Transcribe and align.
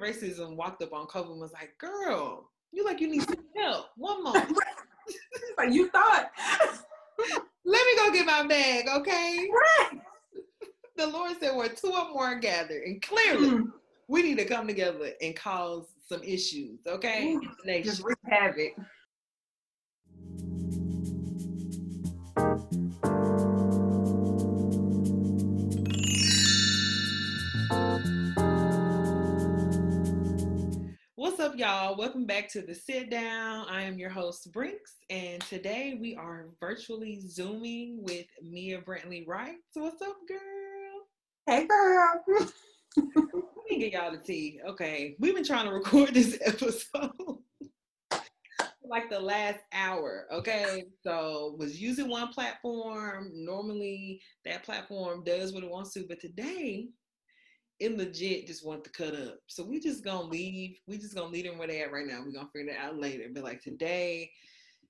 racism 0.00 0.56
walked 0.56 0.82
up 0.82 0.92
on 0.92 1.06
COVID 1.06 1.32
and 1.32 1.40
was 1.40 1.52
like, 1.52 1.76
girl, 1.78 2.50
you 2.72 2.84
like 2.84 3.00
you 3.00 3.08
need 3.08 3.22
some 3.22 3.44
help. 3.56 3.86
One 3.96 4.22
moment. 4.22 4.56
like 5.58 5.72
you 5.72 5.88
thought. 5.90 6.30
Let 7.64 7.86
me 7.86 7.96
go 7.96 8.12
get 8.12 8.26
my 8.26 8.46
bag, 8.46 8.86
okay? 8.88 9.48
Right. 9.50 10.00
The 10.96 11.06
Lord 11.06 11.36
said, 11.40 11.56
where 11.56 11.68
two 11.68 11.92
or 11.92 12.12
more 12.12 12.26
are 12.26 12.38
gathered, 12.38 12.82
and 12.84 13.02
clearly 13.02 13.50
mm. 13.50 13.72
we 14.08 14.22
need 14.22 14.38
to 14.38 14.44
come 14.44 14.66
together 14.66 15.10
and 15.20 15.34
cause 15.34 15.86
some 16.08 16.22
issues, 16.22 16.80
okay? 16.86 17.34
Ooh, 17.34 17.82
just 17.82 18.02
wreak 18.04 18.18
havoc. 18.24 18.72
What's 31.26 31.40
up, 31.40 31.58
y'all? 31.58 31.96
Welcome 31.96 32.24
back 32.24 32.48
to 32.52 32.62
the 32.62 32.72
sit 32.72 33.10
down. 33.10 33.66
I 33.68 33.82
am 33.82 33.98
your 33.98 34.10
host, 34.10 34.52
Brenks, 34.52 34.94
and 35.10 35.42
today 35.42 35.98
we 36.00 36.14
are 36.14 36.50
virtually 36.60 37.20
zooming 37.26 37.98
with 38.00 38.26
Mia 38.40 38.80
Brantley 38.80 39.26
Wright. 39.26 39.56
So, 39.72 39.82
what's 39.82 40.00
up, 40.02 40.14
girl? 40.28 40.38
Hey, 41.48 41.66
girl. 41.66 42.22
Let 42.96 43.34
me 43.68 43.78
get 43.80 43.92
y'all 43.94 44.12
the 44.12 44.18
tea. 44.18 44.60
Okay, 44.68 45.16
we've 45.18 45.34
been 45.34 45.44
trying 45.44 45.66
to 45.66 45.72
record 45.72 46.14
this 46.14 46.38
episode 46.46 47.10
like 48.88 49.10
the 49.10 49.18
last 49.18 49.58
hour. 49.72 50.26
Okay, 50.32 50.84
so 51.02 51.56
was 51.58 51.82
using 51.82 52.08
one 52.08 52.28
platform. 52.28 53.32
Normally, 53.34 54.20
that 54.44 54.62
platform 54.62 55.24
does 55.24 55.52
what 55.52 55.64
it 55.64 55.70
wants 55.70 55.92
to, 55.94 56.04
but 56.08 56.20
today 56.20 56.86
it 57.78 57.96
legit 57.96 58.46
just 58.46 58.64
want 58.64 58.84
to 58.84 58.90
cut 58.90 59.14
up. 59.14 59.38
So 59.46 59.62
we 59.62 59.80
just 59.80 60.04
gonna 60.04 60.28
leave. 60.28 60.78
We 60.86 60.98
just 60.98 61.14
gonna 61.14 61.30
leave 61.30 61.44
them 61.44 61.58
where 61.58 61.68
they 61.68 61.82
at 61.82 61.92
right 61.92 62.06
now. 62.06 62.22
We're 62.24 62.32
gonna 62.32 62.48
figure 62.52 62.72
that 62.72 62.84
out 62.84 62.98
later. 62.98 63.24
But 63.32 63.44
like 63.44 63.62
today 63.62 64.30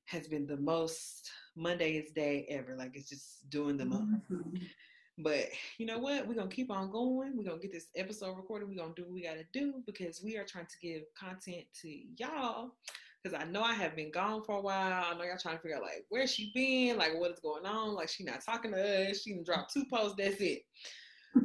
has 0.06 0.28
been 0.28 0.46
the 0.46 0.56
most 0.56 1.30
Monday's 1.56 2.12
day 2.12 2.46
ever. 2.48 2.76
Like 2.76 2.92
it's 2.94 3.08
just 3.08 3.48
doing 3.50 3.76
the 3.76 3.86
most. 3.86 4.02
Mm-hmm. 4.30 4.56
But 5.18 5.46
you 5.78 5.86
know 5.86 5.98
what? 5.98 6.28
We're 6.28 6.34
gonna 6.34 6.48
keep 6.48 6.70
on 6.70 6.90
going. 6.90 7.36
We're 7.36 7.44
gonna 7.44 7.60
get 7.60 7.72
this 7.72 7.88
episode 7.96 8.36
recorded. 8.36 8.68
We're 8.68 8.76
gonna 8.76 8.94
do 8.94 9.02
what 9.02 9.12
we 9.12 9.22
gotta 9.22 9.46
do 9.52 9.82
because 9.86 10.22
we 10.22 10.36
are 10.36 10.44
trying 10.44 10.66
to 10.66 10.78
give 10.80 11.02
content 11.18 11.64
to 11.82 11.88
y'all. 12.16 12.72
Because 13.22 13.36
I 13.36 13.44
know 13.50 13.62
I 13.62 13.72
have 13.72 13.96
been 13.96 14.12
gone 14.12 14.44
for 14.44 14.58
a 14.58 14.60
while. 14.60 15.06
I 15.10 15.18
know 15.18 15.24
y'all 15.24 15.38
trying 15.40 15.56
to 15.56 15.62
figure 15.62 15.78
out 15.78 15.82
like 15.82 16.04
where 16.10 16.28
she 16.28 16.52
been, 16.54 16.98
like 16.98 17.18
what 17.18 17.32
is 17.32 17.40
going 17.40 17.66
on. 17.66 17.94
Like 17.94 18.08
she 18.08 18.22
not 18.22 18.44
talking 18.44 18.70
to 18.70 19.10
us. 19.10 19.22
She 19.22 19.32
can 19.32 19.42
drop 19.42 19.72
two 19.72 19.86
posts. 19.90 20.14
That's 20.16 20.40
it 20.40 20.62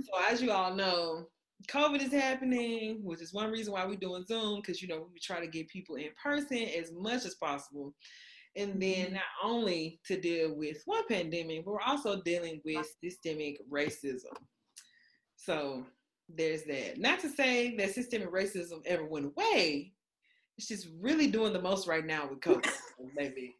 so 0.03 0.11
as 0.30 0.42
you 0.42 0.52
all 0.52 0.73
know, 0.73 1.28
COVID 1.67 2.02
is 2.02 2.11
happening, 2.11 3.00
which 3.03 3.22
is 3.22 3.34
one 3.34 3.52
reason 3.52 3.73
why 3.73 3.86
we're 3.86 3.95
doing 3.95 4.25
Zoom, 4.25 4.61
because 4.61 4.81
you 4.81 4.88
know 4.88 5.08
we 5.14 5.20
try 5.20 5.39
to 5.39 5.48
get 5.48 5.70
people 5.70 5.95
in 5.95 6.09
person 6.22 6.58
as 6.58 6.92
much 6.92 7.25
as 7.25 7.36
possible. 7.36 7.94
And 8.56 8.81
then 8.81 9.06
mm-hmm. 9.06 9.14
not 9.14 9.23
only 9.44 10.00
to 10.08 10.20
deal 10.20 10.53
with 10.56 10.81
one 10.86 11.03
pandemic, 11.08 11.64
but 11.64 11.72
we're 11.72 11.81
also 11.81 12.22
dealing 12.22 12.61
with 12.66 12.86
systemic 13.03 13.59
racism. 13.72 14.36
So 15.38 15.86
there's 16.28 16.64
that. 16.64 16.98
Not 16.98 17.20
to 17.22 17.30
say 17.30 17.76
that 17.78 17.94
systemic 17.94 18.31
racism 18.31 18.81
ever 18.86 19.05
went 19.05 19.28
away. 19.28 19.94
It's 20.58 20.67
just 20.67 20.89
really 21.00 21.28
doing 21.28 21.53
the 21.53 21.61
most 21.61 21.88
right 21.88 22.05
now 22.05 22.28
with 22.30 22.42
COVID, 22.42 22.70
maybe 23.16 23.55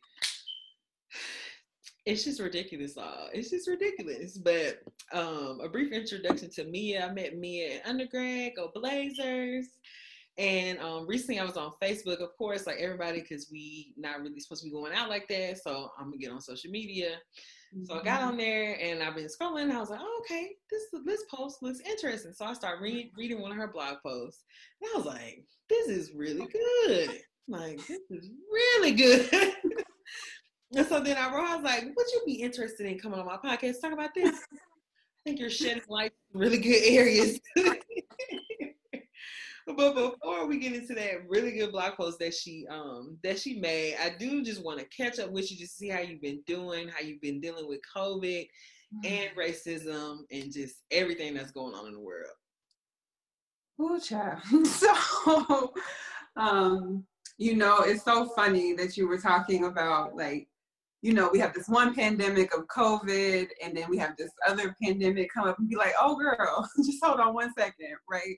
it's 2.06 2.24
just 2.24 2.40
ridiculous 2.40 2.98
all 2.98 3.30
it's 3.34 3.50
just 3.50 3.68
ridiculous. 3.68 4.38
But 4.38 4.80
um 5.14 5.60
a 5.64 5.70
brief 5.70 5.92
introduction 5.92 6.50
to 6.52 6.66
mia 6.66 7.08
i 7.08 7.14
met 7.14 7.38
mia 7.38 7.76
in 7.76 7.82
undergrad 7.86 8.54
go 8.56 8.72
blazers. 8.74 9.68
And 10.38 10.80
um 10.80 11.06
recently 11.08 11.40
i 11.40 11.46
was 11.46 11.58
on 11.58 11.74
facebook 11.82 12.20
of 12.22 12.36
course 12.38 12.66
like 12.66 12.78
everybody 12.78 13.22
because 13.22 13.50
we 13.52 13.94
not 13.98 14.22
really 14.22 14.40
supposed 14.40 14.64
to 14.64 14.70
be 14.70 14.74
going 14.74 14.94
out 14.94 15.10
like 15.10 15.28
that. 15.28 15.60
So 15.60 15.92
i'm 16.00 16.06
gonna 16.06 16.18
get 16.18 16.32
on 16.32 16.42
social 16.42 16.72
media. 16.72 17.18
Mm-hmm. 17.76 17.86
so 17.86 18.00
i 18.00 18.04
got 18.04 18.22
mm-hmm. 18.22 18.30
on 18.30 18.38
there 18.38 18.80
and 18.82 19.04
i've 19.04 19.16
been 19.16 19.28
scrolling. 19.28 19.64
And 19.64 19.74
i 19.74 19.80
was 19.80 19.92
like 19.92 20.00
oh, 20.02 20.22
okay. 20.22 20.50
This 20.72 20.84
this 21.06 21.24
post 21.34 21.62
looks 21.62 21.82
interesting. 21.82 22.34
So 22.34 22.46
i 22.46 22.54
started 22.54 22.82
read, 22.82 23.12
reading 23.16 23.42
one 23.42 23.52
of 23.52 23.58
her 23.58 23.72
blog 23.72 23.98
posts. 24.04 24.44
And 24.82 24.90
i 24.94 24.98
was 24.98 25.06
like 25.06 25.44
this 25.70 25.88
is 25.88 26.14
really 26.16 26.48
good. 26.88 27.12
Like 27.48 27.86
this 27.86 28.02
is 28.10 28.30
really 28.52 28.94
good 28.94 29.30
And 30.76 30.88
so 30.88 31.02
then 31.02 31.18
I 31.18 31.34
wrote, 31.34 31.46
I 31.46 31.56
was 31.56 31.64
like, 31.64 31.84
would 31.84 32.08
you 32.14 32.22
be 32.26 32.42
interested 32.42 32.86
in 32.86 32.98
coming 32.98 33.20
on 33.20 33.26
my 33.26 33.38
podcast, 33.38 33.82
talk 33.82 33.92
about 33.92 34.14
this? 34.16 34.40
I 34.54 35.30
think 35.30 35.40
you're 35.40 35.50
shedding 35.50 35.84
light 35.88 36.14
really 36.34 36.58
good 36.58 36.82
areas. 36.84 37.40
but 39.68 39.94
before 39.94 40.48
we 40.48 40.58
get 40.58 40.74
into 40.74 40.96
that 40.96 41.28
really 41.30 41.52
good 41.52 41.72
blog 41.72 41.94
post 41.94 42.20
that 42.20 42.34
she 42.34 42.66
um 42.70 43.18
that 43.24 43.38
she 43.38 43.60
made, 43.60 43.98
I 44.02 44.16
do 44.18 44.44
just 44.44 44.64
want 44.64 44.80
to 44.80 44.86
catch 44.86 45.20
up 45.20 45.30
with 45.32 45.52
you 45.52 45.58
just 45.58 45.78
see 45.78 45.90
how 45.90 46.00
you've 46.00 46.22
been 46.22 46.42
doing, 46.48 46.88
how 46.88 47.02
you've 47.02 47.22
been 47.22 47.40
dealing 47.40 47.68
with 47.68 47.82
COVID 47.96 48.48
mm-hmm. 48.96 49.06
and 49.06 49.30
racism 49.38 50.22
and 50.32 50.52
just 50.52 50.78
everything 50.90 51.36
that's 51.36 51.52
going 51.52 51.76
on 51.76 51.88
in 51.88 51.94
the 51.94 52.00
world. 52.00 52.32
Oh, 53.80 54.00
child. 54.00 54.40
so 54.66 55.74
um, 56.36 57.04
you 57.38 57.56
know, 57.56 57.80
it's 57.80 58.04
so 58.04 58.26
funny 58.36 58.74
that 58.74 58.98
you 58.98 59.08
were 59.08 59.18
talking 59.18 59.66
about 59.66 60.16
like 60.16 60.48
you 61.02 61.14
know, 61.14 61.30
we 61.32 61.40
have 61.40 61.54
this 61.54 61.68
one 61.68 61.96
pandemic 61.96 62.56
of 62.56 62.68
COVID, 62.68 63.48
and 63.64 63.76
then 63.76 63.90
we 63.90 63.98
have 63.98 64.16
this 64.18 64.32
other 64.48 64.76
pandemic 64.82 65.30
come 65.34 65.48
up 65.48 65.58
and 65.58 65.68
be 65.68 65.76
like, 65.76 65.94
oh, 66.00 66.16
girl, 66.16 66.70
just 66.86 67.04
hold 67.04 67.20
on 67.20 67.34
one 67.34 67.52
second, 67.58 67.96
right? 68.10 68.38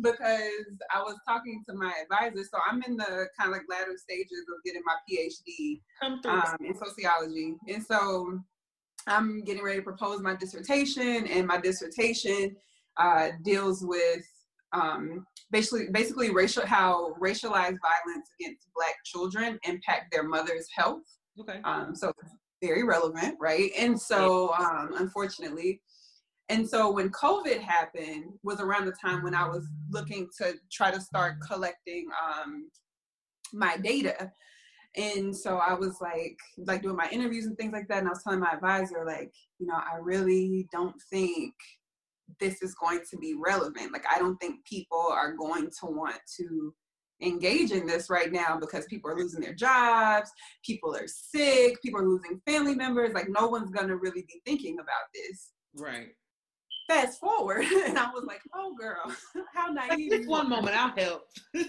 Because 0.00 0.66
I 0.92 1.00
was 1.00 1.16
talking 1.28 1.62
to 1.68 1.74
my 1.74 1.92
advisor, 2.02 2.42
so 2.42 2.58
I'm 2.68 2.82
in 2.82 2.96
the 2.96 3.28
kind 3.38 3.48
of 3.48 3.52
like 3.52 3.62
latter 3.70 3.96
stages 3.96 4.44
of 4.48 4.64
getting 4.64 4.82
my 4.84 4.96
PhD 5.08 5.80
um, 6.02 6.56
in 6.60 6.74
sociology, 6.74 7.54
and 7.68 7.84
so 7.84 8.40
I'm 9.06 9.44
getting 9.44 9.62
ready 9.62 9.78
to 9.78 9.84
propose 9.84 10.20
my 10.22 10.34
dissertation, 10.34 11.26
and 11.28 11.46
my 11.46 11.60
dissertation 11.60 12.56
uh, 12.96 13.28
deals 13.42 13.84
with 13.84 14.26
um, 14.72 15.24
basically 15.52 15.88
basically 15.92 16.30
racial 16.30 16.66
how 16.66 17.14
racialized 17.20 17.78
violence 17.78 18.28
against 18.40 18.66
Black 18.74 18.94
children 19.04 19.58
impact 19.64 20.10
their 20.10 20.24
mother's 20.24 20.66
health 20.74 21.02
Okay. 21.40 21.60
Um, 21.64 21.94
so 21.94 22.12
very 22.62 22.84
relevant, 22.84 23.36
right? 23.40 23.70
And 23.78 24.00
so, 24.00 24.52
um, 24.54 24.90
unfortunately, 24.98 25.80
and 26.48 26.68
so 26.68 26.90
when 26.90 27.10
COVID 27.10 27.60
happened 27.60 28.24
was 28.42 28.60
around 28.60 28.86
the 28.86 28.92
time 28.92 29.22
when 29.22 29.34
I 29.34 29.48
was 29.48 29.66
looking 29.90 30.28
to 30.38 30.54
try 30.70 30.90
to 30.90 31.00
start 31.00 31.36
collecting 31.40 32.06
um, 32.22 32.68
my 33.52 33.76
data. 33.78 34.30
And 34.96 35.34
so 35.34 35.56
I 35.56 35.72
was 35.72 35.96
like, 36.02 36.36
like 36.58 36.82
doing 36.82 36.96
my 36.96 37.08
interviews 37.10 37.46
and 37.46 37.56
things 37.56 37.72
like 37.72 37.88
that. 37.88 37.98
And 37.98 38.08
I 38.08 38.10
was 38.10 38.22
telling 38.22 38.40
my 38.40 38.52
advisor, 38.52 39.04
like, 39.06 39.32
you 39.58 39.66
know, 39.66 39.76
I 39.76 39.96
really 39.98 40.68
don't 40.70 40.96
think 41.10 41.54
this 42.38 42.60
is 42.60 42.74
going 42.74 43.00
to 43.10 43.16
be 43.16 43.34
relevant. 43.34 43.92
Like, 43.92 44.04
I 44.14 44.18
don't 44.18 44.36
think 44.36 44.64
people 44.66 45.08
are 45.10 45.32
going 45.32 45.70
to 45.80 45.86
want 45.86 46.20
to 46.36 46.74
engage 47.22 47.70
in 47.70 47.86
this 47.86 48.10
right 48.10 48.32
now 48.32 48.58
because 48.58 48.84
people 48.86 49.10
are 49.10 49.16
losing 49.16 49.40
their 49.40 49.54
jobs, 49.54 50.30
people 50.64 50.94
are 50.94 51.06
sick, 51.06 51.80
people 51.82 52.00
are 52.00 52.06
losing 52.06 52.40
family 52.46 52.74
members. 52.74 53.12
Like 53.12 53.28
no 53.28 53.48
one's 53.48 53.70
gonna 53.70 53.96
really 53.96 54.22
be 54.22 54.40
thinking 54.44 54.78
about 54.78 55.06
this. 55.14 55.50
Right. 55.74 56.08
Fast 56.88 57.20
forward, 57.20 57.64
and 57.86 57.98
I 57.98 58.10
was 58.10 58.24
like, 58.26 58.42
"Oh, 58.54 58.74
girl, 58.78 59.14
how 59.54 59.68
naive!" 59.68 60.10
Just 60.10 60.28
one 60.28 60.48
moment, 60.48 60.76
I'll 60.76 60.94
help. 60.96 61.22
I 61.54 61.60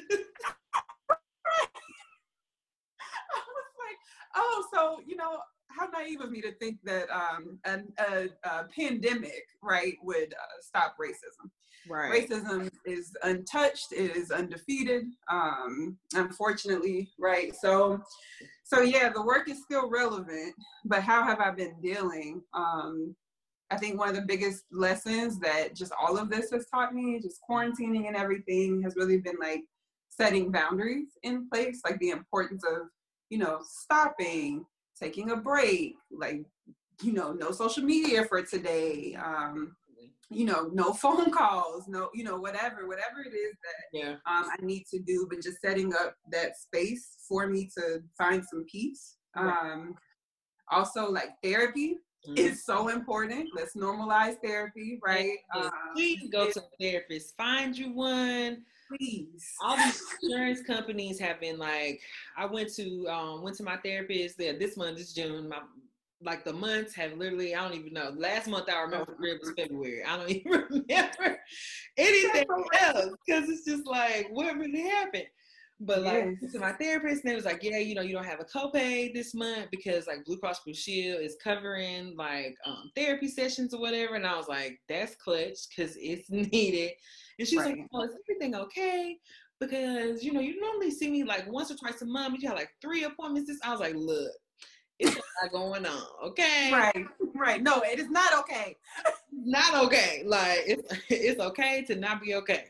was 3.47 3.73
like, 3.79 3.97
"Oh, 4.35 4.65
so 4.73 5.01
you 5.05 5.15
know, 5.15 5.37
how 5.69 5.87
naive 5.87 6.21
of 6.21 6.31
me 6.31 6.41
to 6.41 6.51
think 6.53 6.79
that 6.83 7.07
um, 7.09 7.59
a, 7.65 7.81
a, 7.99 8.29
a 8.43 8.65
pandemic, 8.77 9.43
right, 9.61 9.95
would 10.01 10.33
uh, 10.33 10.61
stop 10.61 10.95
racism." 10.99 11.49
Right. 11.89 12.29
Racism 12.29 12.69
is 12.85 13.15
untouched. 13.23 13.91
It 13.91 14.15
is 14.15 14.31
undefeated. 14.31 15.05
Um, 15.29 15.97
unfortunately, 16.13 17.09
right. 17.19 17.53
So, 17.55 18.01
so 18.63 18.81
yeah, 18.81 19.09
the 19.09 19.21
work 19.21 19.49
is 19.49 19.61
still 19.63 19.89
relevant. 19.89 20.55
But 20.85 21.03
how 21.03 21.23
have 21.23 21.39
I 21.39 21.51
been 21.51 21.75
dealing? 21.81 22.41
Um, 22.53 23.15
I 23.71 23.77
think 23.77 23.97
one 23.97 24.09
of 24.09 24.15
the 24.15 24.21
biggest 24.21 24.65
lessons 24.71 25.39
that 25.39 25.75
just 25.75 25.91
all 25.99 26.17
of 26.17 26.29
this 26.29 26.51
has 26.51 26.67
taught 26.67 26.93
me, 26.93 27.19
just 27.19 27.39
quarantining 27.49 28.07
and 28.07 28.15
everything, 28.15 28.81
has 28.83 28.95
really 28.95 29.17
been 29.17 29.37
like 29.41 29.63
setting 30.09 30.51
boundaries 30.51 31.07
in 31.23 31.49
place, 31.49 31.81
like 31.83 31.99
the 31.99 32.11
importance 32.11 32.63
of 32.63 32.87
you 33.29 33.39
know 33.39 33.61
stopping, 33.67 34.65
taking 34.99 35.31
a 35.31 35.35
break, 35.35 35.95
like 36.11 36.45
you 37.01 37.13
know, 37.13 37.33
no 37.33 37.51
social 37.51 37.83
media 37.83 38.25
for 38.25 38.41
today. 38.43 39.15
Um, 39.15 39.75
you 40.29 40.45
know, 40.45 40.69
no 40.73 40.93
phone 41.03 41.31
calls, 41.31 41.87
no, 41.87 42.09
you 42.13 42.23
know, 42.23 42.37
whatever, 42.37 42.87
whatever 42.87 43.21
it 43.25 43.35
is 43.35 43.55
that 43.63 43.97
yeah. 43.97 44.11
um, 44.25 44.49
I 44.49 44.55
need 44.61 44.85
to 44.91 44.99
do, 44.99 45.27
but 45.29 45.41
just 45.41 45.61
setting 45.61 45.93
up 45.93 46.15
that 46.31 46.57
space 46.57 47.17
for 47.27 47.47
me 47.47 47.69
to 47.77 48.01
find 48.17 48.43
some 48.49 48.65
peace. 48.71 49.15
Um, 49.35 49.95
also, 50.71 51.09
like 51.09 51.29
therapy 51.43 51.97
mm-hmm. 52.27 52.37
is 52.37 52.65
so 52.65 52.89
important. 52.89 53.49
Let's 53.55 53.75
normalize 53.75 54.35
therapy, 54.43 54.99
right? 55.05 55.37
Yes. 55.55 55.65
Um, 55.65 55.71
Please 55.95 56.29
go 56.31 56.49
to 56.51 56.59
a 56.59 56.83
therapist. 56.83 57.35
Find 57.37 57.77
you 57.77 57.93
one. 57.93 58.63
please. 58.97 59.45
All 59.63 59.77
these 59.77 60.03
insurance 60.23 60.61
companies 60.61 61.19
have 61.19 61.39
been 61.39 61.57
like, 61.57 62.01
I 62.37 62.45
went 62.45 62.73
to 62.75 63.07
um 63.07 63.43
went 63.43 63.57
to 63.57 63.63
my 63.63 63.77
therapist 63.77 64.37
there 64.37 64.57
this 64.57 64.77
month, 64.77 64.97
this 64.97 65.13
June. 65.13 65.49
My 65.49 65.59
like 66.23 66.43
the 66.43 66.53
months 66.53 66.95
have 66.95 67.13
literally, 67.13 67.55
I 67.55 67.67
don't 67.67 67.77
even 67.77 67.93
know. 67.93 68.13
Last 68.15 68.47
month 68.47 68.69
I 68.69 68.81
remember 68.81 69.15
it 69.21 69.39
was 69.41 69.53
February. 69.57 70.03
I 70.03 70.17
don't 70.17 70.29
even 70.29 70.51
remember 70.69 71.39
anything 71.97 72.45
else 72.79 73.09
because 73.25 73.49
it's 73.49 73.65
just 73.65 73.85
like 73.85 74.27
what 74.31 74.57
really 74.57 74.81
happened. 74.81 75.27
But 75.79 76.03
like 76.03 76.37
yes. 76.41 76.53
to 76.53 76.59
my 76.59 76.71
therapist, 76.73 77.23
and 77.23 77.31
they 77.31 77.35
was 77.35 77.45
like, 77.45 77.61
yeah, 77.61 77.79
you 77.79 77.93
know, 77.93 78.01
you 78.01 78.13
don't 78.13 78.25
have 78.25 78.39
a 78.39 78.45
copay 78.45 79.13
this 79.13 79.33
month 79.33 79.67
because 79.69 80.07
like 80.07 80.23
Blue 80.23 80.37
Cross 80.37 80.61
Blue 80.63 80.73
Shield 80.73 81.21
is 81.21 81.35
covering 81.43 82.15
like 82.15 82.55
um, 82.65 82.91
therapy 82.95 83.27
sessions 83.27 83.73
or 83.73 83.81
whatever. 83.81 84.15
And 84.15 84.25
I 84.25 84.37
was 84.37 84.47
like, 84.47 84.79
that's 84.87 85.15
clutch 85.15 85.57
because 85.69 85.97
it's 85.99 86.29
needed. 86.29 86.91
And 87.37 87.47
she's 87.47 87.59
right. 87.59 87.77
like, 87.77 87.87
oh, 87.91 88.03
is 88.03 88.15
everything 88.29 88.55
okay? 88.55 89.17
Because 89.59 90.23
you 90.23 90.31
know, 90.31 90.39
you 90.39 90.59
normally 90.61 90.91
see 90.91 91.09
me 91.09 91.23
like 91.23 91.51
once 91.51 91.69
or 91.69 91.75
twice 91.75 92.01
a 92.01 92.05
month. 92.05 92.35
But 92.35 92.41
you 92.41 92.49
have 92.49 92.57
like 92.57 92.71
three 92.81 93.03
appointments. 93.03 93.49
This 93.49 93.59
I 93.63 93.71
was 93.71 93.81
like, 93.81 93.95
look, 93.95 94.31
going 95.51 95.85
on. 95.85 96.03
Okay. 96.23 96.71
Right. 96.71 97.05
Right. 97.35 97.61
No, 97.61 97.81
it 97.81 97.99
is 97.99 98.09
not 98.09 98.33
okay. 98.39 98.77
not 99.31 99.83
okay. 99.85 100.23
Like 100.25 100.63
it's 100.65 100.93
it's 101.09 101.39
okay 101.39 101.83
to 101.83 101.95
not 101.95 102.21
be 102.21 102.35
okay. 102.35 102.65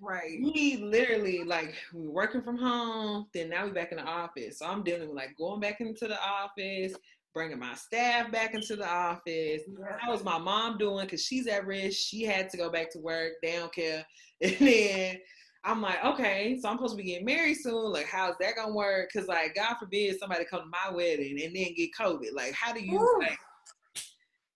Right. 0.00 0.38
We 0.40 0.78
literally 0.78 1.44
like 1.44 1.74
we 1.92 2.08
working 2.08 2.42
from 2.42 2.56
home. 2.58 3.26
Then 3.34 3.50
now 3.50 3.66
we 3.66 3.72
back 3.72 3.92
in 3.92 3.98
the 3.98 4.04
office. 4.04 4.58
So 4.58 4.66
I'm 4.66 4.82
dealing 4.82 5.08
with 5.08 5.16
like 5.16 5.36
going 5.36 5.60
back 5.60 5.80
into 5.80 6.08
the 6.08 6.18
office, 6.22 6.94
bringing 7.34 7.58
my 7.58 7.74
staff 7.74 8.32
back 8.32 8.54
into 8.54 8.76
the 8.76 8.88
office. 8.88 9.62
Yeah. 9.66 9.96
How 9.98 10.12
was 10.12 10.24
my 10.24 10.38
mom 10.38 10.78
doing? 10.78 11.04
Because 11.06 11.24
she's 11.24 11.46
at 11.46 11.66
risk. 11.66 11.98
She 11.98 12.24
had 12.24 12.48
to 12.50 12.56
go 12.56 12.70
back 12.70 12.90
to 12.92 12.98
work. 13.00 13.32
They 13.42 13.52
don't 13.52 13.74
care. 13.74 14.04
And 14.42 14.56
then 14.58 15.18
I'm 15.64 15.80
like, 15.80 16.04
okay, 16.04 16.58
so 16.60 16.68
I'm 16.68 16.76
supposed 16.76 16.94
to 16.94 17.02
be 17.02 17.10
getting 17.10 17.24
married 17.24 17.54
soon. 17.54 17.92
Like, 17.92 18.06
how's 18.06 18.34
that 18.40 18.56
gonna 18.56 18.74
work? 18.74 19.10
Because 19.12 19.28
like, 19.28 19.54
God 19.54 19.76
forbid 19.78 20.18
somebody 20.18 20.44
come 20.44 20.62
to 20.62 20.66
my 20.66 20.94
wedding 20.94 21.40
and 21.42 21.54
then 21.54 21.74
get 21.74 21.90
COVID. 21.98 22.32
Like, 22.34 22.52
how 22.52 22.72
do 22.72 22.84
you 22.84 23.18
like? 23.20 23.38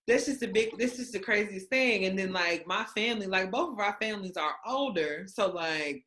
That's 0.09 0.27
just 0.27 0.43
a 0.43 0.49
big. 0.49 0.77
This 0.79 0.99
is 0.99 1.13
the 1.13 1.19
craziest 1.19 1.69
thing. 1.69 2.05
And 2.07 2.19
then 2.19 2.33
like 2.33 2.67
my 2.67 2.85
family, 2.97 3.27
like 3.27 3.51
both 3.51 3.73
of 3.73 3.79
our 3.79 3.97
families 4.01 4.37
are 4.37 4.55
older, 4.67 5.27
so 5.29 5.51
like, 5.51 6.05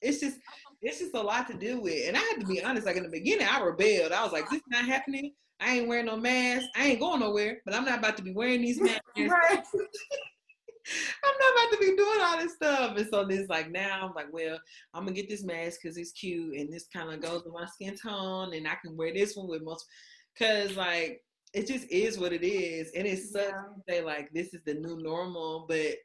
it's 0.00 0.20
just 0.20 0.38
it's 0.80 0.98
just 0.98 1.14
a 1.14 1.20
lot 1.20 1.46
to 1.48 1.54
deal 1.54 1.80
with. 1.80 2.08
And 2.08 2.16
I 2.16 2.20
had 2.20 2.40
to 2.40 2.46
be 2.46 2.62
honest. 2.62 2.86
Like 2.86 2.96
in 2.96 3.04
the 3.04 3.08
beginning, 3.08 3.46
I 3.48 3.60
rebelled. 3.60 4.12
I 4.12 4.24
was 4.24 4.32
like, 4.32 4.48
this 4.50 4.58
is 4.58 4.66
not 4.68 4.84
happening. 4.86 5.32
I 5.60 5.76
ain't 5.76 5.88
wearing 5.88 6.06
no 6.06 6.16
mask. 6.16 6.66
I 6.74 6.86
ain't 6.86 7.00
going 7.00 7.20
nowhere. 7.20 7.60
But 7.64 7.74
I'm 7.74 7.84
not 7.84 8.00
about 8.00 8.16
to 8.16 8.22
be 8.22 8.32
wearing 8.32 8.62
these 8.62 8.80
masks. 9.14 9.74
I'm 11.24 11.34
not 11.38 11.66
about 11.66 11.72
to 11.72 11.78
be 11.78 11.96
doing 11.96 12.20
all 12.20 12.38
this 12.38 12.54
stuff. 12.54 12.96
And 12.96 13.08
so 13.08 13.24
this 13.24 13.48
like 13.48 13.70
now 13.70 14.06
I'm 14.06 14.14
like, 14.14 14.32
well, 14.32 14.58
I'm 14.94 15.04
gonna 15.04 15.14
get 15.14 15.28
this 15.28 15.44
mask 15.44 15.80
because 15.82 15.96
it's 15.96 16.12
cute 16.12 16.56
and 16.56 16.72
this 16.72 16.86
kind 16.92 17.12
of 17.12 17.20
goes 17.20 17.44
with 17.44 17.54
my 17.54 17.66
skin 17.66 17.96
tone 17.96 18.54
and 18.54 18.66
I 18.66 18.74
can 18.82 18.96
wear 18.96 19.12
this 19.12 19.36
one 19.36 19.48
with 19.48 19.62
most 19.62 19.86
cause 20.38 20.76
like 20.76 21.22
it 21.54 21.66
just 21.66 21.90
is 21.90 22.18
what 22.18 22.32
it 22.32 22.44
is. 22.44 22.90
And 22.96 23.06
it's 23.06 23.32
such 23.32 23.50
yeah. 23.50 23.62
say 23.88 24.02
like 24.02 24.30
this 24.32 24.54
is 24.54 24.62
the 24.64 24.74
new 24.74 25.00
normal, 25.02 25.66
but 25.68 25.96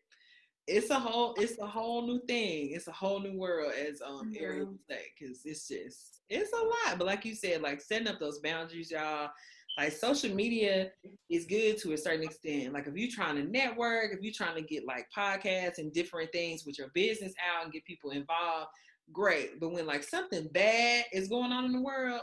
it's 0.68 0.90
a 0.90 1.00
whole 1.00 1.34
it's 1.38 1.58
a 1.60 1.66
whole 1.66 2.06
new 2.06 2.22
thing. 2.28 2.72
It's 2.74 2.88
a 2.88 2.92
whole 2.92 3.22
new 3.22 3.38
world 3.38 3.72
as 3.74 4.02
um 4.06 4.32
yeah. 4.32 4.42
Ariel 4.42 4.68
would 4.68 4.80
say, 4.90 5.02
because 5.18 5.42
it's 5.46 5.68
just 5.68 6.22
it's 6.30 6.52
a 6.52 6.64
lot. 6.64 6.98
But 6.98 7.08
like 7.08 7.26
you 7.26 7.36
said, 7.36 7.62
like 7.62 7.82
setting 7.82 8.08
up 8.08 8.20
those 8.20 8.40
boundaries, 8.40 8.92
y'all 8.92 9.30
like 9.78 9.92
social 9.92 10.34
media 10.34 10.90
is 11.30 11.46
good 11.46 11.78
to 11.80 11.94
a 11.94 11.98
certain 11.98 12.24
extent. 12.24 12.74
Like 12.74 12.88
if 12.88 12.96
you're 12.96 13.12
trying 13.12 13.36
to 13.36 13.44
network, 13.44 14.12
if 14.12 14.22
you're 14.22 14.34
trying 14.34 14.56
to 14.56 14.62
get 14.62 14.88
like 14.88 15.08
podcasts 15.16 15.78
and 15.78 15.94
different 15.94 16.32
things 16.32 16.66
with 16.66 16.80
your 16.80 16.88
business 16.96 17.34
out 17.48 17.64
and 17.64 17.72
get 17.72 17.86
people 17.86 18.10
involved, 18.10 18.70
great. 19.14 19.60
But 19.60 19.72
when 19.72 19.86
like 19.86 20.04
something 20.04 20.48
bad 20.52 21.06
is 21.14 21.28
going 21.28 21.52
on 21.52 21.66
in 21.66 21.74
the 21.74 21.82
world, 21.82 22.22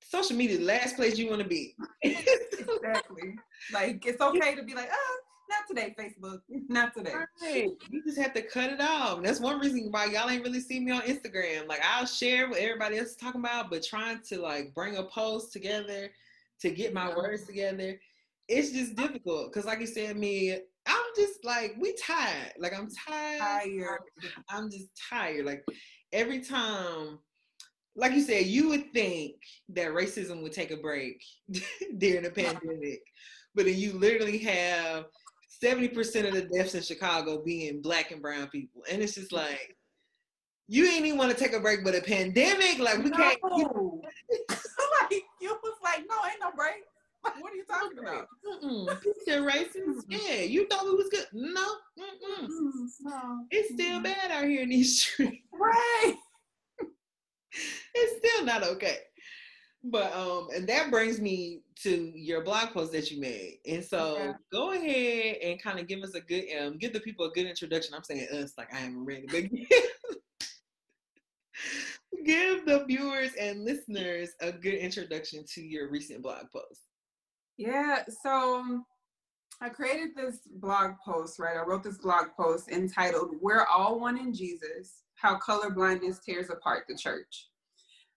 social 0.00 0.36
media 0.36 0.54
is 0.54 0.60
the 0.60 0.66
last 0.66 0.96
place 0.96 1.18
you 1.18 1.28
want 1.28 1.42
to 1.42 1.48
be. 1.48 1.76
exactly. 2.02 3.34
Like 3.72 4.04
it's 4.06 4.20
okay 4.22 4.54
to 4.54 4.62
be 4.62 4.74
like, 4.74 4.88
oh, 4.90 5.16
not 5.50 5.68
today, 5.68 5.94
Facebook. 5.98 6.38
Not 6.70 6.94
today. 6.94 7.12
Right. 7.42 7.70
You 7.90 8.02
just 8.02 8.18
have 8.18 8.32
to 8.32 8.40
cut 8.42 8.70
it 8.70 8.80
off. 8.80 9.22
That's 9.22 9.38
one 9.38 9.58
reason 9.58 9.88
why 9.90 10.06
y'all 10.06 10.30
ain't 10.30 10.42
really 10.42 10.60
see 10.60 10.80
me 10.80 10.92
on 10.92 11.02
Instagram. 11.02 11.68
Like 11.68 11.82
I'll 11.84 12.06
share 12.06 12.48
what 12.48 12.58
everybody 12.58 12.96
else 12.96 13.10
is 13.10 13.16
talking 13.16 13.42
about, 13.42 13.70
but 13.70 13.84
trying 13.84 14.20
to 14.28 14.40
like 14.40 14.74
bring 14.74 14.96
a 14.96 15.02
post 15.02 15.52
together 15.52 16.10
to 16.60 16.70
get 16.70 16.94
my 16.94 17.14
words 17.14 17.44
together. 17.44 17.98
It's 18.48 18.70
just 18.70 18.94
difficult 18.94 19.52
because, 19.52 19.64
like 19.64 19.80
you 19.80 19.86
said, 19.86 20.16
me, 20.16 20.58
I'm 20.86 21.04
just 21.16 21.44
like 21.44 21.74
we 21.78 21.94
tired. 21.94 22.52
Like 22.58 22.72
I'm 22.76 22.88
tired. 23.08 23.40
Tired. 23.40 24.00
I'm 24.50 24.70
just 24.70 24.88
tired. 25.10 25.46
Like 25.46 25.64
every 26.12 26.40
time, 26.40 27.18
like 27.96 28.12
you 28.12 28.20
said, 28.20 28.46
you 28.46 28.68
would 28.68 28.92
think 28.92 29.36
that 29.70 29.88
racism 29.88 30.42
would 30.42 30.52
take 30.52 30.70
a 30.70 30.76
break 30.76 31.22
during 31.98 32.24
the 32.24 32.30
pandemic, 32.30 33.00
but 33.54 33.64
then 33.64 33.76
you 33.76 33.92
literally 33.92 34.38
have 34.38 35.06
70% 35.62 36.26
of 36.26 36.34
the 36.34 36.42
deaths 36.42 36.74
in 36.74 36.82
Chicago 36.82 37.42
being 37.42 37.80
black 37.80 38.10
and 38.10 38.20
brown 38.20 38.48
people. 38.48 38.82
And 38.90 39.00
it's 39.00 39.14
just 39.14 39.32
like, 39.32 39.76
you 40.66 40.86
ain't 40.86 41.06
even 41.06 41.18
want 41.18 41.30
to 41.30 41.36
take 41.36 41.52
a 41.52 41.60
break, 41.60 41.84
but 41.84 41.94
a 41.94 42.00
pandemic, 42.00 42.78
like 42.78 42.98
we 42.98 43.10
no. 43.10 43.16
can't. 43.16 43.38
like 45.94 46.02
you 46.02 46.06
was 46.08 46.18
like, 46.18 46.40
no, 46.40 46.46
ain't 46.46 46.54
no 46.54 46.56
break. 46.56 46.74
Like, 47.24 47.42
what 47.42 47.54
are 47.54 47.56
you 47.56 47.64
talking 47.64 47.98
about? 48.00 49.00
Piece 49.00 49.34
racist. 49.34 50.02
Yeah, 50.10 50.42
you 50.42 50.68
thought 50.68 50.84
it 50.84 50.94
was 50.94 51.08
good. 51.08 51.24
No, 51.32 51.66
Mm-mm. 51.98 52.48
no. 53.00 53.46
It's 53.50 53.72
still 53.72 54.02
bad 54.02 54.30
out 54.30 54.44
here 54.44 54.60
in 54.60 54.68
these 54.68 55.00
streets. 55.04 55.38
Right. 55.50 56.16
it's 57.94 58.18
still 58.18 58.44
not 58.44 58.62
okay. 58.62 58.98
But 59.84 60.12
um, 60.14 60.48
and 60.54 60.66
that 60.68 60.90
brings 60.90 61.18
me 61.18 61.62
to 61.82 62.12
your 62.14 62.42
blog 62.44 62.74
post 62.74 62.92
that 62.92 63.10
you 63.10 63.20
made. 63.20 63.60
And 63.66 63.82
so 63.82 64.18
yeah. 64.18 64.32
go 64.52 64.72
ahead 64.72 65.36
and 65.42 65.62
kind 65.62 65.78
of 65.78 65.86
give 65.86 66.02
us 66.02 66.14
a 66.14 66.20
good 66.20 66.44
um 66.60 66.76
give 66.76 66.92
the 66.92 67.00
people 67.00 67.26
a 67.26 67.30
good 67.30 67.46
introduction. 67.46 67.94
I'm 67.94 68.04
saying 68.04 68.28
us 68.32 68.52
like 68.56 68.72
I 68.72 68.78
haven't 68.78 69.04
read 69.04 69.24
it, 69.32 69.50
but 69.50 70.03
give 72.24 72.66
the 72.66 72.84
viewers 72.86 73.30
and 73.40 73.64
listeners 73.64 74.30
a 74.40 74.52
good 74.52 74.74
introduction 74.74 75.44
to 75.54 75.62
your 75.62 75.90
recent 75.90 76.22
blog 76.22 76.46
post. 76.52 76.82
Yeah, 77.56 78.02
so 78.22 78.82
I 79.60 79.68
created 79.68 80.10
this 80.16 80.40
blog 80.56 80.92
post, 81.04 81.38
right? 81.38 81.56
I 81.56 81.62
wrote 81.62 81.84
this 81.84 81.98
blog 81.98 82.26
post 82.36 82.68
entitled 82.70 83.36
We're 83.40 83.64
All 83.64 84.00
One 84.00 84.18
in 84.18 84.34
Jesus 84.34 85.02
How 85.14 85.38
Colorblindness 85.38 86.22
Tears 86.22 86.50
Apart 86.50 86.84
the 86.88 86.96
Church. 86.96 87.48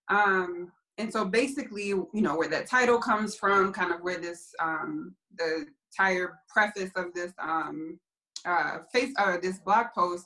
Um, 0.09 0.71
and 0.97 1.11
so 1.11 1.25
basically, 1.25 1.87
you 1.87 2.09
know, 2.13 2.35
where 2.35 2.49
that 2.49 2.67
title 2.67 2.97
comes 2.97 3.35
from, 3.35 3.71
kind 3.71 3.91
of 3.91 4.01
where 4.01 4.17
this, 4.17 4.49
um, 4.59 5.15
the 5.37 5.67
entire 5.91 6.39
preface 6.49 6.91
of 6.95 7.13
this 7.13 7.33
um, 7.39 7.99
uh, 8.45 8.79
face, 8.91 9.13
uh, 9.19 9.37
this 9.41 9.59
blog 9.59 9.87
post 9.93 10.25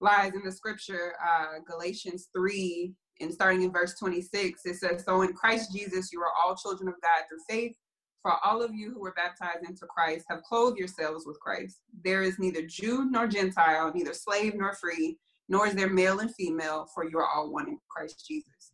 lies 0.00 0.32
in 0.34 0.42
the 0.44 0.50
scripture, 0.50 1.14
uh, 1.24 1.60
Galatians 1.68 2.28
3 2.36 2.94
and 3.20 3.32
starting 3.32 3.62
in 3.62 3.72
verse 3.72 3.98
26, 3.98 4.60
it 4.64 4.76
says, 4.76 5.04
So 5.04 5.22
in 5.22 5.32
Christ 5.32 5.72
Jesus, 5.72 6.12
you 6.12 6.20
are 6.20 6.32
all 6.40 6.56
children 6.56 6.88
of 6.88 6.94
God 7.02 7.24
through 7.28 7.42
faith. 7.48 7.76
For 8.22 8.32
all 8.44 8.62
of 8.62 8.74
you 8.74 8.92
who 8.92 9.00
were 9.00 9.14
baptized 9.14 9.68
into 9.68 9.86
Christ 9.86 10.26
have 10.28 10.42
clothed 10.42 10.78
yourselves 10.78 11.24
with 11.26 11.38
Christ. 11.40 11.80
There 12.04 12.22
is 12.22 12.38
neither 12.38 12.62
Jew 12.62 13.08
nor 13.10 13.26
Gentile, 13.26 13.92
neither 13.94 14.12
slave 14.12 14.54
nor 14.56 14.74
free, 14.74 15.16
nor 15.48 15.66
is 15.66 15.74
there 15.74 15.88
male 15.88 16.18
and 16.18 16.34
female, 16.34 16.88
for 16.94 17.08
you 17.08 17.18
are 17.18 17.28
all 17.28 17.50
one 17.52 17.68
in 17.68 17.78
Christ 17.88 18.24
Jesus. 18.26 18.72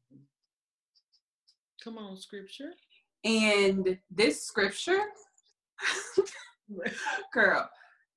Come 1.83 1.99
on, 1.99 2.17
scripture. 2.17 2.73
And 3.25 3.99
this 4.11 4.45
scripture, 4.47 5.01
girl, 7.35 7.69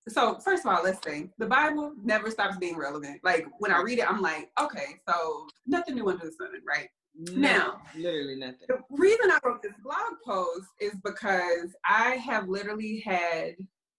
so 0.08 0.40
first 0.40 0.66
of 0.66 0.72
all, 0.72 0.84
let's 0.84 1.04
say 1.04 1.30
the 1.38 1.46
Bible 1.46 1.94
never 2.04 2.30
stops 2.32 2.58
being 2.58 2.78
relevant. 2.78 3.20
Like 3.24 3.48
when 3.60 3.72
I 3.72 3.82
read 3.82 4.00
it, 4.00 4.10
I'm 4.10 4.22
like, 4.22 4.50
okay, 4.60 5.00
so 5.08 5.48
nothing 5.66 5.96
new 5.96 6.10
under 6.10 6.26
the 6.26 6.32
sun, 6.32 6.50
right? 6.68 6.90
No, 7.16 7.42
now, 7.42 7.82
literally 7.96 8.36
nothing. 8.36 8.68
The 8.68 8.80
reason 8.92 9.32
I 9.32 9.40
wrote 9.44 9.64
this 9.64 9.74
blog 9.84 10.20
post 10.24 10.68
is 10.80 10.94
because 11.04 11.76
I 11.84 12.12
have 12.12 12.48
literally 12.48 13.00
had 13.00 13.56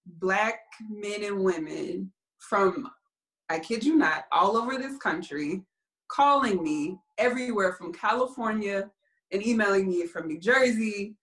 black 0.06 0.60
men 0.88 1.24
and 1.24 1.42
women 1.42 2.12
from, 2.38 2.88
I 3.48 3.58
kid 3.58 3.84
you 3.84 3.96
not, 3.96 4.24
all 4.30 4.56
over 4.56 4.78
this 4.78 4.98
country 4.98 5.62
calling 6.08 6.62
me 6.62 6.96
everywhere 7.18 7.72
from 7.72 7.92
California 7.92 8.90
and 9.32 9.46
emailing 9.46 9.88
me 9.88 10.06
from 10.06 10.28
New 10.28 10.38
Jersey, 10.38 11.16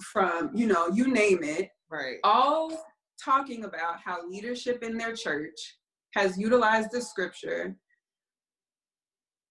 from, 0.00 0.50
you 0.54 0.66
know, 0.66 0.88
you 0.88 1.08
name 1.08 1.42
it. 1.42 1.70
Right. 1.90 2.18
All 2.22 2.70
talking 3.24 3.64
about 3.64 4.00
how 4.04 4.28
leadership 4.28 4.82
in 4.82 4.96
their 4.96 5.14
church 5.14 5.76
has 6.14 6.38
utilized 6.38 6.90
the 6.92 7.00
scripture 7.00 7.76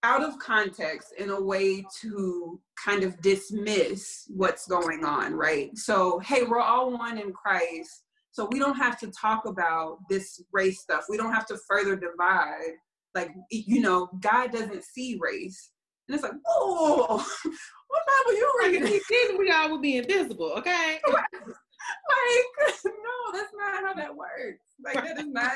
out 0.03 0.23
of 0.23 0.39
context 0.39 1.13
in 1.17 1.29
a 1.29 1.41
way 1.41 1.83
to 2.01 2.59
kind 2.83 3.03
of 3.03 3.21
dismiss 3.21 4.25
what's 4.29 4.65
going 4.67 5.03
on, 5.03 5.33
right? 5.33 5.77
So, 5.77 6.19
hey, 6.19 6.43
we're 6.43 6.61
all 6.61 6.97
one 6.97 7.17
in 7.17 7.33
Christ. 7.33 8.03
So 8.31 8.47
we 8.51 8.59
don't 8.59 8.77
have 8.77 8.97
to 8.99 9.11
talk 9.11 9.45
about 9.45 9.97
this 10.09 10.41
race 10.53 10.79
stuff. 10.79 11.05
We 11.09 11.17
don't 11.17 11.33
have 11.33 11.45
to 11.47 11.57
further 11.67 11.95
divide 11.97 12.75
like 13.15 13.31
you 13.51 13.81
know 13.81 14.09
god 14.19 14.51
doesn't 14.51 14.83
see 14.83 15.17
race 15.19 15.71
and 16.07 16.15
it's 16.15 16.23
like 16.23 16.33
whoa 16.45 17.17
what 17.17 18.03
bible 18.07 18.37
you 18.37 18.53
reading 18.59 18.83
if 18.85 19.37
we 19.37 19.51
all 19.51 19.71
would 19.71 19.81
be 19.81 19.97
invisible 19.97 20.53
okay 20.57 20.99
like 22.09 22.75
no 22.85 23.33
that's 23.33 23.53
not 23.57 23.83
how 23.83 23.93
that 23.93 24.15
works. 24.15 24.65
Like 24.83 24.95
that 24.95 25.19
is 25.19 25.27
not 25.27 25.53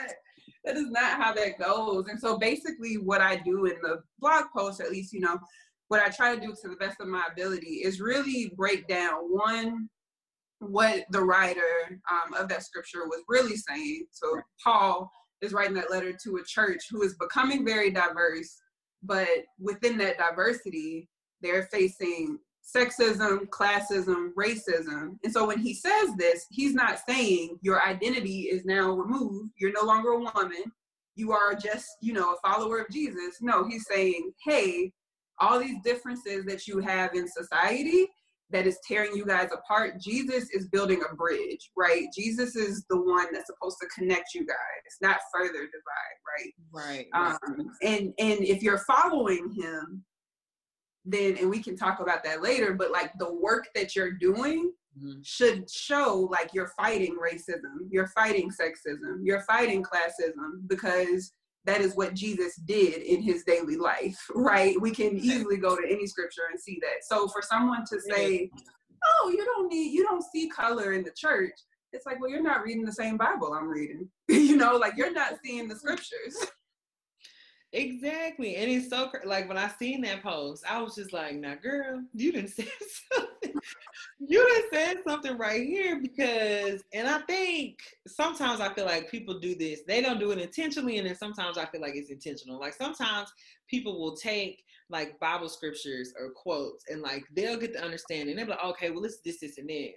that 0.65 0.77
is 0.77 0.89
not 0.89 1.21
how 1.21 1.33
that 1.33 1.59
goes. 1.59 2.07
And 2.07 2.19
so 2.19 2.37
basically 2.37 2.95
what 2.95 3.21
i 3.21 3.35
do 3.35 3.65
in 3.65 3.75
the 3.81 4.01
blog 4.19 4.45
post 4.55 4.81
at 4.81 4.91
least 4.91 5.13
you 5.13 5.19
know 5.19 5.37
what 5.89 6.01
i 6.01 6.09
try 6.09 6.35
to 6.35 6.41
do 6.41 6.53
to 6.61 6.69
the 6.69 6.75
best 6.77 6.99
of 6.99 7.07
my 7.07 7.23
ability 7.31 7.81
is 7.83 8.01
really 8.01 8.53
break 8.55 8.87
down 8.87 9.13
one 9.29 9.89
what 10.59 11.03
the 11.11 11.21
writer 11.21 11.99
um, 12.09 12.33
of 12.35 12.47
that 12.47 12.63
scripture 12.63 13.05
was 13.05 13.21
really 13.27 13.55
saying. 13.55 14.05
So 14.11 14.39
paul 14.63 15.11
is 15.41 15.51
writing 15.51 15.75
that 15.75 15.91
letter 15.91 16.13
to 16.23 16.37
a 16.37 16.43
church 16.45 16.83
who 16.89 17.01
is 17.01 17.15
becoming 17.15 17.65
very 17.65 17.91
diverse 17.91 18.61
but 19.03 19.27
within 19.59 19.97
that 19.97 20.17
diversity 20.17 21.09
they're 21.41 21.67
facing 21.71 22.39
sexism, 22.63 23.47
classism, 23.49 24.29
racism. 24.33 25.17
And 25.23 25.31
so 25.31 25.47
when 25.47 25.59
he 25.59 25.73
says 25.73 26.09
this, 26.17 26.45
he's 26.49 26.73
not 26.73 26.99
saying 27.07 27.59
your 27.61 27.85
identity 27.85 28.43
is 28.43 28.65
now 28.65 28.91
removed. 28.91 29.51
You're 29.59 29.73
no 29.73 29.85
longer 29.85 30.11
a 30.11 30.19
woman. 30.19 30.63
You 31.15 31.31
are 31.31 31.53
just, 31.53 31.87
you 32.01 32.13
know, 32.13 32.33
a 32.33 32.47
follower 32.47 32.79
of 32.79 32.89
Jesus. 32.89 33.37
No, 33.41 33.67
he's 33.67 33.85
saying, 33.87 34.31
hey, 34.45 34.91
all 35.39 35.59
these 35.59 35.81
differences 35.83 36.45
that 36.45 36.67
you 36.67 36.79
have 36.79 37.13
in 37.13 37.27
society 37.27 38.07
that 38.49 38.67
is 38.67 38.79
tearing 38.87 39.15
you 39.15 39.25
guys 39.25 39.49
apart, 39.51 39.99
Jesus 39.99 40.49
is 40.51 40.67
building 40.69 41.01
a 41.09 41.15
bridge, 41.15 41.71
right? 41.75 42.05
Jesus 42.15 42.55
is 42.55 42.85
the 42.89 43.01
one 43.01 43.27
that's 43.33 43.47
supposed 43.47 43.77
to 43.81 43.87
connect 43.87 44.33
you 44.33 44.45
guys, 44.45 44.97
not 45.01 45.17
further 45.33 45.67
divide, 45.67 46.17
right? 46.31 46.53
Right. 46.71 47.07
Um, 47.13 47.71
and 47.81 48.13
and 48.19 48.43
if 48.43 48.61
you're 48.61 48.83
following 48.85 49.51
him, 49.51 50.03
then 51.05 51.37
and 51.37 51.49
we 51.49 51.61
can 51.61 51.75
talk 51.75 51.99
about 51.99 52.23
that 52.23 52.41
later 52.41 52.73
but 52.73 52.91
like 52.91 53.11
the 53.19 53.33
work 53.33 53.67
that 53.75 53.95
you're 53.95 54.11
doing 54.11 54.71
mm-hmm. 54.97 55.19
should 55.21 55.69
show 55.69 56.27
like 56.31 56.49
you're 56.53 56.71
fighting 56.77 57.17
racism 57.17 57.87
you're 57.89 58.07
fighting 58.07 58.49
sexism 58.49 59.19
you're 59.21 59.41
fighting 59.41 59.83
classism 59.83 60.67
because 60.67 61.33
that 61.65 61.81
is 61.81 61.95
what 61.95 62.13
jesus 62.13 62.55
did 62.65 63.01
in 63.01 63.21
his 63.21 63.43
daily 63.43 63.77
life 63.77 64.17
right? 64.35 64.79
We 64.79 64.91
can 64.91 65.17
easily 65.17 65.57
go 65.57 65.75
to 65.75 65.83
any 65.89 66.07
scripture 66.07 66.43
and 66.51 66.59
see 66.59 66.79
that. 66.81 67.03
So 67.03 67.27
for 67.27 67.41
someone 67.41 67.85
to 67.89 67.99
say 67.99 68.49
oh 69.03 69.29
you 69.29 69.43
don't 69.43 69.67
need 69.67 69.91
you 69.91 70.03
don't 70.03 70.23
see 70.23 70.49
color 70.49 70.93
in 70.93 71.03
the 71.03 71.11
church 71.15 71.53
it's 71.91 72.05
like 72.05 72.19
well 72.19 72.29
you're 72.29 72.41
not 72.41 72.63
reading 72.63 72.85
the 72.85 72.91
same 72.91 73.17
bible 73.17 73.53
i'm 73.53 73.67
reading 73.67 74.07
you 74.27 74.55
know? 74.55 74.75
Like 74.77 74.93
you're 74.97 75.13
not 75.13 75.33
seeing 75.43 75.67
the 75.67 75.75
scriptures 75.75 76.35
Exactly. 77.73 78.55
And 78.57 78.69
it's 78.71 78.89
so 78.89 79.09
like 79.25 79.47
when 79.47 79.57
I 79.57 79.67
seen 79.67 80.01
that 80.01 80.21
post, 80.21 80.63
I 80.69 80.79
was 80.79 80.93
just 80.93 81.11
like, 81.11 81.35
now 81.35 81.55
girl, 81.55 82.03
you 82.13 82.31
didn't 82.31 82.49
say 82.51 82.67
something. 83.11 83.53
you 84.19 84.47
didn't 84.47 84.71
say 84.71 84.95
something 85.07 85.37
right 85.39 85.65
here 85.65 85.99
because 85.99 86.83
and 86.93 87.07
I 87.07 87.19
think 87.21 87.79
sometimes 88.07 88.61
I 88.61 88.71
feel 88.75 88.85
like 88.85 89.09
people 89.09 89.39
do 89.39 89.55
this. 89.55 89.81
They 89.87 90.01
don't 90.01 90.19
do 90.19 90.29
it 90.29 90.37
intentionally, 90.37 90.99
and 90.99 91.07
then 91.07 91.15
sometimes 91.15 91.57
I 91.57 91.65
feel 91.65 91.81
like 91.81 91.95
it's 91.95 92.11
intentional. 92.11 92.59
Like 92.59 92.73
sometimes 92.73 93.33
people 93.67 93.99
will 93.99 94.15
take 94.15 94.63
like 94.91 95.19
Bible 95.19 95.49
scriptures 95.49 96.13
or 96.19 96.29
quotes 96.29 96.85
and 96.89 97.01
like 97.01 97.23
they'll 97.35 97.57
get 97.57 97.73
the 97.73 97.83
understanding. 97.83 98.35
They'll 98.35 98.45
be 98.45 98.51
like, 98.51 98.63
okay, 98.65 98.91
well 98.91 99.03
it's 99.03 99.19
this, 99.21 99.39
this, 99.39 99.57
and 99.57 99.67
this. 99.67 99.93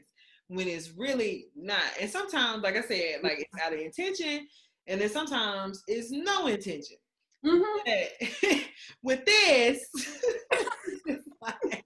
When 0.49 0.67
it's 0.67 0.93
really 0.97 1.49
not. 1.55 1.83
And 2.01 2.09
sometimes, 2.11 2.63
like 2.63 2.77
I 2.77 2.83
said, 2.83 3.17
like 3.23 3.41
it's 3.41 3.63
out 3.63 3.75
of 3.75 3.81
intention, 3.81 4.47
and 4.87 4.99
then 4.99 5.11
sometimes 5.11 5.83
it's 5.89 6.11
no 6.11 6.47
intention. 6.47 6.97
Mm-hmm. 7.47 8.59
with 9.03 9.25
this, 9.25 9.87
like, 11.41 11.85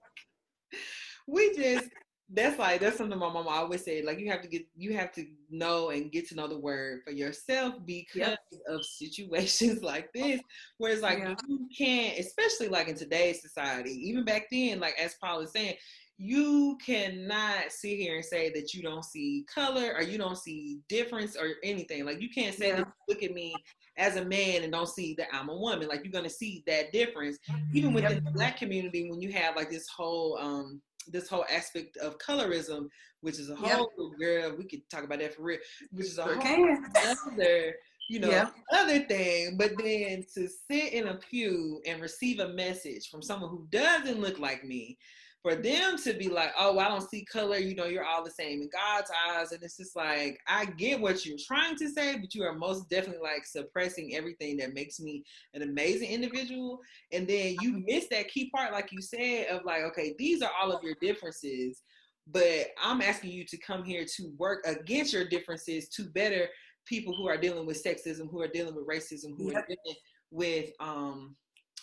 we 1.27 1.55
just 1.55 1.87
that's 2.33 2.57
like 2.57 2.79
that's 2.79 2.97
something 2.97 3.19
my 3.19 3.31
mom 3.31 3.47
always 3.47 3.83
said. 3.83 4.05
Like 4.05 4.19
you 4.19 4.31
have 4.31 4.41
to 4.41 4.47
get 4.47 4.65
you 4.75 4.95
have 4.95 5.11
to 5.13 5.25
know 5.49 5.89
and 5.89 6.11
get 6.11 6.27
to 6.29 6.35
know 6.35 6.47
the 6.47 6.57
word 6.57 7.01
for 7.03 7.11
yourself 7.11 7.75
because 7.85 8.15
yep. 8.15 8.39
of 8.69 8.85
situations 8.85 9.83
like 9.83 10.11
this, 10.13 10.39
where 10.77 10.93
it's 10.93 11.01
like 11.01 11.19
yeah. 11.19 11.35
you 11.47 11.67
can't, 11.77 12.17
especially 12.17 12.69
like 12.69 12.87
in 12.87 12.95
today's 12.95 13.41
society, 13.41 13.91
even 13.91 14.23
back 14.23 14.47
then, 14.51 14.79
like 14.79 14.97
as 14.97 15.15
Paul 15.21 15.41
is 15.41 15.51
saying, 15.51 15.75
you 16.17 16.77
cannot 16.85 17.69
sit 17.69 17.97
here 17.97 18.15
and 18.15 18.25
say 18.25 18.49
that 18.51 18.73
you 18.73 18.81
don't 18.81 19.03
see 19.03 19.45
color 19.53 19.93
or 19.95 20.01
you 20.01 20.17
don't 20.17 20.37
see 20.37 20.79
difference 20.87 21.35
or 21.35 21.55
anything. 21.63 22.05
Like 22.05 22.21
you 22.21 22.29
can't 22.29 22.55
say 22.55 22.69
yeah. 22.69 22.83
look 23.09 23.23
at 23.23 23.33
me 23.33 23.55
as 23.97 24.15
a 24.15 24.25
man 24.25 24.63
and 24.63 24.71
don't 24.71 24.87
see 24.87 25.13
that 25.15 25.27
I'm 25.33 25.49
a 25.49 25.55
woman. 25.55 25.87
Like 25.87 26.03
you're 26.03 26.11
gonna 26.11 26.29
see 26.29 26.63
that 26.67 26.91
difference. 26.91 27.37
Even 27.73 27.93
within 27.93 28.11
yep. 28.11 28.23
the 28.23 28.31
black 28.31 28.57
community, 28.57 29.09
when 29.09 29.21
you 29.21 29.31
have 29.33 29.55
like 29.55 29.69
this 29.69 29.87
whole 29.87 30.37
um 30.39 30.81
this 31.07 31.27
whole 31.27 31.45
aspect 31.51 31.97
of 31.97 32.17
colorism, 32.17 32.87
which 33.21 33.39
is 33.39 33.49
a 33.49 33.55
whole 33.55 33.91
yep. 33.97 34.19
girl, 34.19 34.55
we 34.57 34.65
could 34.65 34.87
talk 34.89 35.03
about 35.03 35.19
that 35.19 35.35
for 35.35 35.43
real, 35.43 35.59
which 35.91 36.07
is 36.07 36.17
a 36.17 36.23
whole 36.23 36.77
other, 36.95 37.75
you 38.09 38.19
know, 38.19 38.29
yep. 38.29 38.53
other 38.71 38.99
thing. 38.99 39.57
But 39.57 39.71
then 39.77 40.25
to 40.35 40.47
sit 40.47 40.93
in 40.93 41.07
a 41.07 41.15
pew 41.15 41.81
and 41.85 42.01
receive 42.01 42.39
a 42.39 42.53
message 42.53 43.09
from 43.09 43.21
someone 43.21 43.49
who 43.49 43.67
doesn't 43.71 44.19
look 44.19 44.39
like 44.39 44.63
me, 44.63 44.97
for 45.41 45.55
them 45.55 45.97
to 45.97 46.13
be 46.13 46.29
like, 46.29 46.51
oh, 46.57 46.77
I 46.77 46.87
don't 46.87 47.09
see 47.09 47.25
color, 47.25 47.57
you 47.57 47.75
know, 47.75 47.85
you're 47.85 48.05
all 48.05 48.23
the 48.23 48.29
same 48.29 48.61
in 48.61 48.69
God's 48.71 49.09
eyes. 49.27 49.51
And 49.51 49.63
it's 49.63 49.77
just 49.77 49.95
like, 49.95 50.39
I 50.47 50.65
get 50.65 51.01
what 51.01 51.25
you're 51.25 51.37
trying 51.43 51.75
to 51.77 51.89
say, 51.89 52.17
but 52.17 52.35
you 52.35 52.43
are 52.43 52.53
most 52.53 52.89
definitely 52.89 53.23
like 53.23 53.45
suppressing 53.45 54.15
everything 54.15 54.57
that 54.57 54.75
makes 54.75 54.99
me 54.99 55.23
an 55.55 55.63
amazing 55.63 56.09
individual. 56.09 56.79
And 57.11 57.27
then 57.27 57.55
you 57.59 57.83
miss 57.87 58.07
that 58.09 58.27
key 58.27 58.51
part, 58.51 58.71
like 58.71 58.91
you 58.91 59.01
said, 59.01 59.47
of 59.47 59.65
like, 59.65 59.81
okay, 59.81 60.13
these 60.19 60.43
are 60.43 60.51
all 60.61 60.71
of 60.71 60.83
your 60.83 60.95
differences, 61.01 61.81
but 62.27 62.67
I'm 62.81 63.01
asking 63.01 63.31
you 63.31 63.43
to 63.45 63.57
come 63.57 63.83
here 63.83 64.05
to 64.17 64.31
work 64.37 64.63
against 64.65 65.11
your 65.11 65.27
differences 65.27 65.89
to 65.89 66.03
better 66.03 66.47
people 66.85 67.15
who 67.15 67.27
are 67.27 67.37
dealing 67.37 67.65
with 67.65 67.83
sexism, 67.83 68.29
who 68.29 68.41
are 68.41 68.47
dealing 68.47 68.75
with 68.75 68.87
racism, 68.87 69.35
who 69.37 69.51
yep. 69.51 69.55
are 69.55 69.65
dealing 69.67 69.97
with 70.29 70.69
um 70.79 71.35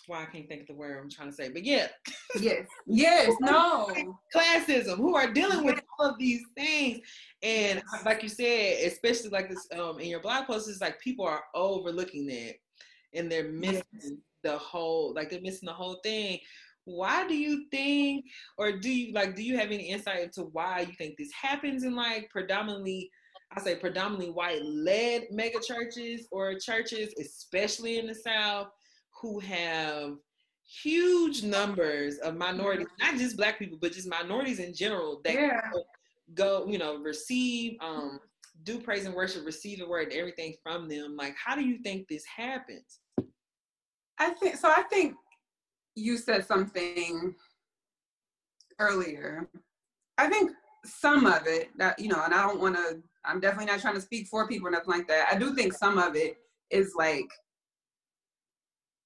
why 0.09 0.23
I 0.23 0.25
can't 0.25 0.47
think 0.47 0.61
of 0.61 0.67
the 0.67 0.73
word 0.73 0.99
I'm 1.01 1.09
trying 1.09 1.29
to 1.29 1.35
say, 1.35 1.49
but 1.49 1.63
yeah. 1.63 1.87
Yes. 2.39 2.65
Yes. 2.87 3.33
no. 3.41 3.89
Classism, 4.35 4.97
who 4.97 5.15
are 5.15 5.31
dealing 5.31 5.63
with 5.63 5.79
all 5.97 6.09
of 6.09 6.17
these 6.17 6.41
things. 6.57 6.99
And 7.43 7.81
like 8.03 8.23
you 8.23 8.29
said, 8.29 8.85
especially 8.85 9.29
like 9.29 9.49
this 9.49 9.67
um 9.77 9.99
in 9.99 10.09
your 10.09 10.19
blog 10.19 10.47
post, 10.47 10.69
it's 10.69 10.81
like 10.81 10.99
people 10.99 11.25
are 11.25 11.43
overlooking 11.53 12.25
that 12.27 12.55
and 13.13 13.31
they're 13.31 13.51
missing 13.51 13.83
yes. 13.93 14.11
the 14.43 14.57
whole 14.57 15.13
like 15.13 15.29
they're 15.29 15.41
missing 15.41 15.67
the 15.67 15.73
whole 15.73 15.99
thing. 16.03 16.39
Why 16.85 17.27
do 17.27 17.35
you 17.35 17.65
think 17.69 18.25
or 18.57 18.71
do 18.71 18.89
you 18.89 19.13
like 19.13 19.35
do 19.35 19.43
you 19.43 19.57
have 19.57 19.71
any 19.71 19.89
insight 19.89 20.23
into 20.23 20.49
why 20.51 20.81
you 20.81 20.93
think 20.97 21.15
this 21.17 21.31
happens 21.39 21.83
in 21.83 21.95
like 21.95 22.29
predominantly 22.31 23.11
I 23.55 23.61
say 23.61 23.75
predominantly 23.75 24.31
white 24.31 24.63
led 24.63 25.23
mega 25.31 25.59
churches 25.59 26.27
or 26.31 26.55
churches, 26.59 27.13
especially 27.19 27.97
in 27.97 28.05
the 28.05 28.13
South, 28.13 28.67
who 29.21 29.39
have 29.39 30.15
huge 30.83 31.43
numbers 31.43 32.17
of 32.17 32.35
minorities, 32.35 32.87
not 32.99 33.15
just 33.15 33.37
black 33.37 33.59
people, 33.59 33.77
but 33.81 33.91
just 33.91 34.07
minorities 34.07 34.59
in 34.59 34.73
general 34.73 35.21
that 35.23 35.33
yeah. 35.33 35.61
go, 36.33 36.65
you 36.67 36.77
know, 36.77 36.97
receive, 36.97 37.77
um, 37.81 38.19
do 38.63 38.79
praise 38.79 39.05
and 39.05 39.15
worship, 39.15 39.45
receive 39.45 39.79
the 39.79 39.87
word 39.87 40.09
and 40.09 40.13
everything 40.13 40.53
from 40.61 40.87
them. 40.87 41.15
Like, 41.17 41.35
how 41.43 41.55
do 41.55 41.63
you 41.63 41.79
think 41.79 42.07
this 42.07 42.23
happens? 42.25 42.99
I 44.19 44.31
think 44.31 44.57
so. 44.57 44.69
I 44.69 44.83
think 44.83 45.15
you 45.95 46.17
said 46.17 46.45
something 46.45 47.33
earlier. 48.77 49.49
I 50.17 50.29
think 50.29 50.51
some 50.85 51.25
of 51.25 51.47
it 51.47 51.69
that 51.77 51.97
you 51.99 52.09
know, 52.09 52.21
and 52.23 52.33
I 52.33 52.45
don't 52.45 52.59
want 52.59 52.75
to. 52.75 53.01
I'm 53.25 53.39
definitely 53.39 53.65
not 53.65 53.79
trying 53.79 53.95
to 53.95 54.01
speak 54.01 54.27
for 54.27 54.47
people 54.47 54.67
or 54.67 54.71
nothing 54.71 54.91
like 54.91 55.07
that. 55.07 55.29
I 55.31 55.37
do 55.37 55.53
think 55.55 55.73
some 55.73 55.97
of 55.97 56.15
it 56.15 56.37
is 56.69 56.93
like 56.97 57.27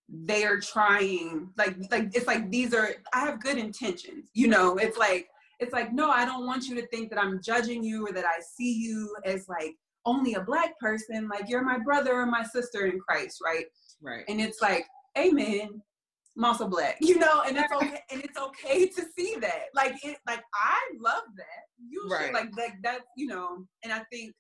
they 0.10 0.44
are 0.44 0.60
trying 0.60 1.50
like 1.58 1.76
like 1.92 2.10
it's 2.14 2.28
like 2.28 2.50
these 2.52 2.74
are 2.74 2.90
i 3.14 3.22
have 3.22 3.42
good 3.42 3.58
intentions 3.58 4.30
you 4.34 4.48
know? 4.48 4.78
It's 4.78 4.98
like 4.98 5.28
it's 5.60 5.74
like 5.74 5.94
no 5.94 6.10
i 6.10 6.26
don't 6.26 6.46
want 6.46 6.68
you 6.68 6.76
to 6.76 6.86
think 6.88 7.10
that 7.10 7.20
i'm 7.20 7.42
judging 7.42 7.84
you 7.84 8.08
or 8.08 8.12
that 8.12 8.26
i 8.26 8.40
see 8.42 8.74
you 8.74 9.16
as 9.24 9.48
like 9.48 9.76
only 10.06 10.34
a 10.34 10.42
black 10.42 10.78
person 10.80 11.30
like 11.30 11.48
you're 11.48 11.64
my 11.64 11.78
brother 11.78 12.14
or 12.14 12.26
my 12.26 12.44
sister 12.44 12.86
in 12.88 13.00
christ 13.00 13.40
right? 13.44 13.66
Right. 14.02 14.26
And 14.28 14.42
it's 14.42 14.62
like 14.62 14.86
amen 15.18 15.82
i'm 16.38 16.46
also 16.46 16.68
black 16.68 16.98
you 17.00 17.18
know? 17.18 17.44
And 17.48 17.58
it's 17.58 17.72
okay 17.72 18.02
and 18.12 18.24
it's 18.24 18.38
okay 18.38 18.88
to 18.88 19.06
see 19.18 19.38
that. 19.40 19.66
Like 19.74 19.94
it 20.04 20.18
like 20.28 20.44
i 20.54 20.80
love 21.00 21.24
that. 21.38 21.64
You 21.88 22.08
right. 22.12 22.26
should 22.26 22.34
like 22.34 22.50
like 22.58 22.76
that 22.84 23.02
you 23.16 23.28
know 23.28 23.66
and 23.84 23.94
i 23.94 24.02
think 24.12 24.34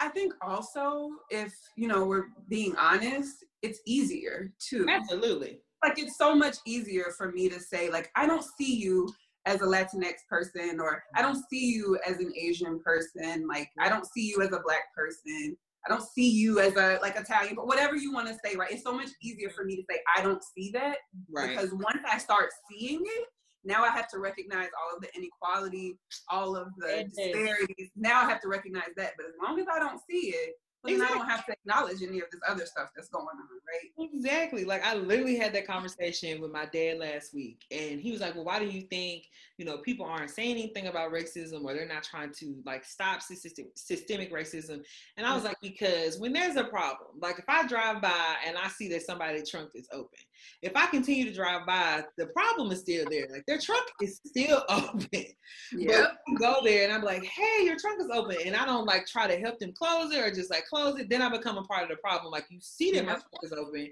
I 0.00 0.08
think 0.08 0.34
also 0.42 1.10
if 1.30 1.54
you 1.76 1.88
know 1.88 2.04
we're 2.04 2.26
being 2.48 2.74
honest, 2.76 3.44
it's 3.64 3.80
easier 3.86 4.52
too. 4.60 4.86
Absolutely. 4.88 5.60
Like 5.82 5.98
it's 5.98 6.16
so 6.16 6.34
much 6.34 6.56
easier 6.66 7.12
for 7.16 7.32
me 7.32 7.48
to 7.48 7.58
say 7.58 7.90
like 7.90 8.10
I 8.14 8.26
don't 8.26 8.44
see 8.58 8.76
you 8.76 9.12
as 9.46 9.60
a 9.60 9.64
Latinx 9.64 10.14
person 10.28 10.78
or 10.80 11.02
I 11.14 11.22
don't 11.22 11.42
see 11.50 11.72
you 11.72 11.98
as 12.06 12.18
an 12.18 12.32
Asian 12.38 12.80
person, 12.80 13.46
like 13.48 13.70
I 13.80 13.88
don't 13.88 14.06
see 14.06 14.28
you 14.28 14.42
as 14.42 14.52
a 14.52 14.60
black 14.64 14.94
person. 14.96 15.56
I 15.86 15.90
don't 15.90 16.06
see 16.06 16.30
you 16.30 16.60
as 16.60 16.76
a 16.76 16.98
like 17.02 17.16
Italian, 17.16 17.54
but 17.54 17.66
whatever 17.66 17.94
you 17.94 18.12
want 18.12 18.28
to 18.28 18.36
say, 18.42 18.56
right? 18.56 18.70
It's 18.70 18.82
so 18.82 18.92
much 18.92 19.10
easier 19.22 19.50
for 19.50 19.64
me 19.64 19.76
to 19.76 19.82
say 19.90 20.00
I 20.16 20.22
don't 20.22 20.42
see 20.42 20.70
that 20.72 20.96
right. 21.30 21.50
because 21.50 21.72
once 21.74 22.00
I 22.10 22.16
start 22.18 22.48
seeing 22.70 23.00
it, 23.02 23.26
now 23.64 23.82
I 23.82 23.88
have 23.88 24.08
to 24.08 24.18
recognize 24.18 24.68
all 24.80 24.96
of 24.96 25.02
the 25.02 25.08
inequality, 25.16 25.98
all 26.30 26.56
of 26.56 26.68
the 26.78 27.00
it 27.00 27.14
disparities. 27.14 27.76
Is. 27.78 27.90
Now 27.96 28.22
I 28.22 28.28
have 28.28 28.40
to 28.42 28.48
recognize 28.48 28.90
that. 28.96 29.12
But 29.16 29.26
as 29.26 29.32
long 29.42 29.58
as 29.58 29.66
I 29.72 29.78
don't 29.78 30.00
see 30.08 30.28
it, 30.28 30.54
then 30.84 30.94
exactly. 30.94 31.14
I 31.14 31.18
don't 31.18 31.28
have 31.28 31.46
to 31.46 31.52
acknowledge 31.52 32.02
any 32.02 32.20
of 32.20 32.30
this 32.30 32.40
other 32.46 32.66
stuff 32.66 32.90
that's 32.94 33.08
going 33.08 33.26
on, 33.26 33.36
right? 33.66 34.10
Exactly. 34.12 34.64
Like 34.64 34.84
I 34.84 34.94
literally 34.94 35.36
had 35.36 35.54
that 35.54 35.66
conversation 35.66 36.40
with 36.40 36.52
my 36.52 36.66
dad 36.66 36.98
last 36.98 37.34
week, 37.34 37.64
and 37.70 38.00
he 38.00 38.12
was 38.12 38.20
like, 38.20 38.34
"Well, 38.34 38.44
why 38.44 38.58
do 38.58 38.66
you 38.66 38.82
think 38.82 39.24
you 39.58 39.64
know 39.64 39.78
people 39.78 40.06
aren't 40.06 40.30
saying 40.30 40.52
anything 40.52 40.86
about 40.86 41.12
racism, 41.12 41.64
or 41.64 41.74
they're 41.74 41.86
not 41.86 42.02
trying 42.02 42.32
to 42.40 42.56
like 42.64 42.84
stop 42.84 43.22
systemic 43.22 43.72
systemic 43.76 44.32
racism?" 44.32 44.82
And 45.16 45.26
I 45.26 45.34
was 45.34 45.44
like, 45.44 45.56
"Because 45.62 46.18
when 46.18 46.32
there's 46.32 46.56
a 46.56 46.64
problem, 46.64 47.20
like 47.20 47.38
if 47.38 47.44
I 47.48 47.66
drive 47.66 48.02
by 48.02 48.36
and 48.46 48.56
I 48.56 48.68
see 48.68 48.88
that 48.90 49.02
somebody's 49.02 49.50
trunk 49.50 49.70
is 49.74 49.88
open, 49.92 50.18
if 50.62 50.72
I 50.74 50.86
continue 50.86 51.24
to 51.24 51.34
drive 51.34 51.66
by, 51.66 52.04
the 52.16 52.26
problem 52.28 52.70
is 52.72 52.80
still 52.80 53.04
there. 53.10 53.26
Like 53.30 53.44
their 53.46 53.58
trunk 53.58 53.86
is 54.00 54.20
still 54.26 54.64
open. 54.68 55.24
Yeah. 55.72 56.06
Go 56.38 56.60
there 56.64 56.84
and 56.84 56.92
I'm 56.92 57.02
like, 57.02 57.24
hey, 57.24 57.64
your 57.64 57.76
trunk 57.78 58.00
is 58.00 58.08
open. 58.12 58.36
And 58.44 58.56
I 58.56 58.64
don't 58.64 58.86
like 58.86 59.06
try 59.06 59.26
to 59.26 59.38
help 59.38 59.58
them 59.58 59.72
close 59.72 60.12
it 60.12 60.18
or 60.18 60.32
just 60.32 60.50
like 60.50 60.66
close 60.66 60.98
it. 60.98 61.10
Then 61.10 61.22
I 61.22 61.28
become 61.28 61.58
a 61.58 61.62
part 61.62 61.82
of 61.82 61.88
the 61.88 61.96
problem. 61.96 62.32
Like 62.32 62.46
you 62.50 62.58
see 62.60 62.92
that 62.92 63.04
my 63.04 63.12
trunk 63.12 63.26
is 63.42 63.52
open, 63.52 63.90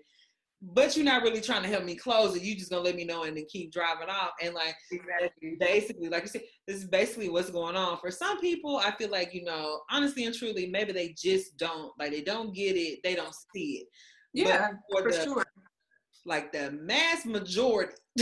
but 0.62 0.96
you're 0.96 1.04
not 1.04 1.22
really 1.22 1.40
trying 1.40 1.62
to 1.62 1.68
help 1.68 1.84
me 1.84 1.96
close 1.96 2.36
it. 2.36 2.42
You 2.42 2.54
just 2.54 2.70
gonna 2.70 2.82
let 2.82 2.94
me 2.94 3.04
know 3.04 3.24
and 3.24 3.36
then 3.36 3.46
keep 3.50 3.72
driving 3.72 4.08
off. 4.08 4.30
And 4.40 4.54
like 4.54 4.76
exactly. 4.90 5.56
basically, 5.58 6.08
like 6.08 6.22
you 6.22 6.28
said, 6.28 6.42
this 6.68 6.76
is 6.76 6.84
basically 6.84 7.28
what's 7.28 7.50
going 7.50 7.76
on. 7.76 7.98
For 7.98 8.10
some 8.10 8.40
people, 8.40 8.76
I 8.76 8.92
feel 8.92 9.10
like, 9.10 9.34
you 9.34 9.44
know, 9.44 9.80
honestly 9.90 10.24
and 10.24 10.34
truly, 10.34 10.66
maybe 10.66 10.92
they 10.92 11.14
just 11.18 11.56
don't 11.56 11.92
like 11.98 12.12
they 12.12 12.22
don't 12.22 12.54
get 12.54 12.76
it, 12.76 13.00
they 13.02 13.14
don't 13.14 13.34
see 13.54 13.82
it. 13.82 13.86
Yeah, 14.32 14.68
for, 14.90 15.02
for 15.02 15.10
the, 15.10 15.24
sure 15.24 15.44
like 16.24 16.52
the 16.52 16.70
mass 16.72 17.24
majority 17.26 17.94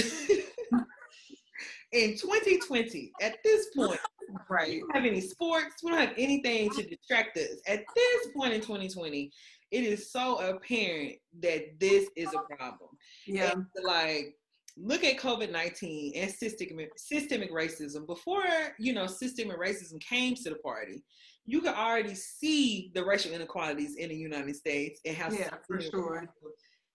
in 1.92 2.16
2020 2.16 3.12
at 3.20 3.36
this 3.44 3.66
point 3.76 4.00
right 4.48 4.68
we 4.68 4.80
don't 4.80 4.96
have 4.96 5.04
any 5.04 5.20
sports 5.20 5.82
we 5.82 5.90
don't 5.90 6.00
have 6.00 6.14
anything 6.16 6.70
to 6.70 6.82
distract 6.82 7.36
us 7.36 7.60
at 7.66 7.80
this 7.94 8.28
point 8.36 8.54
in 8.54 8.60
2020 8.60 9.30
it 9.70 9.84
is 9.84 10.10
so 10.10 10.38
apparent 10.38 11.16
that 11.40 11.78
this 11.78 12.08
is 12.16 12.28
a 12.28 12.56
problem. 12.56 12.90
Yeah. 13.26 13.52
And 13.52 13.66
like 13.84 14.34
look 14.76 15.04
at 15.04 15.18
covid-19 15.18 16.12
and 16.14 16.30
systemic 16.30 16.90
systemic 16.96 17.52
racism. 17.52 18.06
Before 18.06 18.44
you 18.78 18.92
know 18.92 19.06
systemic 19.06 19.58
racism 19.58 20.00
came 20.00 20.34
to 20.36 20.50
the 20.50 20.56
party 20.56 21.02
you 21.46 21.60
could 21.60 21.74
already 21.74 22.14
see 22.14 22.92
the 22.94 23.04
racial 23.04 23.32
inequalities 23.32 23.96
in 23.96 24.10
the 24.10 24.14
united 24.14 24.54
states 24.54 25.00
and 25.04 25.16
how 25.16 25.30
yeah 25.32 25.48
for 25.66 25.80
sure. 25.80 26.28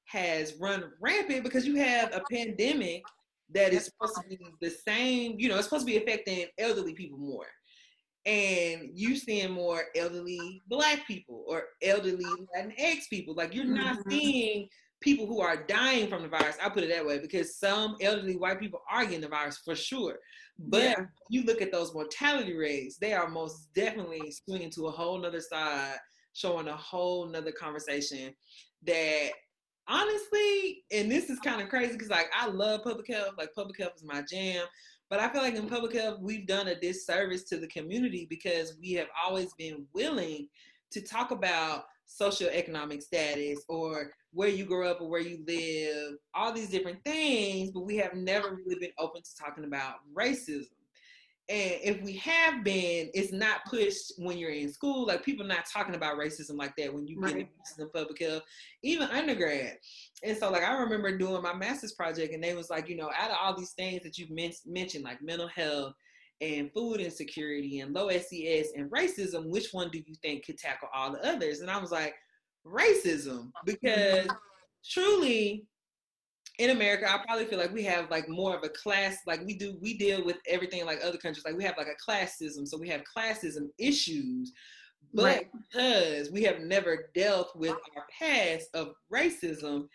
has 0.05 0.53
run 0.61 0.85
rampant 1.01 1.43
because 1.43 1.65
you 1.67 1.75
have 1.75 2.13
a 2.13 2.21
pandemic 2.31 3.03
that 3.53 3.73
is 3.73 3.85
supposed 3.85 4.15
to 4.15 4.27
be 4.27 4.37
the 4.61 4.69
same, 4.69 5.35
you 5.37 5.49
know, 5.49 5.55
it's 5.55 5.65
supposed 5.65 5.85
to 5.85 5.91
be 5.91 5.97
affecting 5.97 6.45
elderly 6.57 6.93
people 6.93 7.17
more. 7.17 7.45
And 8.25 8.89
you 8.93 9.15
seeing 9.15 9.51
more 9.51 9.83
elderly 9.95 10.63
black 10.67 11.05
people 11.05 11.43
or 11.47 11.63
elderly 11.83 12.25
Latinx 12.55 13.09
people. 13.09 13.35
Like 13.35 13.53
you're 13.53 13.65
not 13.65 13.99
mm-hmm. 13.99 14.09
seeing 14.09 14.69
people 15.01 15.27
who 15.27 15.41
are 15.41 15.63
dying 15.67 16.07
from 16.07 16.23
the 16.23 16.27
virus. 16.27 16.57
I 16.63 16.69
put 16.69 16.83
it 16.83 16.89
that 16.89 17.05
way 17.05 17.19
because 17.19 17.57
some 17.57 17.95
elderly 18.01 18.37
white 18.37 18.59
people 18.59 18.81
are 18.89 19.05
getting 19.05 19.21
the 19.21 19.27
virus 19.27 19.59
for 19.63 19.75
sure. 19.75 20.17
But 20.57 20.81
yeah. 20.81 20.95
you 21.29 21.43
look 21.43 21.61
at 21.61 21.71
those 21.71 21.93
mortality 21.93 22.55
rates, 22.55 22.97
they 22.97 23.13
are 23.13 23.27
most 23.27 23.67
definitely 23.75 24.31
swinging 24.31 24.71
to 24.71 24.87
a 24.87 24.91
whole 24.91 25.19
nother 25.19 25.41
side, 25.41 25.97
showing 26.33 26.67
a 26.67 26.75
whole 26.75 27.27
nother 27.27 27.51
conversation 27.51 28.33
that 28.85 29.29
honestly, 29.87 30.83
and 30.91 31.11
this 31.11 31.29
is 31.29 31.39
kind 31.39 31.61
of 31.61 31.69
crazy 31.69 31.93
because 31.93 32.09
like 32.09 32.29
I 32.33 32.47
love 32.47 32.83
public 32.83 33.07
health, 33.07 33.35
like 33.37 33.53
public 33.53 33.79
health 33.79 33.93
is 33.95 34.03
my 34.03 34.23
jam. 34.29 34.65
But 35.09 35.19
I 35.19 35.29
feel 35.29 35.41
like 35.41 35.55
in 35.55 35.69
public 35.69 35.93
health, 35.93 36.19
we've 36.19 36.47
done 36.47 36.67
a 36.67 36.79
disservice 36.79 37.43
to 37.45 37.57
the 37.57 37.67
community 37.67 38.25
because 38.29 38.75
we 38.79 38.93
have 38.93 39.07
always 39.23 39.53
been 39.53 39.85
willing 39.93 40.47
to 40.91 41.01
talk 41.01 41.31
about 41.31 41.85
social 42.05 42.49
economic 42.49 43.01
status 43.01 43.63
or 43.67 44.11
where 44.31 44.49
you 44.49 44.65
grew 44.65 44.87
up 44.87 45.01
or 45.01 45.09
where 45.09 45.21
you 45.21 45.43
live, 45.47 46.17
all 46.33 46.51
these 46.51 46.69
different 46.69 47.03
things, 47.03 47.71
but 47.71 47.81
we 47.81 47.97
have 47.97 48.13
never 48.13 48.55
really 48.55 48.79
been 48.79 48.91
open 48.99 49.21
to 49.21 49.35
talking 49.35 49.63
about 49.63 49.95
racism. 50.13 50.67
And 51.47 51.73
if 51.83 52.01
we 52.01 52.13
have 52.13 52.63
been, 52.63 53.11
it's 53.13 53.31
not 53.31 53.65
pushed 53.65 54.13
when 54.17 54.37
you're 54.37 54.49
in 54.49 54.71
school. 54.73 55.05
Like 55.05 55.23
people 55.23 55.45
not 55.45 55.65
talking 55.71 55.93
about 55.93 56.17
racism 56.17 56.57
like 56.57 56.75
that 56.77 56.91
when 56.91 57.05
you 57.05 57.19
right. 57.19 57.35
get 57.35 57.47
into 57.77 57.91
public 57.91 58.19
health, 58.19 58.41
even 58.81 59.09
undergrad. 59.09 59.77
And 60.23 60.35
so, 60.35 60.49
like 60.49 60.63
I 60.63 60.73
remember 60.73 61.15
doing 61.15 61.43
my 61.43 61.53
master's 61.53 61.93
project, 61.93 62.33
and 62.33 62.43
they 62.43 62.55
was 62.55 62.71
like, 62.71 62.89
you 62.89 62.97
know, 62.97 63.11
out 63.15 63.29
of 63.29 63.37
all 63.39 63.55
these 63.55 63.73
things 63.73 64.01
that 64.03 64.17
you've 64.17 64.31
men- 64.31 64.53
mentioned, 64.65 65.03
like 65.03 65.21
mental 65.21 65.47
health 65.47 65.93
and 66.41 66.71
food 66.73 66.99
insecurity 66.99 67.79
and 67.79 67.93
low 67.93 68.09
SES 68.09 68.71
and 68.75 68.89
racism, 68.91 69.49
which 69.49 69.69
one 69.71 69.89
do 69.89 69.99
you 69.99 70.15
think 70.21 70.45
could 70.45 70.57
tackle 70.57 70.89
all 70.93 71.11
the 71.11 71.23
others? 71.25 71.59
And 71.59 71.69
I 71.69 71.77
was 71.77 71.91
like, 71.91 72.15
racism, 72.65 73.51
because 73.65 74.27
truly 74.89 75.67
in 76.59 76.69
America, 76.69 77.09
I 77.09 77.23
probably 77.25 77.45
feel 77.45 77.59
like 77.59 77.73
we 77.73 77.83
have 77.83 78.09
like 78.09 78.29
more 78.29 78.55
of 78.55 78.63
a 78.63 78.69
class, 78.69 79.17
like 79.25 79.45
we 79.45 79.55
do, 79.55 79.77
we 79.81 79.97
deal 79.97 80.23
with 80.23 80.37
everything 80.47 80.85
like 80.85 80.99
other 81.03 81.17
countries. 81.17 81.45
Like 81.45 81.57
we 81.57 81.63
have 81.63 81.77
like 81.77 81.87
a 81.87 82.11
classism. 82.11 82.67
So 82.67 82.77
we 82.77 82.89
have 82.89 83.03
classism 83.17 83.69
issues, 83.77 84.51
but 85.13 85.23
right. 85.23 85.47
because 85.69 86.31
we 86.31 86.43
have 86.43 86.61
never 86.61 87.09
dealt 87.15 87.55
with 87.55 87.75
our 87.95 88.05
past 88.19 88.67
of 88.73 88.93
racism, 89.13 89.87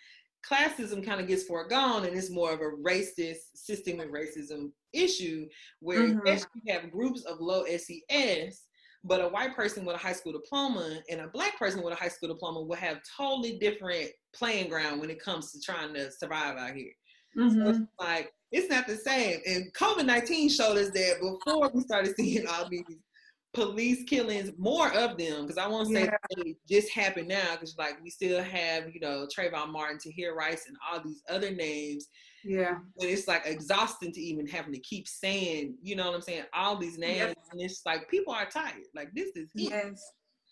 classism 0.49 1.05
kind 1.05 1.21
of 1.21 1.27
gets 1.27 1.45
foregone 1.45 2.05
and 2.05 2.17
it's 2.17 2.31
more 2.31 2.53
of 2.53 2.61
a 2.61 2.71
racist 2.83 3.39
systemic 3.55 4.11
racism 4.13 4.71
issue 4.93 5.47
where 5.81 6.01
mm-hmm. 6.01 6.27
you 6.27 6.73
have 6.73 6.91
groups 6.91 7.23
of 7.25 7.41
low 7.41 7.65
SES 7.67 8.63
but 9.05 9.23
a 9.23 9.29
white 9.29 9.57
person 9.57 9.85
with 9.85 9.97
a 9.97 9.99
high 9.99 10.13
school 10.13 10.33
diploma 10.33 11.01
and 11.11 11.21
a 11.21 11.29
black 11.29 11.59
person 11.59 11.83
with 11.83 11.93
a 11.93 11.97
high 11.97 12.09
school 12.09 12.29
diploma 12.29 12.61
will 12.61 12.77
have 12.77 13.01
totally 13.17 13.59
different 13.59 14.11
playing 14.33 14.69
ground 14.69 15.01
when 15.01 15.11
it 15.11 15.23
comes 15.23 15.53
to 15.53 15.61
trying 15.61 15.95
to 15.95 16.11
survive 16.11 16.57
out 16.57 16.75
here. 16.75 16.93
Mm-hmm. 17.37 17.65
So 17.65 17.71
it's 17.71 17.81
like 17.99 18.33
it's 18.53 18.71
not 18.71 18.87
the 18.87 18.97
same. 18.97 19.41
And 19.47 19.73
COVID 19.75 20.07
nineteen 20.07 20.49
showed 20.49 20.77
us 20.77 20.91
that 20.91 21.21
before 21.21 21.71
we 21.73 21.83
started 21.83 22.15
seeing 22.19 22.47
all 22.47 22.69
these 22.69 22.85
police 23.53 24.05
killings, 24.05 24.53
more 24.59 24.93
of 24.93 25.17
them, 25.19 25.43
because 25.43 25.59
I 25.59 25.67
won't 25.67 25.89
say 25.89 26.05
yeah. 26.05 26.17
they 26.37 26.55
just 26.69 26.93
happened 26.93 27.29
now, 27.29 27.53
because 27.53 27.77
like 27.79 28.03
we 28.03 28.11
still 28.11 28.43
have, 28.43 28.93
you 28.95 29.01
know, 29.01 29.27
Trayvon 29.27 29.71
Martin, 29.71 29.99
Tamir 29.99 30.35
Rice, 30.35 30.67
and 30.69 30.77
all 30.91 31.03
these 31.03 31.23
other 31.29 31.51
names 31.51 32.09
yeah. 32.45 32.79
But 32.97 33.09
it's 33.09 33.29
like 33.29 33.43
exhausting 33.45 34.13
to 34.13 34.21
even 34.21 34.47
having 34.47 34.73
to 34.73 34.81
keep 34.81 35.07
saying, 35.09 35.77
you 35.83 35.97
know 35.97 36.07
what 36.07 36.15
I'm 36.15 36.23
saying, 36.23 36.45
all 36.55 36.77
these 36.77 36.99
names. 36.99 37.35
And 37.51 37.61
it's 37.61 37.83
like 37.85 38.09
people 38.09 38.33
are 38.33 38.49
tired. 38.49 38.75
Like 38.95 39.11
this 39.15 39.31
is 39.37 39.51
it. 39.55 39.71
Yes. 39.71 40.03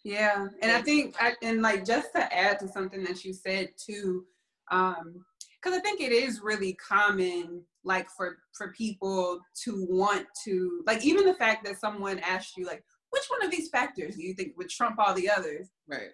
Yeah. 0.05 0.47
And 0.63 0.73
I 0.73 0.83
think 0.83 1.17
I, 1.21 1.35
and 1.43 1.63
like 1.63 1.85
just 1.85 2.13
to 2.15 2.37
add 2.37 2.59
to 2.61 2.69
something 2.69 3.03
that 3.05 3.25
you 3.25 3.33
said 3.33 3.71
too, 3.77 4.25
um, 4.71 5.25
because 5.61 5.77
I 5.77 5.81
think 5.81 6.01
it 6.01 6.13
is 6.13 6.41
really 6.41 6.75
common 6.75 7.63
like 7.85 8.09
for 8.11 8.39
for 8.57 8.73
people 8.73 9.41
to 9.65 9.87
want 9.89 10.27
to 10.45 10.83
like 10.87 11.05
even 11.05 11.25
the 11.25 11.35
fact 11.35 11.65
that 11.65 11.81
someone 11.81 12.19
asked 12.21 12.57
you 12.57 12.67
like 12.67 12.85
which 13.11 13.25
one 13.29 13.45
of 13.45 13.51
these 13.51 13.71
factors 13.71 14.17
do 14.17 14.23
you 14.23 14.35
think 14.35 14.57
would 14.57 14.69
trump 14.69 14.97
all 14.99 15.15
the 15.15 15.31
others? 15.31 15.69
Right. 15.89 16.11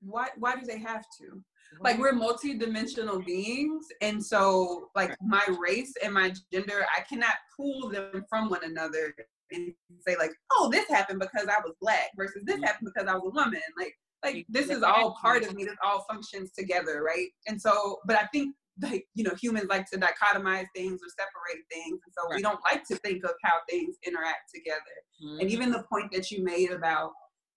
Why 0.00 0.28
why 0.38 0.56
do 0.56 0.66
they 0.66 0.78
have 0.78 1.04
to? 1.20 1.42
Like 1.80 1.98
we're 1.98 2.12
multi-dimensional 2.12 3.20
beings 3.20 3.86
and 4.00 4.24
so 4.24 4.88
like 4.96 5.14
my 5.20 5.44
race 5.60 5.92
and 6.02 6.14
my 6.14 6.32
gender 6.50 6.86
i 6.96 7.02
cannot 7.02 7.34
pull 7.54 7.90
them 7.90 8.24
from 8.28 8.48
one 8.48 8.64
another 8.64 9.14
and 9.52 9.72
say 10.06 10.16
like 10.16 10.30
oh 10.52 10.68
this 10.70 10.88
happened 10.88 11.20
because 11.20 11.46
i 11.48 11.60
was 11.64 11.74
black 11.80 12.10
versus 12.16 12.42
this 12.44 12.60
happened 12.62 12.90
because 12.94 13.08
i 13.08 13.14
was 13.14 13.22
a 13.24 13.34
woman. 13.34 13.60
Like 13.78 13.94
like 14.24 14.46
this 14.48 14.68
is 14.68 14.82
all 14.82 15.16
part 15.20 15.44
of 15.44 15.54
me. 15.54 15.64
This 15.64 15.76
all 15.84 16.04
functions 16.10 16.50
together 16.52 17.02
right? 17.02 17.28
And 17.46 17.60
so 17.60 17.98
but 18.06 18.16
i 18.16 18.26
think 18.32 18.54
like 18.80 19.06
you 19.14 19.24
know 19.24 19.34
humans 19.40 19.66
like 19.68 19.88
to 19.90 19.98
dichotomize 19.98 20.66
things 20.74 21.00
or 21.02 21.10
separate 21.16 21.64
things. 21.70 21.98
And 22.04 22.14
so 22.16 22.28
right. 22.28 22.36
we 22.36 22.42
don't 22.42 22.60
like 22.70 22.84
to 22.88 22.96
think 22.96 23.24
of 23.24 23.32
how 23.42 23.54
things 23.68 23.96
interact 24.06 24.50
together. 24.54 24.80
Mm-hmm. 25.24 25.40
and 25.40 25.50
even 25.50 25.70
the 25.70 25.84
point 25.90 26.12
that 26.12 26.30
you 26.30 26.44
made 26.44 26.70
about 26.70 27.10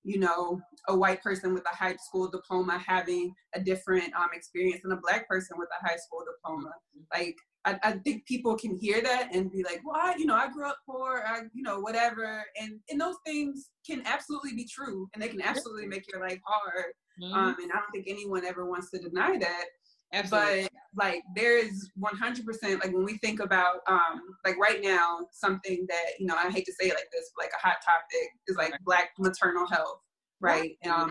you 0.04 0.20
know, 0.20 0.60
a 0.88 0.96
white 0.96 1.22
person 1.22 1.54
with 1.54 1.64
a 1.72 1.76
high 1.76 1.96
school 1.96 2.30
diploma 2.30 2.82
having 2.86 3.34
a 3.54 3.60
different 3.60 4.14
um, 4.16 4.30
experience 4.34 4.82
than 4.84 4.92
a 4.92 5.02
black 5.02 5.28
person 5.28 5.58
with 5.60 5.70
a 5.80 5.88
high 5.88 5.98
school 5.98 6.24
diploma. 6.26 6.72
Like, 7.14 7.36
I, 7.66 7.78
I 7.84 7.92
think 7.94 8.26
people 8.26 8.56
can 8.58 8.78
hear 8.80 9.02
that 9.02 9.30
and 9.34 9.52
be 9.52 9.64
like, 9.64 9.82
well, 9.86 9.96
I, 9.96 10.16
you 10.18 10.26
know, 10.26 10.36
I 10.36 10.50
grew 10.50 10.68
up 10.68 10.78
poor, 10.86 11.24
I, 11.28 11.42
you 11.54 11.62
know, 11.62 11.80
whatever. 11.80 12.44
And, 12.60 12.80
and 12.90 13.00
those 13.00 13.18
things 13.26 13.70
can 13.88 14.02
absolutely 14.06 14.54
be 14.54 14.66
true 14.66 15.08
and 15.14 15.22
they 15.22 15.28
can 15.28 15.42
absolutely 15.42 15.88
make 15.88 16.12
your 16.12 16.22
life 16.22 16.40
hard. 16.46 16.94
Mm-hmm. 17.22 17.34
Um, 17.34 17.56
and 17.62 17.72
I 17.72 17.76
don't 17.76 17.92
think 17.94 18.08
anyone 18.08 18.46
ever 18.46 18.66
wants 18.66 18.90
to 18.92 19.00
deny 19.00 19.38
that. 19.38 19.66
Absolutely. 20.14 20.64
But 20.94 21.06
like 21.06 21.22
there 21.36 21.58
is 21.58 21.90
100% 22.00 22.44
like 22.64 22.92
when 22.92 23.06
we 23.06 23.18
think 23.20 23.40
about 23.40 23.78
um 23.88 24.20
like 24.44 24.58
right 24.58 24.82
now 24.84 25.20
something 25.32 25.86
that 25.88 26.20
you 26.20 26.26
know 26.26 26.36
I 26.36 26.50
hate 26.50 26.66
to 26.66 26.74
say 26.74 26.90
it 26.90 26.96
like 26.96 27.08
this 27.14 27.32
like 27.40 27.52
a 27.58 27.66
hot 27.66 27.78
topic 27.86 28.30
is 28.48 28.58
like 28.58 28.74
black 28.84 29.12
maternal 29.18 29.66
health 29.68 30.00
right 30.42 30.76
um 30.86 31.10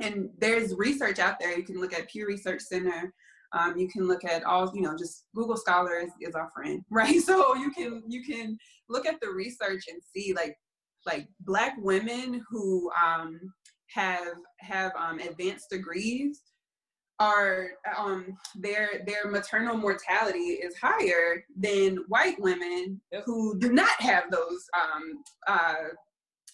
and 0.00 0.28
there's 0.38 0.74
research 0.74 1.18
out 1.18 1.36
there. 1.40 1.56
You 1.56 1.64
can 1.64 1.80
look 1.80 1.92
at 1.92 2.08
Pew 2.08 2.26
Research 2.26 2.62
Center. 2.62 3.12
Um, 3.54 3.76
you 3.78 3.88
can 3.88 4.06
look 4.06 4.24
at 4.24 4.44
all, 4.44 4.70
you 4.74 4.82
know, 4.82 4.96
just 4.96 5.24
Google 5.34 5.56
Scholars 5.56 6.10
is 6.20 6.34
our 6.34 6.50
friend, 6.54 6.82
right? 6.90 7.20
So 7.20 7.54
you 7.54 7.70
can 7.70 8.02
you 8.06 8.22
can 8.24 8.58
look 8.88 9.06
at 9.06 9.20
the 9.20 9.30
research 9.30 9.84
and 9.90 10.00
see 10.14 10.34
like 10.34 10.56
like 11.06 11.28
Black 11.40 11.74
women 11.78 12.42
who 12.50 12.90
um, 13.02 13.40
have 13.88 14.34
have 14.60 14.92
um, 14.98 15.18
advanced 15.18 15.70
degrees 15.70 16.40
are 17.20 17.68
um, 17.96 18.36
their 18.56 19.04
their 19.06 19.30
maternal 19.30 19.76
mortality 19.76 20.54
is 20.54 20.74
higher 20.76 21.44
than 21.56 21.98
white 22.08 22.40
women 22.40 23.00
yep. 23.12 23.22
who 23.24 23.58
do 23.58 23.72
not 23.72 24.00
have 24.00 24.24
those 24.30 24.64
um, 24.76 25.22
uh, 25.46 25.74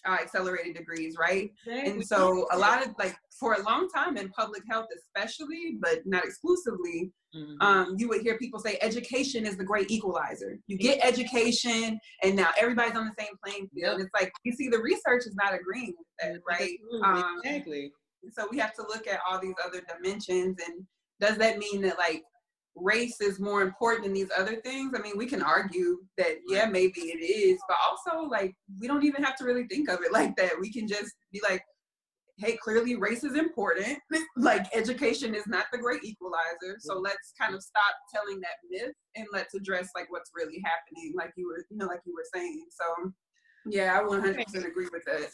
uh, 0.07 0.17
accelerated 0.21 0.75
degrees, 0.75 1.15
right? 1.19 1.51
And 1.67 2.05
so 2.05 2.47
a 2.51 2.57
lot 2.57 2.85
of 2.85 2.93
like 2.97 3.15
for 3.39 3.53
a 3.53 3.63
long 3.63 3.87
time 3.89 4.17
in 4.17 4.29
public 4.29 4.63
health, 4.69 4.87
especially, 4.95 5.77
but 5.81 5.99
not 6.05 6.23
exclusively, 6.23 7.11
mm-hmm. 7.35 7.61
um, 7.61 7.95
you 7.97 8.07
would 8.09 8.21
hear 8.21 8.37
people 8.37 8.59
say 8.59 8.77
education 8.81 9.45
is 9.45 9.57
the 9.57 9.63
great 9.63 9.89
equalizer. 9.89 10.59
You 10.67 10.77
get 10.77 10.99
education, 11.03 11.99
and 12.23 12.35
now 12.35 12.49
everybody's 12.57 12.95
on 12.95 13.05
the 13.05 13.23
same 13.23 13.33
playing 13.43 13.67
field. 13.73 13.99
Yep. 13.99 13.99
It's 13.99 14.21
like 14.21 14.31
you 14.43 14.53
see 14.53 14.69
the 14.69 14.79
research 14.79 15.25
is 15.25 15.35
not 15.35 15.53
agreeing 15.53 15.93
with 15.97 16.07
that, 16.19 16.39
right? 16.47 16.77
Um, 17.03 17.39
exactly. 17.43 17.91
So 18.31 18.47
we 18.51 18.57
have 18.59 18.73
to 18.75 18.83
look 18.83 19.07
at 19.07 19.19
all 19.27 19.39
these 19.39 19.55
other 19.65 19.81
dimensions, 19.81 20.57
and 20.65 20.85
does 21.19 21.37
that 21.37 21.57
mean 21.57 21.81
that 21.81 21.97
like 21.97 22.23
race 22.81 23.21
is 23.21 23.39
more 23.39 23.61
important 23.61 24.03
than 24.03 24.13
these 24.13 24.31
other 24.37 24.57
things. 24.57 24.93
I 24.95 25.01
mean, 25.01 25.17
we 25.17 25.25
can 25.25 25.41
argue 25.41 25.99
that, 26.17 26.37
yeah, 26.47 26.65
maybe 26.65 27.01
it 27.01 27.23
is, 27.23 27.59
but 27.67 27.77
also, 27.89 28.27
like, 28.27 28.53
we 28.79 28.87
don't 28.87 29.03
even 29.03 29.23
have 29.23 29.35
to 29.37 29.45
really 29.45 29.67
think 29.67 29.89
of 29.89 30.01
it 30.01 30.11
like 30.13 30.35
that. 30.37 30.59
We 30.59 30.71
can 30.71 30.87
just 30.87 31.13
be 31.31 31.41
like, 31.47 31.63
hey, 32.37 32.57
clearly 32.63 32.95
race 32.95 33.23
is 33.23 33.35
important. 33.35 33.99
like, 34.37 34.65
education 34.75 35.35
is 35.35 35.45
not 35.47 35.65
the 35.71 35.77
great 35.77 36.03
equalizer. 36.03 36.77
So 36.79 36.95
mm-hmm. 36.95 37.03
let's 37.03 37.33
kind 37.39 37.53
of 37.53 37.61
stop 37.61 37.95
telling 38.13 38.39
that 38.41 38.57
myth 38.69 38.95
and 39.15 39.27
let's 39.31 39.53
address, 39.53 39.89
like, 39.95 40.11
what's 40.11 40.31
really 40.35 40.61
happening, 40.65 41.13
like 41.15 41.31
you 41.35 41.47
were, 41.47 41.65
you 41.69 41.77
know, 41.77 41.87
like 41.87 42.01
you 42.05 42.13
were 42.13 42.25
saying. 42.33 42.65
So, 42.71 43.11
yeah, 43.65 43.99
I 43.99 44.03
100% 44.03 44.65
agree 44.65 44.87
with 44.91 45.03
that 45.05 45.29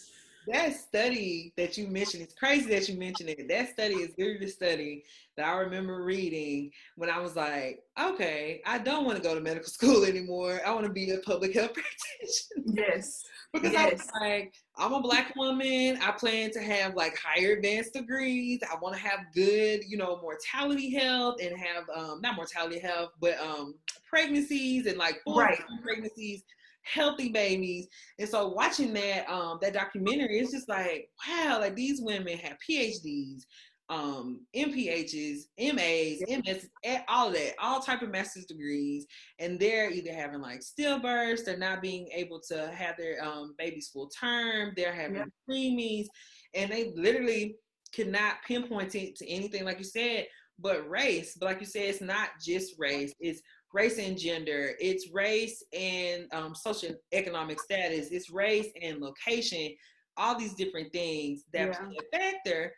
that 0.48 0.76
study 0.76 1.54
that 1.58 1.78
you 1.78 1.88
mentioned, 1.88 2.24
it's 2.24 2.34
crazy 2.34 2.70
that 2.70 2.88
you 2.90 2.98
mentioned 2.98 3.30
it. 3.30 3.48
That 3.48 3.70
study 3.70 3.96
is 3.96 4.14
literally 4.18 4.46
the 4.46 4.52
study 4.52 5.04
that 5.36 5.46
I 5.46 5.58
remember 5.60 6.04
reading 6.04 6.72
when 6.96 7.10
I 7.10 7.20
was 7.20 7.36
like, 7.36 7.84
okay, 8.00 8.62
I 8.66 8.80
don't 8.80 9.06
want 9.06 9.18
to 9.18 9.24
go 9.24 9.36
to 9.36 9.42
medical 9.42 9.70
school 9.70 10.04
anymore. 10.04 10.60
I 10.66 10.72
want 10.74 10.86
to 10.86 10.92
be 10.92 11.12
a 11.12 11.18
public 11.20 11.54
health 11.54 11.74
practitioner. 11.74 12.88
Yes. 12.88 13.24
because 13.54 13.74
yes. 13.74 13.86
I 13.86 13.94
was 13.94 14.12
like, 14.22 14.54
I'm 14.78 14.94
a 14.94 15.02
black 15.02 15.36
woman. 15.36 16.00
I 16.02 16.12
plan 16.12 16.52
to 16.52 16.62
have 16.62 16.96
like 16.96 17.18
higher 17.18 17.54
advanced 17.54 17.94
degrees. 17.94 18.60
I 18.70 18.76
want 18.82 18.96
to 18.96 19.02
have 19.02 19.20
good, 19.36 19.82
you 19.88 19.98
know, 19.98 20.20
mortality 20.22 20.94
health 20.94 21.36
and 21.42 21.58
have 21.58 21.84
um 21.96 22.22
not 22.22 22.36
mortality 22.36 22.80
health, 22.80 23.12
but 23.20 23.40
um 23.40 23.76
pregnancies 24.10 24.86
and 24.88 24.98
like 24.98 25.22
right. 25.28 25.60
pregnancies 25.84 26.44
healthy 26.92 27.30
babies. 27.30 27.88
And 28.20 28.28
so 28.28 28.50
watching 28.50 28.94
that 28.94 29.30
um 29.30 29.60
that 29.62 29.74
documentary, 29.74 30.40
it's 30.40 30.52
just 30.52 30.70
like, 30.70 31.10
wow, 31.28 31.58
like 31.60 31.76
these 31.76 32.02
women 32.02 32.38
have 32.38 32.58
PhDs, 32.68 33.44
um, 33.90 34.42
MPHs, 34.56 35.44
MAs, 35.58 36.22
MS, 36.28 36.68
all 37.08 37.30
of 37.30 37.34
that, 37.34 37.54
all 37.60 37.80
type 37.80 38.02
of 38.02 38.10
master's 38.10 38.46
degrees, 38.46 39.06
and 39.40 39.60
they're 39.60 39.90
either 39.90 40.14
having 40.14 40.42
like 40.42 40.60
stillbirths, 40.60 41.46
they're 41.46 41.58
not 41.58 41.82
being 41.82 42.08
able 42.14 42.42
to 42.50 42.70
have 42.70 42.98
their 42.98 43.24
um, 43.24 43.56
babies 43.58 43.90
full 43.94 44.10
term, 44.10 44.74
they're 44.76 44.94
having 44.94 45.18
yep. 45.18 45.30
preemies, 45.50 46.08
and 46.54 46.72
they 46.72 46.92
literally 46.96 47.56
cannot 47.94 48.36
pinpoint 48.46 48.94
it 48.96 49.16
to 49.16 49.30
anything 49.30 49.64
like 49.64 49.78
you 49.78 49.86
said, 49.86 50.28
but 50.60 50.88
race. 50.90 51.38
But 51.40 51.46
like 51.46 51.60
you 51.62 51.66
said, 51.66 51.84
it's 51.84 52.02
not 52.02 52.30
just 52.44 52.76
race; 52.78 53.14
it's 53.20 53.42
race 53.74 53.98
and 53.98 54.18
gender, 54.18 54.72
it's 54.80 55.12
race 55.12 55.64
and 55.74 56.28
um, 56.34 56.56
social 56.56 56.96
economic 57.12 57.62
status, 57.62 58.10
it's 58.12 58.30
race 58.30 58.70
and 58.82 59.00
location, 59.00 59.74
all 60.16 60.38
these 60.38 60.54
different 60.54 60.92
things 60.92 61.44
that 61.54 61.68
yeah. 61.68 61.78
play 61.78 61.98
a 62.00 62.18
factor. 62.18 62.74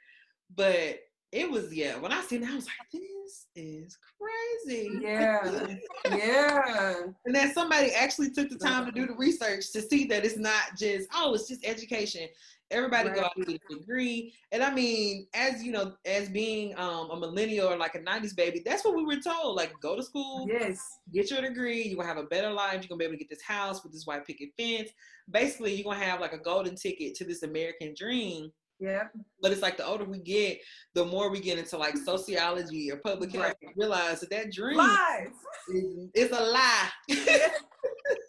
But 0.56 0.99
it 1.32 1.49
was 1.49 1.73
yeah. 1.73 1.97
When 1.97 2.12
I 2.12 2.21
seen 2.21 2.41
that, 2.41 2.52
I 2.52 2.56
was 2.56 2.65
like, 2.65 2.73
this 2.91 3.47
is 3.56 3.97
crazy. 4.65 4.89
Yeah, 4.99 5.75
yeah. 6.10 6.95
And 7.25 7.36
then 7.36 7.54
somebody 7.54 7.91
actually 7.91 8.32
took 8.32 8.49
the 8.49 8.58
time 8.58 8.86
to 8.86 8.91
do 8.91 9.06
the 9.06 9.13
research 9.13 9.71
to 9.73 9.82
see 9.82 10.06
that 10.06 10.25
it's 10.25 10.38
not 10.38 10.78
just 10.78 11.08
oh, 11.13 11.34
it's 11.34 11.47
just 11.47 11.65
education. 11.65 12.28
Everybody 12.71 13.10
right. 13.10 13.17
go 13.17 13.23
out 13.23 13.36
and 13.36 13.45
get 13.45 13.62
a 13.69 13.75
degree. 13.75 14.34
And 14.51 14.63
I 14.63 14.73
mean, 14.73 15.27
as 15.34 15.63
you 15.63 15.71
know, 15.71 15.93
as 16.05 16.29
being 16.29 16.77
um, 16.77 17.10
a 17.12 17.19
millennial 17.19 17.67
or 17.67 17.77
like 17.77 17.95
a 17.95 17.99
90s 17.99 18.36
baby, 18.36 18.62
that's 18.63 18.86
what 18.86 18.95
we 18.95 19.03
were 19.03 19.21
told. 19.21 19.55
Like, 19.55 19.73
go 19.82 19.95
to 19.95 20.03
school, 20.03 20.47
yes, 20.47 20.99
get 21.13 21.32
your 21.32 21.41
degree, 21.41 21.84
you're 21.84 21.97
gonna 21.97 22.08
have 22.08 22.17
a 22.17 22.27
better 22.27 22.51
life, 22.51 22.75
you're 22.75 22.89
gonna 22.89 22.99
be 22.99 23.05
able 23.05 23.13
to 23.13 23.19
get 23.19 23.29
this 23.29 23.41
house 23.41 23.84
with 23.84 23.91
this 23.91 24.05
white 24.05 24.25
picket 24.25 24.49
fence. 24.58 24.89
Basically, 25.29 25.73
you're 25.73 25.91
gonna 25.91 26.03
have 26.03 26.21
like 26.21 26.34
a 26.34 26.39
golden 26.39 26.75
ticket 26.75 27.15
to 27.15 27.25
this 27.25 27.43
American 27.43 27.93
dream. 27.97 28.51
Yeah. 28.79 29.03
But 29.41 29.51
it's 29.51 29.62
like 29.62 29.77
the 29.77 29.86
older 29.86 30.05
we 30.05 30.19
get, 30.19 30.60
the 30.93 31.03
more 31.03 31.29
we 31.29 31.41
get 31.41 31.58
into 31.58 31.77
like 31.77 31.97
sociology 31.97 32.89
or 32.91 32.97
public 32.97 33.34
health, 33.34 33.55
right. 33.62 33.73
realize 33.75 34.21
that 34.21 34.29
that 34.29 34.53
dream 34.53 34.77
Lies. 34.77 35.27
is, 35.67 36.10
is 36.15 36.32
a 36.32 36.41
lie. 36.41 36.89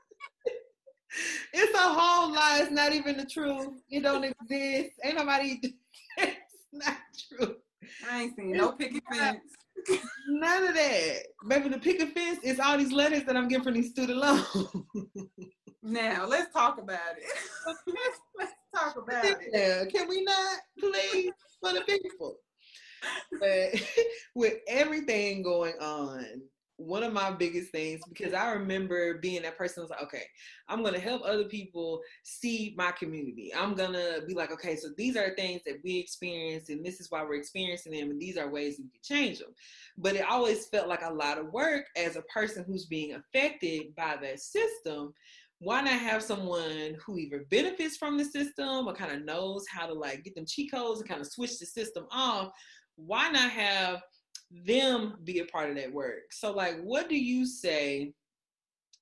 it's 1.52 1.74
a 1.74 1.78
whole 1.78 2.32
lie. 2.32 2.60
It's 2.62 2.70
not 2.70 2.92
even 2.92 3.16
the 3.16 3.24
truth. 3.24 3.68
It 3.90 4.02
don't 4.02 4.24
exist. 4.24 4.92
Ain't 5.04 5.16
nobody. 5.16 5.60
it's 6.18 6.66
not 6.72 6.96
true. 7.28 7.56
I 8.10 8.22
ain't 8.22 8.36
seen 8.36 8.52
no 8.52 8.72
picket 8.72 9.02
fence. 9.12 9.40
None 10.28 10.68
of 10.68 10.74
that. 10.74 11.18
Maybe 11.44 11.68
the 11.68 11.78
picket 11.78 12.12
fence 12.12 12.40
is 12.42 12.60
all 12.60 12.78
these 12.78 12.92
letters 12.92 13.24
that 13.24 13.36
I'm 13.36 13.48
getting 13.48 13.64
from 13.64 13.74
these 13.74 13.90
student 13.90 14.18
loans. 14.18 14.46
now 15.82 16.26
let's 16.26 16.52
talk 16.52 16.78
about 16.78 17.16
it. 17.16 17.24
let's, 17.86 18.20
let's 18.38 18.52
talk 18.74 18.96
about 18.96 19.24
it. 19.24 19.92
Can 19.92 20.08
we 20.08 20.22
not, 20.22 20.58
please, 20.78 21.32
for 21.60 21.72
the 21.72 21.80
people? 21.82 22.36
But 23.40 23.82
with 24.34 24.58
everything 24.68 25.42
going 25.42 25.74
on, 25.80 26.26
one 26.80 27.02
of 27.02 27.12
my 27.12 27.30
biggest 27.30 27.70
things 27.72 28.00
because 28.08 28.32
I 28.32 28.52
remember 28.52 29.18
being 29.18 29.42
that 29.42 29.58
person 29.58 29.82
was 29.82 29.90
like, 29.90 30.02
okay, 30.02 30.22
I'm 30.66 30.82
gonna 30.82 30.98
help 30.98 31.22
other 31.24 31.44
people 31.44 32.00
see 32.22 32.74
my 32.76 32.90
community. 32.92 33.52
I'm 33.54 33.74
gonna 33.74 34.20
be 34.26 34.32
like, 34.32 34.50
okay, 34.52 34.76
so 34.76 34.88
these 34.96 35.14
are 35.16 35.34
things 35.34 35.60
that 35.66 35.80
we 35.84 35.98
experience, 35.98 36.70
and 36.70 36.84
this 36.84 36.98
is 36.98 37.10
why 37.10 37.22
we're 37.22 37.34
experiencing 37.34 37.92
them, 37.92 38.10
and 38.10 38.20
these 38.20 38.38
are 38.38 38.50
ways 38.50 38.78
we 38.78 38.84
can 38.84 39.02
change 39.02 39.40
them. 39.40 39.54
But 39.98 40.16
it 40.16 40.24
always 40.28 40.66
felt 40.66 40.88
like 40.88 41.02
a 41.04 41.12
lot 41.12 41.38
of 41.38 41.52
work 41.52 41.84
as 41.96 42.16
a 42.16 42.22
person 42.22 42.64
who's 42.66 42.86
being 42.86 43.14
affected 43.14 43.94
by 43.94 44.16
that 44.22 44.40
system. 44.40 45.12
Why 45.58 45.82
not 45.82 45.92
have 45.92 46.22
someone 46.22 46.96
who 47.04 47.18
either 47.18 47.44
benefits 47.50 47.98
from 47.98 48.16
the 48.16 48.24
system 48.24 48.88
or 48.88 48.94
kind 48.94 49.12
of 49.12 49.26
knows 49.26 49.66
how 49.70 49.86
to 49.86 49.92
like 49.92 50.24
get 50.24 50.34
them 50.34 50.46
cheat 50.46 50.72
codes 50.72 51.00
and 51.00 51.08
kind 51.08 51.20
of 51.20 51.26
switch 51.26 51.58
the 51.58 51.66
system 51.66 52.06
off? 52.10 52.50
Why 52.96 53.28
not 53.28 53.50
have 53.50 54.00
them 54.50 55.16
be 55.24 55.38
a 55.40 55.44
part 55.46 55.70
of 55.70 55.76
that 55.76 55.92
work. 55.92 56.32
So, 56.32 56.52
like, 56.52 56.80
what 56.82 57.08
do 57.08 57.16
you 57.16 57.46
say 57.46 58.12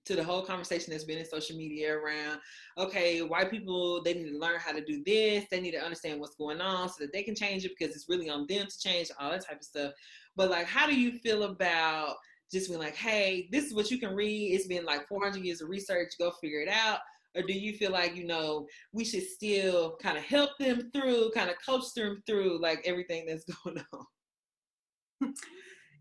to 0.04 0.16
the 0.16 0.24
whole 0.24 0.42
conversation 0.42 0.90
that's 0.90 1.04
been 1.04 1.18
in 1.18 1.26
social 1.26 1.56
media 1.56 1.94
around, 1.94 2.40
okay, 2.78 3.20
white 3.20 3.50
people, 3.50 4.02
they 4.02 4.14
need 4.14 4.30
to 4.30 4.38
learn 4.38 4.58
how 4.58 4.72
to 4.72 4.84
do 4.84 5.02
this, 5.04 5.44
they 5.50 5.60
need 5.60 5.72
to 5.72 5.82
understand 5.82 6.18
what's 6.18 6.36
going 6.36 6.60
on 6.60 6.88
so 6.88 6.96
that 7.00 7.12
they 7.12 7.22
can 7.22 7.34
change 7.34 7.64
it 7.64 7.72
because 7.78 7.94
it's 7.94 8.08
really 8.08 8.30
on 8.30 8.46
them 8.48 8.66
to 8.66 8.78
change, 8.78 9.10
all 9.20 9.30
that 9.30 9.46
type 9.46 9.58
of 9.58 9.64
stuff. 9.64 9.92
But, 10.36 10.50
like, 10.50 10.66
how 10.66 10.86
do 10.86 10.98
you 10.98 11.18
feel 11.18 11.42
about 11.44 12.16
just 12.50 12.68
being 12.68 12.80
like, 12.80 12.96
hey, 12.96 13.48
this 13.52 13.64
is 13.64 13.74
what 13.74 13.90
you 13.90 13.98
can 13.98 14.14
read. 14.14 14.54
It's 14.54 14.66
been 14.66 14.84
like 14.84 15.06
400 15.06 15.44
years 15.44 15.60
of 15.60 15.68
research, 15.68 16.12
go 16.18 16.30
figure 16.30 16.60
it 16.60 16.68
out. 16.68 17.00
Or 17.36 17.42
do 17.42 17.52
you 17.52 17.74
feel 17.74 17.92
like, 17.92 18.16
you 18.16 18.26
know, 18.26 18.66
we 18.92 19.04
should 19.04 19.22
still 19.22 19.96
kind 20.02 20.16
of 20.16 20.24
help 20.24 20.50
them 20.58 20.90
through, 20.92 21.30
kind 21.34 21.50
of 21.50 21.56
coach 21.64 21.92
them 21.94 22.22
through 22.26 22.60
like 22.60 22.80
everything 22.84 23.26
that's 23.26 23.44
going 23.64 23.78
on? 23.92 24.06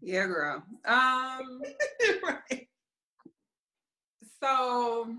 Yeah, 0.02 0.26
girl. 0.26 0.64
Um, 0.86 1.62
right. 2.24 2.68
So, 4.42 5.16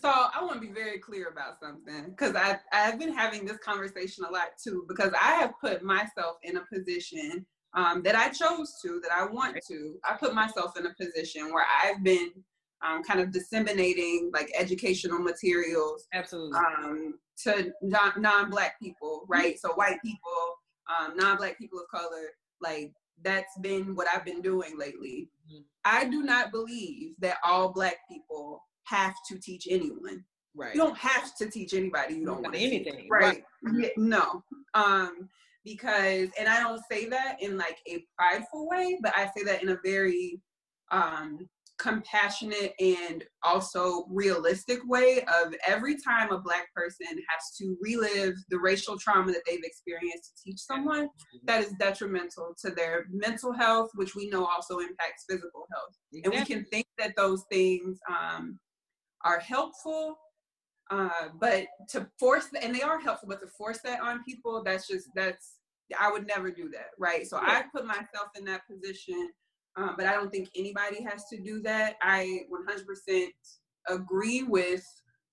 so 0.00 0.08
I 0.08 0.42
want 0.42 0.54
to 0.54 0.66
be 0.66 0.72
very 0.72 0.98
clear 0.98 1.28
about 1.28 1.60
something 1.60 2.10
because 2.10 2.34
I 2.34 2.58
I've 2.72 2.98
been 2.98 3.12
having 3.12 3.44
this 3.44 3.58
conversation 3.58 4.24
a 4.24 4.32
lot 4.32 4.48
too 4.62 4.84
because 4.88 5.12
I 5.20 5.32
have 5.34 5.52
put 5.60 5.82
myself 5.82 6.36
in 6.42 6.56
a 6.56 6.64
position 6.72 7.46
um, 7.74 8.02
that 8.02 8.16
I 8.16 8.28
chose 8.28 8.74
to 8.82 9.00
that 9.02 9.12
I 9.12 9.26
want 9.26 9.58
to. 9.68 9.96
I 10.04 10.16
put 10.16 10.34
myself 10.34 10.78
in 10.78 10.86
a 10.86 10.94
position 10.94 11.52
where 11.52 11.66
I've 11.84 12.02
been 12.02 12.30
um, 12.86 13.02
kind 13.02 13.20
of 13.20 13.32
disseminating 13.32 14.30
like 14.32 14.50
educational 14.58 15.18
materials 15.18 16.06
absolutely 16.12 16.58
um, 16.58 17.14
to 17.44 17.72
non 17.82 18.50
black 18.50 18.80
people, 18.80 19.24
right? 19.28 19.58
So 19.58 19.72
white 19.74 20.00
people, 20.02 20.56
um, 20.88 21.16
non 21.16 21.36
black 21.36 21.58
people 21.58 21.78
of 21.78 21.88
color, 21.88 22.30
like 22.60 22.92
that's 23.22 23.56
been 23.60 23.94
what 23.94 24.06
I've 24.12 24.24
been 24.24 24.42
doing 24.42 24.78
lately. 24.78 25.28
Mm-hmm. 25.48 25.62
I 25.84 26.04
do 26.04 26.22
not 26.22 26.52
believe 26.52 27.14
that 27.20 27.38
all 27.44 27.72
black 27.72 27.96
people 28.10 28.62
have 28.84 29.14
to 29.30 29.38
teach 29.38 29.66
anyone. 29.70 30.24
Right. 30.54 30.74
You 30.74 30.80
don't 30.80 30.96
have 30.96 31.34
to 31.36 31.50
teach 31.50 31.74
anybody 31.74 32.14
you 32.14 32.26
don't 32.26 32.42
want 32.42 32.54
anything. 32.54 33.08
Right. 33.10 33.42
right. 33.62 33.74
Yeah, 33.78 33.88
no. 33.96 34.42
Um 34.74 35.28
because 35.64 36.28
and 36.38 36.48
I 36.48 36.60
don't 36.60 36.82
say 36.90 37.06
that 37.06 37.36
in 37.40 37.56
like 37.56 37.78
a 37.88 38.04
prideful 38.16 38.68
way, 38.68 38.98
but 39.02 39.12
I 39.16 39.30
say 39.36 39.44
that 39.44 39.62
in 39.62 39.70
a 39.70 39.78
very 39.84 40.40
um 40.90 41.48
compassionate 41.78 42.72
and 42.80 43.24
also 43.42 44.06
realistic 44.08 44.78
way 44.86 45.20
of 45.22 45.54
every 45.66 45.96
time 46.00 46.32
a 46.32 46.38
black 46.38 46.72
person 46.74 47.06
has 47.06 47.56
to 47.58 47.76
relive 47.82 48.34
the 48.48 48.58
racial 48.58 48.98
trauma 48.98 49.30
that 49.30 49.42
they've 49.46 49.62
experienced 49.62 50.36
to 50.36 50.42
teach 50.42 50.58
someone 50.58 51.08
that 51.44 51.62
is 51.62 51.74
detrimental 51.78 52.54
to 52.58 52.70
their 52.70 53.06
mental 53.12 53.52
health 53.52 53.90
which 53.94 54.14
we 54.14 54.28
know 54.30 54.46
also 54.46 54.78
impacts 54.78 55.24
physical 55.28 55.66
health 55.72 55.94
exactly. 56.12 56.38
and 56.38 56.48
we 56.48 56.54
can 56.54 56.64
think 56.70 56.86
that 56.98 57.14
those 57.16 57.44
things 57.50 57.98
um, 58.08 58.58
are 59.24 59.38
helpful 59.40 60.16
uh, 60.90 61.28
but 61.38 61.66
to 61.90 62.06
force 62.18 62.48
and 62.62 62.74
they 62.74 62.82
are 62.82 63.00
helpful 63.00 63.28
but 63.28 63.40
to 63.40 63.48
force 63.48 63.80
that 63.84 64.00
on 64.00 64.24
people 64.24 64.62
that's 64.64 64.88
just 64.88 65.08
that's 65.14 65.56
i 66.00 66.10
would 66.10 66.26
never 66.26 66.50
do 66.50 66.70
that 66.70 66.88
right 66.98 67.26
so 67.26 67.38
yeah. 67.42 67.58
i 67.58 67.64
put 67.74 67.86
myself 67.86 68.28
in 68.36 68.44
that 68.44 68.62
position 68.66 69.28
um, 69.76 69.94
but 69.96 70.06
I 70.06 70.12
don't 70.12 70.30
think 70.30 70.48
anybody 70.56 71.02
has 71.02 71.26
to 71.28 71.40
do 71.40 71.60
that. 71.62 71.96
I 72.02 72.42
100% 72.50 73.26
agree 73.88 74.42
with 74.42 74.84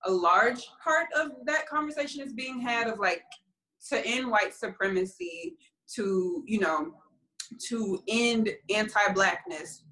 a 0.04 0.10
large 0.10 0.60
part 0.82 1.06
of 1.16 1.32
that 1.46 1.66
conversation 1.66 2.20
is 2.20 2.32
being 2.32 2.60
had 2.60 2.88
of 2.88 2.98
like 2.98 3.22
to 3.88 4.04
end 4.06 4.30
white 4.30 4.54
supremacy, 4.54 5.56
to, 5.94 6.42
you 6.46 6.60
know, 6.60 6.94
to 7.68 8.02
end 8.08 8.50
anti-blackness, 8.70 9.84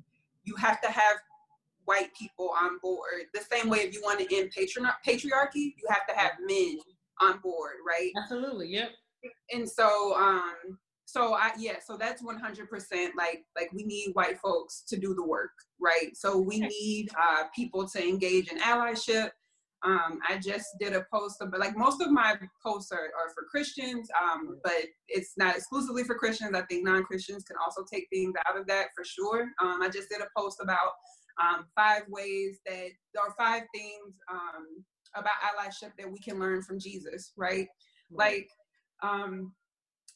you 0.45 0.55
have 0.57 0.81
to 0.83 0.91
have 0.91 1.17
white 1.85 2.11
people 2.19 2.53
on 2.61 2.79
board. 2.81 3.25
The 3.35 3.41
same 3.41 3.69
way 3.69 3.79
if 3.79 3.95
you 3.95 4.03
want 4.03 4.21
to 4.21 4.37
end 4.37 4.51
patriarchy, 4.57 5.55
you 5.55 5.87
have 5.89 6.07
to 6.09 6.15
have 6.15 6.33
men 6.47 6.79
on 7.21 7.39
board, 7.39 7.77
right? 7.87 8.11
Absolutely. 8.17 8.69
Yep. 8.69 8.91
And 9.53 9.69
so 9.69 10.15
um 10.17 10.79
so 11.13 11.35
I 11.35 11.51
yeah, 11.59 11.77
so 11.87 11.99
that's 11.99 12.23
100% 12.23 12.39
like 13.19 13.45
like 13.55 13.71
we 13.75 13.85
need 13.85 14.13
white 14.15 14.39
folks 14.39 14.83
to 14.89 14.97
do 14.97 15.15
the 15.15 15.23
work, 15.23 15.51
right? 15.79 16.17
So 16.17 16.39
we 16.39 16.61
need 16.61 17.11
uh, 17.21 17.45
people 17.55 17.87
to 17.91 18.03
engage 18.03 18.51
in 18.51 18.59
allyship. 18.59 19.29
Um, 19.85 20.21
I 20.27 20.39
just 20.39 20.69
did 20.81 20.95
a 20.95 21.05
post, 21.13 21.37
but 21.39 21.61
like 21.61 21.77
most 21.77 22.01
of 22.01 22.11
my 22.11 22.37
posts 22.65 22.93
are, 22.93 23.11
are 23.21 23.31
for 23.35 23.45
Christians, 23.51 24.09
um, 24.23 24.59
but 24.65 24.85
it's 25.09 25.35
not 25.37 25.55
exclusively 25.55 26.03
for 26.03 26.15
Christians. 26.15 26.55
I 26.55 26.63
think 26.63 26.83
non-Christians 26.83 27.45
can 27.45 27.57
also 27.63 27.85
take 27.93 28.07
things 28.11 28.33
out 28.49 28.59
of 28.59 28.67
that 28.69 28.87
for 28.97 29.05
sure. 29.05 29.43
Um, 29.61 29.83
I 29.83 29.91
just 29.91 30.09
did 30.09 30.23
a 30.23 30.29
post 30.35 30.61
about 30.63 30.93
um, 31.43 31.67
five 31.75 32.05
ways 32.09 32.61
that 32.65 32.89
there 33.13 33.23
are 33.23 33.35
five 33.37 33.65
things 33.75 34.15
um, 34.31 34.83
about 35.15 35.35
allyship 35.43 35.91
that 35.99 36.11
we 36.11 36.21
can 36.21 36.39
learn 36.39 36.63
from 36.63 36.79
Jesus, 36.79 37.33
right? 37.37 37.67
Like 38.11 38.49
um, 39.03 39.53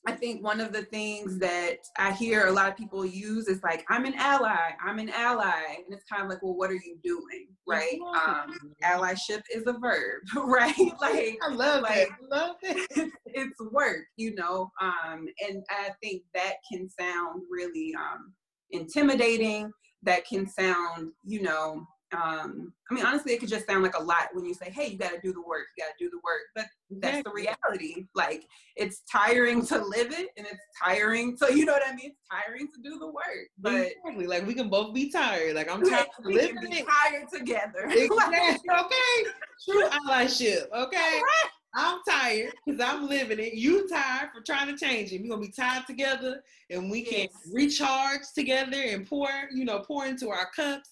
I 0.06 0.12
think 0.12 0.42
one 0.42 0.60
of 0.60 0.72
the 0.72 0.82
things 0.84 1.38
that 1.40 1.78
I 1.98 2.12
hear 2.12 2.46
a 2.46 2.52
lot 2.52 2.68
of 2.68 2.76
people 2.76 3.04
use 3.04 3.48
is 3.48 3.60
like, 3.64 3.84
I'm 3.88 4.04
an 4.04 4.14
ally, 4.14 4.70
I'm 4.84 5.00
an 5.00 5.10
ally. 5.10 5.62
And 5.78 5.86
it's 5.90 6.04
kind 6.04 6.22
of 6.22 6.28
like, 6.28 6.42
well, 6.42 6.54
what 6.54 6.70
are 6.70 6.74
you 6.74 6.96
doing? 7.02 7.48
Right? 7.66 7.98
Um, 8.14 8.56
allyship 8.84 9.42
is 9.52 9.64
a 9.66 9.72
verb, 9.72 10.22
right? 10.36 10.74
like 11.00 11.38
I 11.42 11.48
love 11.52 11.82
like, 11.82 11.96
it. 11.96 12.08
I 12.10 12.36
love 12.36 12.56
it. 12.62 13.10
it's 13.26 13.60
work, 13.72 14.04
you 14.16 14.34
know. 14.36 14.70
Um, 14.80 15.26
and 15.46 15.64
I 15.70 15.90
think 16.00 16.22
that 16.34 16.54
can 16.70 16.88
sound 16.88 17.42
really 17.50 17.92
um 17.96 18.32
intimidating. 18.70 19.70
That 20.04 20.24
can 20.24 20.48
sound, 20.48 21.10
you 21.24 21.42
know, 21.42 21.84
um, 22.12 22.72
I 22.88 22.94
mean, 22.94 23.04
honestly, 23.04 23.32
it 23.32 23.40
could 23.40 23.48
just 23.48 23.66
sound 23.66 23.82
like 23.82 23.98
a 23.98 24.02
lot 24.02 24.28
when 24.32 24.44
you 24.44 24.54
say, 24.54 24.70
"Hey, 24.70 24.88
you 24.88 24.98
got 24.98 25.12
to 25.12 25.20
do 25.20 25.32
the 25.32 25.42
work. 25.42 25.66
You 25.76 25.84
got 25.84 25.98
to 25.98 26.04
do 26.04 26.08
the 26.08 26.18
work." 26.18 26.42
But 26.54 26.66
that's 27.00 27.24
the 27.24 27.30
reality. 27.30 28.06
Like, 28.14 28.44
it's 28.76 29.02
tiring 29.10 29.66
to 29.66 29.78
live 29.78 30.12
it, 30.12 30.28
and 30.36 30.46
it's 30.46 30.62
tiring. 30.82 31.36
So 31.36 31.48
you 31.48 31.64
know 31.64 31.72
what 31.72 31.82
I 31.84 31.94
mean? 31.94 32.12
It's 32.12 32.20
tiring 32.30 32.68
to 32.68 32.82
do 32.82 32.98
the 32.98 33.06
work. 33.06 33.48
But 33.58 33.92
exactly, 33.96 34.26
like 34.26 34.46
we 34.46 34.54
can 34.54 34.68
both 34.68 34.94
be 34.94 35.10
tired. 35.10 35.56
Like 35.56 35.70
I'm 35.70 35.82
tired 35.90 36.06
of 36.18 36.24
living 36.24 36.72
it. 36.72 36.86
Tired 36.86 37.28
together. 37.32 37.90
Exactly. 38.06 38.70
okay. 38.70 39.30
True 39.64 39.88
allyship. 39.88 40.70
Okay. 40.72 40.96
Right. 40.96 41.50
I'm 41.74 41.98
tired 42.08 42.54
because 42.64 42.80
I'm 42.80 43.08
living 43.08 43.38
it. 43.38 43.54
You 43.54 43.88
tired 43.88 44.30
for 44.34 44.42
trying 44.42 44.68
to 44.68 44.76
change 44.76 45.12
it. 45.12 45.20
We're 45.22 45.30
gonna 45.30 45.42
be 45.42 45.50
tied 45.52 45.86
together, 45.86 46.42
and 46.70 46.90
we 46.90 47.04
yes. 47.04 47.32
can 47.42 47.52
recharge 47.52 48.22
together 48.34 48.80
and 48.80 49.06
pour, 49.06 49.28
you 49.52 49.64
know, 49.64 49.80
pour 49.80 50.06
into 50.06 50.30
our 50.30 50.48
cups 50.54 50.88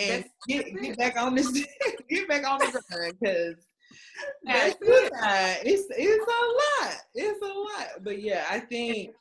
and 0.00 0.24
get, 0.48 0.80
get 0.80 0.98
back 0.98 1.16
on 1.16 1.34
this 1.34 1.50
get 2.10 2.28
back 2.28 2.46
on 2.46 2.58
the 2.58 2.82
grind 2.90 3.14
because 3.20 3.56
it's 4.44 4.78
it's 5.64 5.86
it's 5.90 6.26
a 6.26 6.84
lot. 6.84 6.96
It's 7.14 7.42
a 7.42 7.46
lot. 7.46 8.04
But 8.04 8.22
yeah, 8.22 8.44
I 8.50 8.60
think 8.60 9.12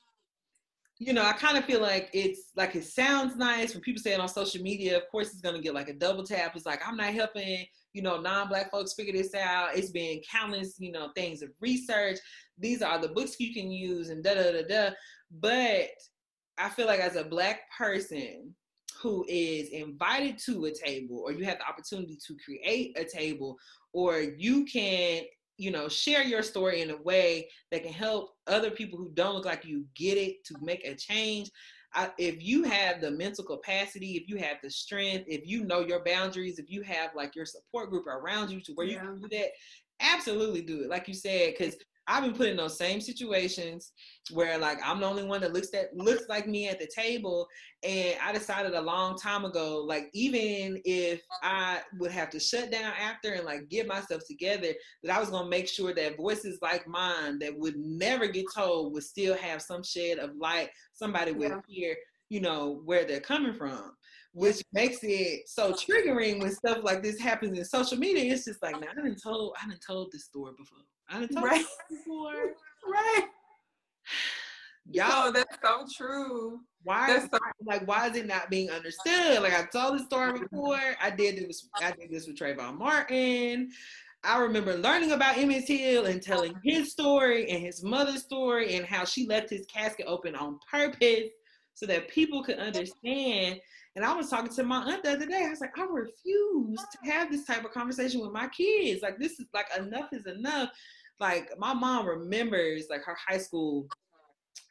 you 1.00 1.14
know, 1.14 1.24
I 1.24 1.32
kind 1.32 1.58
of 1.58 1.64
feel 1.64 1.82
like 1.82 2.10
it's 2.14 2.52
like 2.58 2.76
it 2.76 2.84
sounds 2.84 3.38
nice 3.38 3.74
when 3.74 3.82
people 3.82 4.02
say 4.02 4.14
it 4.14 4.20
on 4.20 4.28
social 4.28 4.62
media. 4.62 4.98
Of 4.98 5.10
course, 5.10 5.30
it's 5.30 5.42
gonna 5.42 5.62
get 5.62 5.74
like 5.74 5.88
a 5.88 5.94
double 5.94 6.26
tap. 6.26 6.56
It's 6.56 6.66
like 6.66 6.82
I'm 6.86 6.98
not 6.98 7.14
helping, 7.14 7.66
you 7.94 8.02
know, 8.02 8.20
non-black 8.20 8.70
folks 8.70 8.94
figure 8.94 9.14
this 9.14 9.34
out. 9.34 9.78
It's 9.78 9.92
been 9.92 10.22
countless, 10.30 10.76
you 10.78 10.92
know, 10.92 11.12
things 11.16 11.42
of 11.42 11.52
research. 11.62 12.18
These 12.58 12.82
are 12.82 13.00
the 13.00 13.08
books 13.10 13.40
you 13.40 13.54
can 13.54 13.72
use 13.72 14.10
and 14.10 14.22
da 14.22 14.34
da 14.34 14.52
da 14.52 14.64
da. 14.68 14.90
But 15.32 15.88
I 16.58 16.68
feel 16.70 16.88
like 16.88 17.00
as 17.00 17.16
a 17.16 17.24
black 17.24 17.62
person, 17.78 18.54
who 19.02 19.26
is 19.28 19.70
invited 19.70 20.38
to 20.38 20.66
a 20.66 20.72
table 20.72 21.22
or 21.26 21.32
you 21.32 21.46
have 21.46 21.58
the 21.60 21.68
opportunity 21.68 22.18
to 22.28 22.36
create 22.44 22.98
a 22.98 23.06
table 23.06 23.58
or 23.94 24.20
you 24.20 24.66
can 24.66 25.24
you 25.58 25.72
know 25.72 25.88
share 25.88 26.24
your 26.24 26.42
story 26.42 26.82
in 26.82 26.92
a 26.92 27.02
way 27.02 27.50
that 27.72 27.84
can 27.84 27.94
help 27.94 28.32
other 28.48 28.72
people 28.72 28.98
who 28.98 29.12
don't 29.14 29.36
look 29.36 29.46
like 29.46 29.66
you 29.66 29.86
get 29.96 30.18
it 30.18 30.44
to 30.46 30.56
make 30.62 30.86
a 30.86 30.96
change 30.96 31.50
I, 31.94 32.12
if 32.20 32.44
you 32.44 32.64
have 32.64 33.02
the 33.02 33.12
mental 33.12 33.44
capacity 33.44 34.12
if 34.12 34.30
you 34.30 34.38
have 34.38 34.58
the 34.62 34.70
strength 34.70 35.26
if 35.28 35.48
you 35.48 35.66
know 35.66 35.80
your 35.80 36.04
boundaries 36.04 36.60
if 36.60 36.70
you 36.70 36.82
have 36.84 37.12
like 37.16 37.36
your 37.36 37.46
support 37.46 37.90
group 37.90 38.08
around 38.08 38.52
you 38.52 38.62
to 38.62 38.74
where 38.74 38.86
yeah. 38.86 38.94
you 38.94 39.00
can 39.00 39.20
do 39.22 39.28
that 39.38 39.50
absolutely 40.02 40.62
do 40.62 40.82
it 40.82 40.90
like 40.90 41.08
you 41.08 41.14
said 41.14 41.54
because 41.58 41.76
I've 42.10 42.24
been 42.24 42.34
put 42.34 42.48
in 42.48 42.58
those 42.58 42.76
same 42.76 43.00
situations 43.00 43.94
where 44.32 44.58
like 44.58 44.80
I'm 44.84 45.00
the 45.00 45.06
only 45.06 45.24
one 45.24 45.42
that 45.42 45.54
looks 45.54 45.70
that 45.72 45.96
looks 45.96 46.24
like 46.28 46.48
me 46.48 46.68
at 46.68 46.80
the 46.80 46.88
table. 46.88 47.48
And 47.84 48.16
I 48.22 48.34
decided 48.34 48.74
a 48.74 48.82
long 48.82 49.16
time 49.16 49.46
ago, 49.46 49.86
like 49.88 50.10
even 50.14 50.82
if 50.86 51.22
I 51.44 51.82
would 52.00 52.12
have 52.12 52.32
to 52.32 52.40
shut 52.40 52.72
down 52.72 52.94
after 53.00 53.34
and 53.34 53.46
like 53.46 53.70
get 53.70 53.88
myself 53.88 54.24
together, 54.28 54.74
that 55.04 55.16
I 55.16 55.20
was 55.20 55.30
gonna 55.30 55.48
make 55.48 55.68
sure 55.68 55.94
that 55.94 56.18
voices 56.18 56.58
like 56.64 56.88
mine 56.88 57.38
that 57.40 57.56
would 57.56 57.78
never 57.78 58.28
get 58.28 58.46
told 58.54 58.94
would 58.94 59.04
still 59.04 59.38
have 59.38 59.62
some 59.62 59.84
shade 59.84 60.18
of 60.18 60.36
light. 60.36 60.70
Somebody 60.94 61.32
would 61.32 61.52
yeah. 61.52 61.62
hear, 61.68 61.96
you 62.30 62.42
know, 62.42 62.82
where 62.86 63.06
they're 63.06 63.20
coming 63.20 63.54
from 63.54 63.94
which 64.34 64.62
makes 64.74 65.00
it 65.02 65.50
so 65.50 65.74
triggering 65.74 66.40
when 66.40 66.52
stuff 66.52 66.84
like 66.84 67.02
this 67.02 67.20
happens 67.20 67.58
in 67.58 67.66
social 67.66 67.98
media. 67.98 68.32
It's 68.32 68.46
just 68.46 68.62
like, 68.62 68.80
now 68.80 68.88
I 68.92 68.96
didn't 68.96 69.22
told, 69.22 69.56
I 69.62 69.68
didn't 69.68 69.84
told 69.86 70.12
this 70.12 70.26
story 70.26 70.54
before. 70.56 70.84
I 71.10 71.20
didn't 71.20 71.32
told 71.36 71.46
right. 71.46 71.66
before. 71.90 72.34
right. 72.92 73.26
Y'all, 74.92 75.32
that's 75.32 75.58
so 75.64 75.86
true. 75.96 76.60
Why 76.84 77.08
that's 77.08 77.26
so- 77.26 77.40
like 77.66 77.88
why 77.88 78.08
is 78.08 78.16
it 78.16 78.26
not 78.26 78.50
being 78.50 78.70
understood? 78.70 79.42
Like 79.42 79.54
I 79.54 79.66
told 79.66 80.00
the 80.00 80.04
story 80.04 80.40
before. 80.40 80.80
I 81.02 81.10
did 81.10 81.38
this. 81.38 81.68
I 81.76 81.92
did 81.92 82.10
this 82.10 82.28
with 82.28 82.38
Trayvon 82.38 82.78
Martin. 82.78 83.70
I 84.24 84.40
remember 84.40 84.76
learning 84.76 85.12
about 85.12 85.38
Emmett 85.38 85.66
Till 85.68 86.06
and 86.06 86.22
telling 86.22 86.54
his 86.64 86.92
story 86.92 87.50
and 87.50 87.62
his 87.64 87.84
mother's 87.84 88.24
story 88.24 88.76
and 88.76 88.86
how 88.86 89.06
she 89.06 89.26
left 89.28 89.50
his 89.50 89.66
casket 89.68 90.08
open 90.08 90.36
on 90.36 90.60
purpose 90.70 91.30
so 91.74 91.86
that 91.86 92.10
people 92.10 92.44
could 92.44 92.58
understand 92.58 93.62
and 93.96 94.06
I 94.06 94.14
was 94.14 94.30
talking 94.30 94.54
to 94.54 94.64
my 94.64 94.84
aunt 94.84 95.04
the 95.04 95.12
other 95.12 95.26
day. 95.26 95.44
I 95.46 95.50
was 95.50 95.62
like, 95.62 95.78
I 95.78 95.84
refuse 95.84 96.80
to 96.80 97.12
have 97.12 97.32
this 97.32 97.46
type 97.46 97.66
of 97.66 97.72
conversation 97.72 98.22
with 98.22 98.32
my 98.32 98.48
kids. 98.48 99.02
Like, 99.02 99.20
this 99.20 99.40
is 99.40 99.48
like 99.54 99.66
enough 99.78 100.14
is 100.14 100.26
enough. 100.26 100.70
Like, 101.20 101.52
my 101.58 101.74
mom 101.74 102.08
remembers 102.08 102.86
like 102.90 103.04
her 103.04 103.18
high 103.28 103.38
school. 103.38 103.88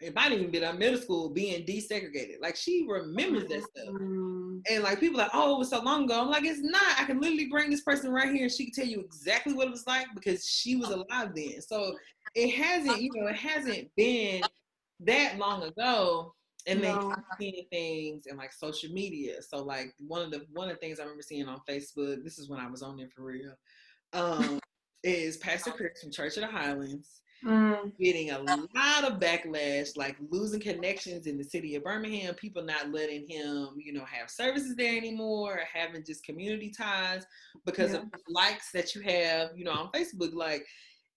It 0.00 0.14
might 0.14 0.30
even 0.30 0.50
be 0.50 0.58
a 0.58 0.72
middle 0.72 1.00
school 1.00 1.30
being 1.30 1.64
desegregated. 1.66 2.36
Like 2.40 2.54
she 2.54 2.86
remembers 2.88 3.46
that 3.48 3.62
stuff. 3.64 3.88
Mm-hmm. 3.88 4.58
And 4.70 4.84
like 4.84 5.00
people 5.00 5.20
are 5.20 5.24
like, 5.24 5.32
oh, 5.34 5.56
it 5.56 5.58
was 5.58 5.70
so 5.70 5.82
long 5.82 6.04
ago. 6.04 6.20
I'm 6.20 6.30
like, 6.30 6.44
it's 6.44 6.60
not. 6.60 7.00
I 7.00 7.04
can 7.04 7.20
literally 7.20 7.46
bring 7.46 7.68
this 7.68 7.80
person 7.80 8.12
right 8.12 8.32
here 8.32 8.44
and 8.44 8.52
she 8.52 8.66
can 8.66 8.74
tell 8.74 8.86
you 8.86 9.00
exactly 9.00 9.54
what 9.54 9.66
it 9.66 9.72
was 9.72 9.86
like 9.88 10.06
because 10.14 10.44
she 10.44 10.76
was 10.76 10.90
alive 10.90 11.30
then. 11.34 11.60
So 11.62 11.96
it 12.36 12.50
hasn't, 12.50 13.00
you 13.00 13.10
know, 13.14 13.26
it 13.26 13.36
hasn't 13.36 13.88
been 13.96 14.42
that 15.00 15.38
long 15.38 15.64
ago 15.64 16.34
and 16.68 16.82
then 16.82 16.94
no. 16.94 17.14
seeing 17.38 17.64
things 17.70 18.26
and 18.26 18.38
like 18.38 18.52
social 18.52 18.92
media. 18.92 19.42
So 19.42 19.64
like 19.64 19.94
one 19.98 20.22
of 20.22 20.30
the 20.30 20.44
one 20.52 20.68
of 20.68 20.76
the 20.76 20.80
things 20.80 21.00
I 21.00 21.04
remember 21.04 21.22
seeing 21.22 21.48
on 21.48 21.60
Facebook, 21.68 22.22
this 22.22 22.38
is 22.38 22.48
when 22.48 22.60
I 22.60 22.68
was 22.68 22.82
on 22.82 22.96
there 22.96 23.08
for 23.08 23.22
real, 23.22 23.54
um, 24.12 24.60
is 25.02 25.36
Pastor 25.38 25.70
Chris 25.70 26.02
from 26.02 26.10
Church 26.10 26.36
of 26.36 26.42
the 26.42 26.48
Highlands 26.48 27.22
mm. 27.44 27.92
getting 28.00 28.30
a 28.30 28.38
lot 28.38 29.04
of 29.04 29.20
backlash, 29.20 29.96
like 29.96 30.16
losing 30.30 30.60
connections 30.60 31.26
in 31.26 31.38
the 31.38 31.44
city 31.44 31.74
of 31.76 31.84
Birmingham, 31.84 32.34
people 32.34 32.62
not 32.62 32.90
letting 32.90 33.28
him, 33.28 33.70
you 33.76 33.92
know, 33.92 34.04
have 34.04 34.30
services 34.30 34.74
there 34.76 34.96
anymore, 34.96 35.60
having 35.72 36.04
just 36.04 36.24
community 36.24 36.70
ties 36.70 37.24
because 37.64 37.92
yeah. 37.92 37.98
of 37.98 38.04
likes 38.28 38.70
that 38.72 38.94
you 38.94 39.02
have, 39.02 39.50
you 39.56 39.64
know, 39.64 39.72
on 39.72 39.90
Facebook. 39.92 40.34
Like 40.34 40.66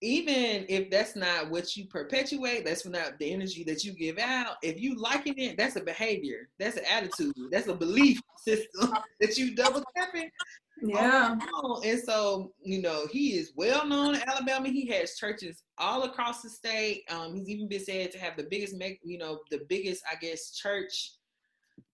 even 0.00 0.66
if 0.68 0.90
that's 0.90 1.14
not 1.14 1.48
what 1.48 1.76
you 1.76 1.86
perpetuate, 1.86 2.64
that's 2.64 2.84
not 2.84 3.18
the 3.18 3.32
energy 3.32 3.62
that 3.64 3.84
you 3.84 3.92
give 3.92 4.18
out. 4.18 4.56
If 4.62 4.80
you 4.80 4.96
liking 5.00 5.38
it, 5.38 5.56
that's 5.56 5.76
a 5.76 5.80
behavior, 5.80 6.48
that's 6.58 6.76
an 6.76 6.84
attitude, 6.90 7.32
that's 7.50 7.68
a 7.68 7.74
belief 7.74 8.20
system 8.38 8.92
that 9.20 9.38
you 9.38 9.54
double 9.54 9.84
tapping. 9.96 10.28
Yeah. 10.80 11.36
And 11.84 12.00
so, 12.00 12.52
you 12.62 12.82
know, 12.82 13.06
he 13.10 13.34
is 13.34 13.52
well 13.56 13.86
known 13.86 14.14
in 14.14 14.22
Alabama. 14.28 14.68
He 14.68 14.86
has 14.88 15.16
churches 15.16 15.62
all 15.78 16.04
across 16.04 16.42
the 16.42 16.50
state. 16.50 17.02
Um, 17.10 17.34
he's 17.34 17.48
even 17.48 17.68
been 17.68 17.84
said 17.84 18.10
to 18.12 18.18
have 18.18 18.36
the 18.36 18.46
biggest, 18.50 18.74
you 19.04 19.18
know, 19.18 19.40
the 19.50 19.60
biggest, 19.68 20.02
I 20.10 20.16
guess, 20.16 20.56
church 20.56 21.12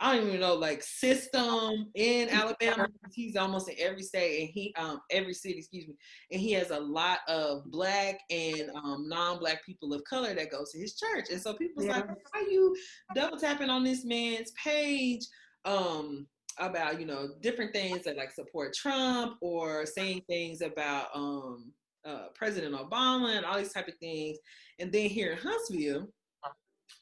I 0.00 0.16
don't 0.16 0.28
even 0.28 0.40
know 0.40 0.54
like 0.54 0.82
system 0.82 1.90
in 1.94 2.28
Alabama. 2.28 2.88
He's 3.12 3.36
almost 3.36 3.68
in 3.68 3.74
every 3.78 4.02
state 4.02 4.42
and 4.42 4.48
he 4.48 4.74
um 4.78 5.00
every 5.10 5.34
city, 5.34 5.58
excuse 5.58 5.88
me, 5.88 5.94
and 6.30 6.40
he 6.40 6.52
has 6.52 6.70
a 6.70 6.78
lot 6.78 7.20
of 7.26 7.70
black 7.70 8.20
and 8.30 8.70
um 8.76 9.08
non-black 9.08 9.64
people 9.64 9.92
of 9.92 10.04
color 10.04 10.34
that 10.34 10.50
goes 10.50 10.70
to 10.72 10.78
his 10.78 10.94
church. 10.94 11.26
And 11.30 11.40
so 11.40 11.54
people's 11.54 11.86
yeah. 11.86 11.96
like, 11.96 12.08
why 12.08 12.40
are 12.40 12.42
you 12.42 12.76
double 13.14 13.38
tapping 13.38 13.70
on 13.70 13.82
this 13.82 14.04
man's 14.04 14.52
page? 14.52 15.26
Um 15.64 16.26
about 16.61 17.01
you 17.01 17.07
know 17.07 17.29
different 17.40 17.73
things 17.73 18.05
that 18.05 18.16
like 18.16 18.33
support 18.33 18.75
Trump 18.75 19.37
or 19.40 19.87
saying 19.87 20.23
things 20.29 20.61
about 20.61 21.09
um 21.14 21.73
uh, 22.05 22.29
President 22.35 22.75
Obama 22.75 23.37
and 23.37 23.44
all 23.44 23.59
these 23.59 23.73
type 23.73 23.88
of 23.88 23.94
things, 24.01 24.38
and 24.79 24.90
then 24.92 25.09
here 25.11 25.33
in 25.33 25.38
Huntsville, 25.38 26.09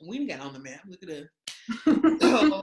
we 0.07 0.27
got 0.27 0.41
on 0.41 0.53
the 0.53 0.59
map. 0.59 0.81
Look 0.87 1.03
at 1.03 1.09
the 1.09 1.29
so, 2.21 2.63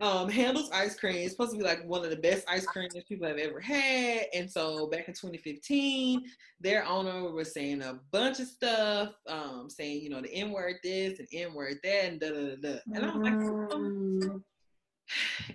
um, 0.00 0.28
Handel's 0.28 0.70
ice 0.70 0.96
cream 0.96 1.16
is 1.16 1.32
supposed 1.32 1.52
to 1.52 1.58
be 1.58 1.64
like 1.64 1.84
one 1.84 2.04
of 2.04 2.10
the 2.10 2.16
best 2.16 2.44
ice 2.48 2.66
creams 2.66 2.94
people 3.08 3.26
have 3.26 3.38
ever 3.38 3.60
had. 3.60 4.26
And 4.32 4.50
so 4.50 4.86
back 4.86 5.08
in 5.08 5.14
2015, 5.14 6.24
their 6.60 6.86
owner 6.86 7.32
was 7.32 7.52
saying 7.52 7.82
a 7.82 7.98
bunch 8.12 8.38
of 8.38 8.46
stuff, 8.46 9.10
um, 9.26 9.68
saying, 9.68 10.02
you 10.02 10.10
know, 10.10 10.20
the 10.20 10.32
N 10.32 10.52
word 10.52 10.76
this 10.84 11.18
and 11.18 11.28
N 11.32 11.52
word 11.52 11.78
that 11.82 12.04
and 12.04 12.20
da 12.20 12.28
da 12.28 12.56
da. 12.62 12.78
And 12.94 13.04
I 13.04 13.16
was 13.16 13.22
like, 13.24 13.34
mm. 13.34 14.42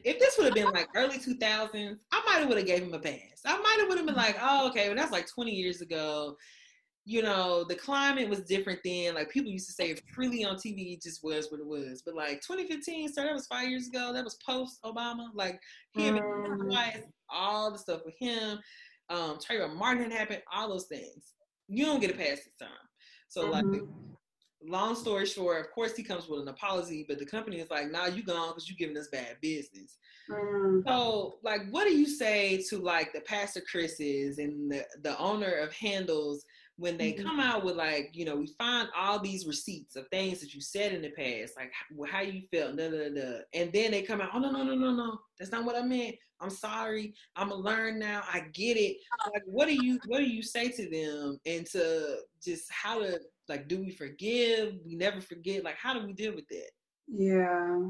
If 0.04 0.20
this 0.20 0.38
would 0.38 0.46
have 0.46 0.56
been 0.56 0.72
like 0.74 0.90
early 0.96 1.18
2000s, 1.18 1.98
I 2.12 2.24
might 2.26 2.40
have 2.40 2.48
would 2.50 2.58
have 2.58 2.68
gave 2.68 2.84
him 2.84 2.94
a 2.94 3.00
pass. 3.00 3.42
I 3.46 3.58
might 3.58 3.78
have 3.80 3.90
would 3.90 3.98
have 3.98 4.08
been 4.08 4.16
like, 4.16 4.38
oh, 4.42 4.68
okay, 4.70 4.88
well, 4.88 4.98
that's 4.98 5.12
like 5.12 5.28
20 5.28 5.52
years 5.52 5.82
ago 5.82 6.36
you 7.06 7.22
know, 7.22 7.66
the 7.68 7.76
climate 7.76 8.30
was 8.30 8.42
different 8.42 8.80
then. 8.84 9.16
Like 9.16 9.30
people 9.30 9.52
used 9.52 9.68
to 9.68 9.74
say 9.74 9.96
freely 10.14 10.46
on 10.46 10.56
TV, 10.56 10.94
it 10.94 11.02
just 11.02 11.24
was 11.24 11.52
what 11.52 11.60
it 11.60 11.66
was. 11.66 12.02
But 12.06 12.16
like 12.16 12.42
2015, 12.42 13.12
so 13.12 13.24
that 13.24 13.34
was 13.34 13.48
five 13.48 13.70
years 13.70 13.88
ago. 13.88 14.14
That 14.14 14.24
was 14.24 14.38
post 14.46 14.80
Obama. 14.86 15.28
Like 15.34 15.60
him 15.94 16.18
mm. 16.18 16.66
twice, 16.66 17.04
all 17.30 17.72
the 17.72 17.78
stuff 17.78 18.02
with 18.06 18.16
him. 18.18 18.60
Um, 19.10 19.38
Trayvon 19.38 19.76
Martin 19.76 20.04
had 20.04 20.14
happened, 20.14 20.44
all 20.52 20.70
those 20.70 20.86
things. 20.86 21.34
You 21.68 21.86
don't 21.86 22.00
get 22.00 22.12
a 22.12 22.14
pass 22.14 22.40
this 22.46 22.56
time. 22.60 22.70
So 23.28 23.50
mm-hmm. 23.50 23.52
like 23.52 23.82
long 24.66 24.96
story 24.96 25.26
short, 25.26 25.66
of 25.66 25.72
course 25.72 25.96
he 25.96 26.04
comes 26.04 26.28
with 26.28 26.42
an 26.42 26.48
apology, 26.48 27.06
but 27.08 27.20
the 27.20 27.26
company 27.26 27.60
is 27.60 27.70
like, 27.70 27.92
nah, 27.92 28.08
you 28.08 28.24
gone 28.24 28.50
because 28.50 28.70
you 28.70 28.76
giving 28.76 28.98
us 28.98 29.10
bad 29.12 29.38
business. 29.42 29.98
Mm. 30.30 30.84
So, 30.88 31.36
like, 31.44 31.62
what 31.72 31.86
do 31.86 31.94
you 31.94 32.08
say 32.08 32.64
to 32.70 32.78
like 32.78 33.14
the 33.14 33.22
Pastor 33.22 33.62
Chris's 33.70 34.38
and 34.38 34.72
the, 34.72 34.86
the 35.02 35.18
owner 35.20 35.54
of 35.54 35.74
Handel's 35.74 36.46
when 36.78 36.98
they 36.98 37.14
mm-hmm. 37.14 37.28
come 37.28 37.40
out 37.40 37.64
with 37.64 37.76
like, 37.76 38.10
you 38.14 38.26
know, 38.26 38.36
we 38.36 38.48
find 38.58 38.90
all 38.98 39.20
these 39.20 39.46
receipts 39.46 39.96
of 39.96 40.08
things 40.08 40.40
that 40.40 40.54
you 40.54 40.62
said 40.62 40.92
in 40.92 41.02
the 41.02 41.12
past, 41.12 41.54
like 41.58 41.72
how 42.10 42.22
you 42.22 42.42
felt, 42.52 42.78
da, 42.78 42.90
da, 42.90 43.10
da, 43.10 43.40
and 43.54 43.72
then 43.72 43.92
they 43.92 44.02
come 44.02 44.22
out, 44.22 44.30
oh 44.34 44.40
no, 44.40 44.50
no, 44.50 44.64
no, 44.64 44.76
no, 44.76 44.92
no, 44.92 45.20
that's 45.38 45.52
not 45.52 45.66
what 45.66 45.76
I 45.76 45.84
meant. 45.84 46.16
I'm 46.42 46.50
sorry. 46.50 47.14
I'm 47.38 47.50
gonna 47.50 47.62
learn 47.62 48.00
now. 48.00 48.24
I 48.32 48.42
get 48.54 48.76
it. 48.76 48.98
Like, 49.34 49.44
what 49.46 49.68
do 49.68 49.76
you, 49.76 50.00
what 50.08 50.18
do 50.18 50.26
you 50.26 50.44
say 50.44 50.70
to 50.70 50.90
them, 50.90 51.40
and 51.46 51.66
to 51.68 52.18
just 52.44 52.70
how 52.70 53.00
to 53.00 53.20
like, 53.50 53.68
do 53.68 53.80
we 53.80 53.92
forgive? 53.92 54.76
We 54.86 54.96
never 54.96 55.22
forget. 55.22 55.64
Like, 55.64 55.76
how 55.76 55.94
do 55.94 56.06
we 56.06 56.14
deal 56.14 56.36
with 56.36 56.48
that? 56.50 56.70
Yeah. 57.08 57.90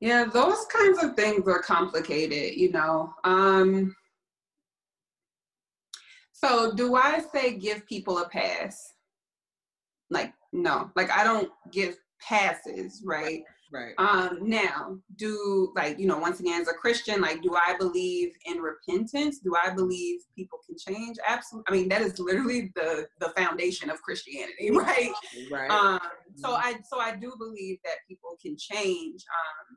Yeah, 0.00 0.24
those 0.24 0.64
kinds 0.66 1.02
of 1.02 1.14
things 1.14 1.46
are 1.48 1.62
complicated, 1.62 2.56
you 2.56 2.70
know. 2.70 3.12
Um, 3.24 3.96
so 6.32 6.72
do 6.74 6.94
I 6.94 7.20
say 7.32 7.58
give 7.58 7.86
people 7.86 8.18
a 8.18 8.28
pass? 8.28 8.94
Like, 10.08 10.32
no. 10.52 10.90
Like 10.94 11.10
I 11.10 11.24
don't 11.24 11.50
give 11.72 11.96
passes, 12.20 13.02
right? 13.04 13.42
Right. 13.70 13.92
Um, 13.98 14.48
now, 14.48 14.98
do 15.16 15.72
like, 15.76 15.98
you 15.98 16.06
know, 16.06 16.18
once 16.18 16.40
again, 16.40 16.62
as 16.62 16.68
a 16.68 16.72
Christian, 16.72 17.20
like, 17.20 17.42
do 17.42 17.54
I 17.54 17.76
believe 17.76 18.32
in 18.46 18.58
repentance? 18.58 19.40
Do 19.40 19.54
I 19.62 19.70
believe 19.74 20.20
people 20.34 20.58
can 20.66 20.76
change? 20.78 21.18
Absolutely. 21.26 21.64
I 21.68 21.72
mean, 21.72 21.88
that 21.90 22.00
is 22.00 22.18
literally 22.18 22.72
the 22.74 23.06
the 23.20 23.28
foundation 23.30 23.90
of 23.90 24.00
Christianity, 24.00 24.70
right? 24.72 25.12
Right. 25.50 25.70
Um, 25.70 26.00
so 26.36 26.48
mm-hmm. 26.48 26.66
I 26.66 26.76
so 26.88 26.98
I 26.98 27.16
do 27.16 27.34
believe 27.38 27.78
that 27.84 27.96
people 28.08 28.36
can 28.40 28.56
change. 28.56 29.24
Um, 29.28 29.76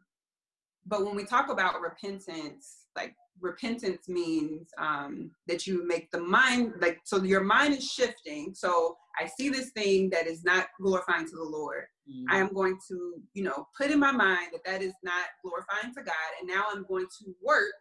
but 0.85 1.05
when 1.05 1.15
we 1.15 1.25
talk 1.25 1.49
about 1.49 1.81
repentance, 1.81 2.85
like 2.95 3.15
repentance 3.41 4.07
means 4.07 4.69
um, 4.77 5.31
that 5.47 5.67
you 5.67 5.85
make 5.87 6.09
the 6.11 6.19
mind 6.19 6.73
like 6.79 6.99
so 7.03 7.23
your 7.23 7.43
mind 7.43 7.73
is 7.75 7.89
shifting. 7.89 8.53
So 8.53 8.97
i 9.19 9.27
see 9.27 9.49
this 9.49 9.71
thing 9.71 10.09
that 10.09 10.27
is 10.27 10.43
not 10.43 10.67
glorifying 10.79 11.25
to 11.25 11.35
the 11.35 11.43
lord. 11.43 11.85
Mm-hmm. 12.09 12.33
i 12.33 12.37
am 12.37 12.53
going 12.53 12.77
to 12.87 13.21
you 13.33 13.43
know 13.43 13.67
put 13.77 13.91
in 13.91 13.99
my 13.99 14.11
mind 14.11 14.49
that 14.53 14.63
that 14.65 14.81
is 14.81 14.93
not 15.03 15.25
glorifying 15.43 15.93
to 15.93 16.03
god 16.03 16.31
and 16.39 16.47
now 16.47 16.65
i'm 16.71 16.85
going 16.87 17.05
to 17.19 17.35
work 17.43 17.73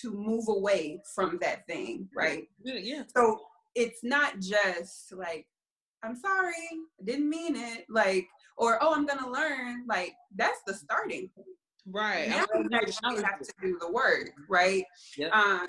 to 0.00 0.12
move 0.12 0.44
away 0.48 1.00
from 1.14 1.38
that 1.40 1.66
thing 1.66 2.08
right? 2.14 2.48
Yeah, 2.62 2.78
yeah. 2.82 3.02
so 3.14 3.40
it's 3.74 4.02
not 4.02 4.40
just 4.40 5.12
like 5.14 5.46
i'm 6.02 6.16
sorry 6.16 6.54
i 7.00 7.04
didn't 7.04 7.28
mean 7.28 7.56
it 7.56 7.84
like 7.88 8.26
or 8.56 8.78
oh 8.82 8.94
i'm 8.94 9.06
gonna 9.06 9.30
learn 9.30 9.84
like 9.86 10.12
that's 10.34 10.60
the 10.66 10.74
starting 10.74 11.30
point 11.34 11.48
Right. 11.88 12.28
Now 12.28 12.44
we 12.54 12.74
actually 12.74 13.22
have 13.22 13.40
to 13.40 13.52
do 13.62 13.78
the 13.80 13.90
work, 13.90 14.32
right? 14.48 14.84
Yep. 15.16 15.32
Um, 15.32 15.68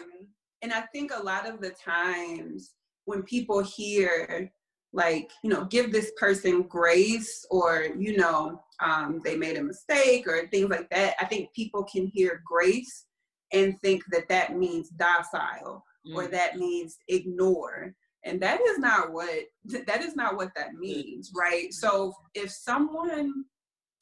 and 0.62 0.74
I 0.74 0.82
think 0.94 1.12
a 1.14 1.24
lot 1.24 1.48
of 1.48 1.62
the 1.62 1.70
times 1.72 2.74
when 3.06 3.24
people 3.24 3.64
hear 3.64 4.52
like, 4.94 5.30
you 5.44 5.50
know, 5.50 5.66
give 5.66 5.92
this 5.92 6.12
person 6.18 6.64
grace 6.64 7.46
or, 7.52 7.88
you 7.98 8.18
know, 8.18 8.60
um, 8.82 9.22
they 9.24 9.36
made 9.36 9.58
a 9.58 9.64
mistake 9.64 10.28
or 10.28 10.48
things 10.48 10.70
like 10.70 10.90
that, 10.90 11.16
I 11.20 11.26
think 11.26 11.54
people 11.54 11.84
can 11.84 12.08
hear 12.08 12.42
grace 12.46 13.06
and 13.54 13.80
think 13.82 14.04
that 14.12 14.28
that 14.30 14.58
means 14.58 14.90
docile 14.90 15.84
mm. 16.08 16.16
or 16.16 16.28
that 16.28 16.58
means 16.58 16.98
ignore 17.08 17.94
and 18.26 18.42
that 18.42 18.60
is 18.62 18.78
not 18.78 19.14
what 19.14 19.30
that 19.86 20.04
is 20.04 20.16
not 20.16 20.36
what 20.36 20.50
that 20.56 20.74
means 20.74 21.32
right 21.36 21.74
so 21.74 22.14
if 22.34 22.52
someone 22.52 23.46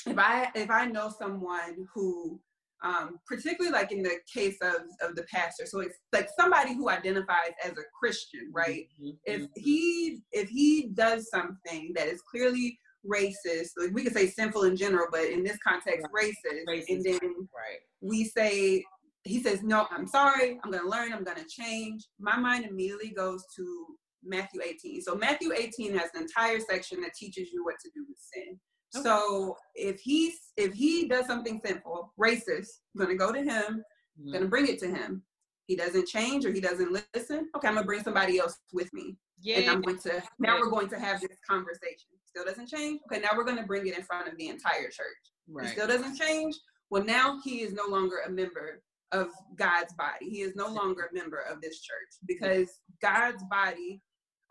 if 0.05 0.17
I 0.17 0.49
if 0.55 0.69
I 0.69 0.85
know 0.85 1.11
someone 1.17 1.87
who 1.93 2.39
um, 2.83 3.19
particularly 3.27 3.71
like 3.71 3.91
in 3.91 4.03
the 4.03 4.17
case 4.31 4.57
of, 4.61 4.75
of 5.01 5.15
the 5.15 5.23
pastor 5.23 5.65
so 5.65 5.79
it's 5.79 5.95
like 6.13 6.27
somebody 6.37 6.73
who 6.73 6.89
identifies 6.89 7.53
as 7.63 7.71
a 7.71 7.83
christian 7.97 8.51
right 8.53 8.87
mm-hmm. 9.01 9.11
if 9.25 9.41
mm-hmm. 9.41 9.61
he 9.61 10.19
if 10.31 10.49
he 10.49 10.89
does 10.93 11.29
something 11.29 11.93
that 11.95 12.07
is 12.07 12.21
clearly 12.29 12.77
racist 13.09 13.69
like 13.77 13.93
we 13.93 14.03
could 14.03 14.13
say 14.13 14.27
sinful 14.27 14.63
in 14.63 14.75
general 14.75 15.07
but 15.11 15.25
in 15.25 15.43
this 15.43 15.57
context 15.65 16.05
right. 16.13 16.31
racist, 16.45 16.65
racist, 16.67 16.89
and 16.89 17.03
then 17.03 17.19
right. 17.21 17.79
we 18.01 18.25
say 18.25 18.83
he 19.23 19.41
says 19.41 19.63
no 19.63 19.87
i'm 19.91 20.07
sorry 20.07 20.59
i'm 20.63 20.71
going 20.71 20.83
to 20.83 20.89
learn 20.89 21.13
i'm 21.13 21.23
going 21.23 21.37
to 21.37 21.45
change 21.49 22.07
my 22.19 22.37
mind 22.37 22.65
immediately 22.65 23.09
goes 23.09 23.43
to 23.55 23.85
matthew 24.23 24.59
18 24.61 25.01
so 25.01 25.15
matthew 25.15 25.51
18 25.53 25.95
has 25.95 26.09
an 26.15 26.23
entire 26.23 26.59
section 26.59 26.99
that 27.01 27.11
teaches 27.17 27.51
you 27.51 27.63
what 27.63 27.75
to 27.83 27.89
do 27.95 28.03
with 28.07 28.17
sin 28.17 28.59
Okay. 28.95 29.03
So 29.03 29.57
if 29.73 29.99
he's 29.99 30.35
if 30.57 30.73
he 30.73 31.07
does 31.07 31.25
something 31.25 31.61
sinful, 31.63 32.13
racist, 32.19 32.67
I'm 32.95 33.01
gonna 33.01 33.15
go 33.15 33.31
to 33.31 33.39
him, 33.39 33.83
mm-hmm. 34.19 34.33
gonna 34.33 34.47
bring 34.47 34.67
it 34.67 34.79
to 34.79 34.87
him. 34.87 35.23
He 35.67 35.75
doesn't 35.75 36.07
change 36.07 36.45
or 36.45 36.51
he 36.51 36.61
doesn't 36.61 36.91
listen. 36.91 37.49
Okay, 37.55 37.67
I'm 37.67 37.75
gonna 37.75 37.85
bring 37.85 38.03
somebody 38.03 38.39
else 38.39 38.57
with 38.73 38.93
me. 38.93 39.17
Yeah. 39.41 39.59
And 39.59 39.69
I'm 39.69 39.81
going 39.81 39.99
to 39.99 40.23
now 40.39 40.59
we're 40.59 40.69
going 40.69 40.89
to 40.89 40.99
have 40.99 41.21
this 41.21 41.37
conversation. 41.47 42.09
Still 42.25 42.45
doesn't 42.45 42.67
change. 42.67 43.01
Okay, 43.11 43.21
now 43.21 43.29
we're 43.35 43.45
gonna 43.45 43.65
bring 43.65 43.87
it 43.87 43.97
in 43.97 44.03
front 44.03 44.27
of 44.27 44.37
the 44.37 44.47
entire 44.47 44.89
church. 44.89 45.05
Right. 45.47 45.69
still 45.69 45.87
doesn't 45.87 46.17
change. 46.17 46.55
Well, 46.89 47.03
now 47.03 47.39
he 47.43 47.61
is 47.61 47.73
no 47.73 47.85
longer 47.87 48.17
a 48.25 48.29
member 48.29 48.81
of 49.11 49.29
God's 49.55 49.93
body. 49.93 50.29
He 50.29 50.41
is 50.41 50.55
no 50.55 50.67
longer 50.67 51.09
a 51.11 51.13
member 51.13 51.39
of 51.39 51.61
this 51.61 51.81
church 51.81 52.09
because 52.27 52.69
God's 53.01 53.43
body 53.49 54.01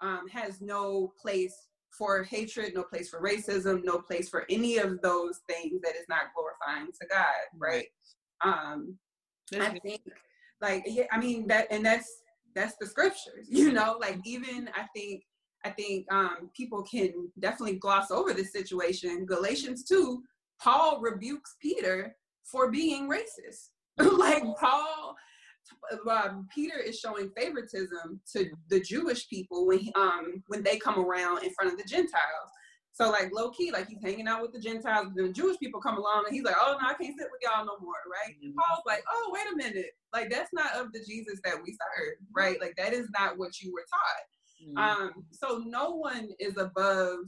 um, 0.01 0.29
has 0.29 0.61
no 0.61 1.13
place 1.21 1.55
for 1.97 2.23
hatred, 2.25 2.75
no 2.75 2.83
place 2.83 3.09
for 3.09 3.21
racism, 3.21 3.85
no 3.85 3.99
place 3.99 4.29
for 4.29 4.45
any 4.49 4.79
of 4.79 5.01
those 5.03 5.41
things 5.49 5.81
that 5.83 5.97
is 5.97 6.07
not 6.09 6.33
glorifying 6.35 6.91
to 7.01 7.07
God, 7.11 7.25
right? 7.59 7.87
Um, 8.43 8.97
I 9.59 9.79
think, 9.79 10.01
like, 10.61 10.85
yeah, 10.87 11.05
I 11.13 11.19
mean 11.19 11.47
that, 11.49 11.67
and 11.71 11.85
that's 11.85 12.09
that's 12.55 12.77
the 12.81 12.87
scriptures, 12.87 13.47
you 13.49 13.73
know. 13.73 13.97
Like, 14.01 14.19
even 14.25 14.69
I 14.75 14.87
think, 14.95 15.23
I 15.65 15.71
think 15.71 16.11
um, 16.13 16.51
people 16.57 16.83
can 16.83 17.31
definitely 17.41 17.77
gloss 17.77 18.11
over 18.11 18.33
this 18.33 18.53
situation. 18.53 19.27
Galatians 19.27 19.85
two, 19.85 20.23
Paul 20.61 21.01
rebukes 21.01 21.57
Peter 21.61 22.17
for 22.45 22.71
being 22.71 23.09
racist. 23.09 23.71
like 24.19 24.43
Paul 24.59 25.15
um, 26.11 26.49
Peter 26.55 26.79
is 26.79 26.99
showing 26.99 27.31
favoritism 27.37 28.21
to 28.33 28.51
the 28.69 28.81
Jewish 28.81 29.29
people 29.29 29.67
when 29.67 29.79
he, 29.79 29.93
um 29.95 30.43
when 30.49 30.63
they 30.63 30.79
come 30.79 30.99
around 30.99 31.43
in 31.45 31.53
front 31.55 31.73
of 31.73 31.79
the 31.79 31.85
Gentiles. 31.85 32.51
So 32.93 33.11
like 33.11 33.33
low 33.33 33.51
key, 33.51 33.73
like 33.73 33.89
he's 33.89 34.03
hanging 34.03 34.29
out 34.29 34.41
with 34.41 34.53
the 34.53 34.61
Gentiles, 34.61 35.09
and 35.09 35.29
the 35.29 35.33
Jewish 35.33 35.59
people 35.59 35.81
come 35.81 35.97
along 35.99 36.25
and 36.27 36.35
he's 36.35 36.45
like, 36.45 36.55
oh 36.59 36.77
no, 36.81 36.89
I 36.89 36.95
can't 36.95 37.19
sit 37.19 37.29
with 37.31 37.41
y'all 37.43 37.67
no 37.67 37.77
more, 37.81 37.95
right? 38.11 38.37
Mm-hmm. 38.37 38.53
Paul's 38.57 38.85
like, 38.87 39.03
oh 39.13 39.33
wait 39.33 39.53
a 39.53 39.57
minute, 39.57 39.91
like 40.13 40.31
that's 40.31 40.53
not 40.53 40.75
of 40.77 40.93
the 40.93 41.01
Jesus 41.01 41.41
that 41.45 41.57
we 41.65 41.73
serve, 41.73 42.15
right? 42.35 42.61
Like 42.61 42.75
that 42.77 42.93
is 42.93 43.09
not 43.19 43.37
what 43.37 43.61
you 43.61 43.73
were 43.73 43.85
taught. 43.91 44.79
Mm-hmm. 44.79 45.03
Um, 45.03 45.25
so 45.33 45.63
no 45.67 45.91
one 45.91 46.29
is 46.39 46.57
above 46.57 47.19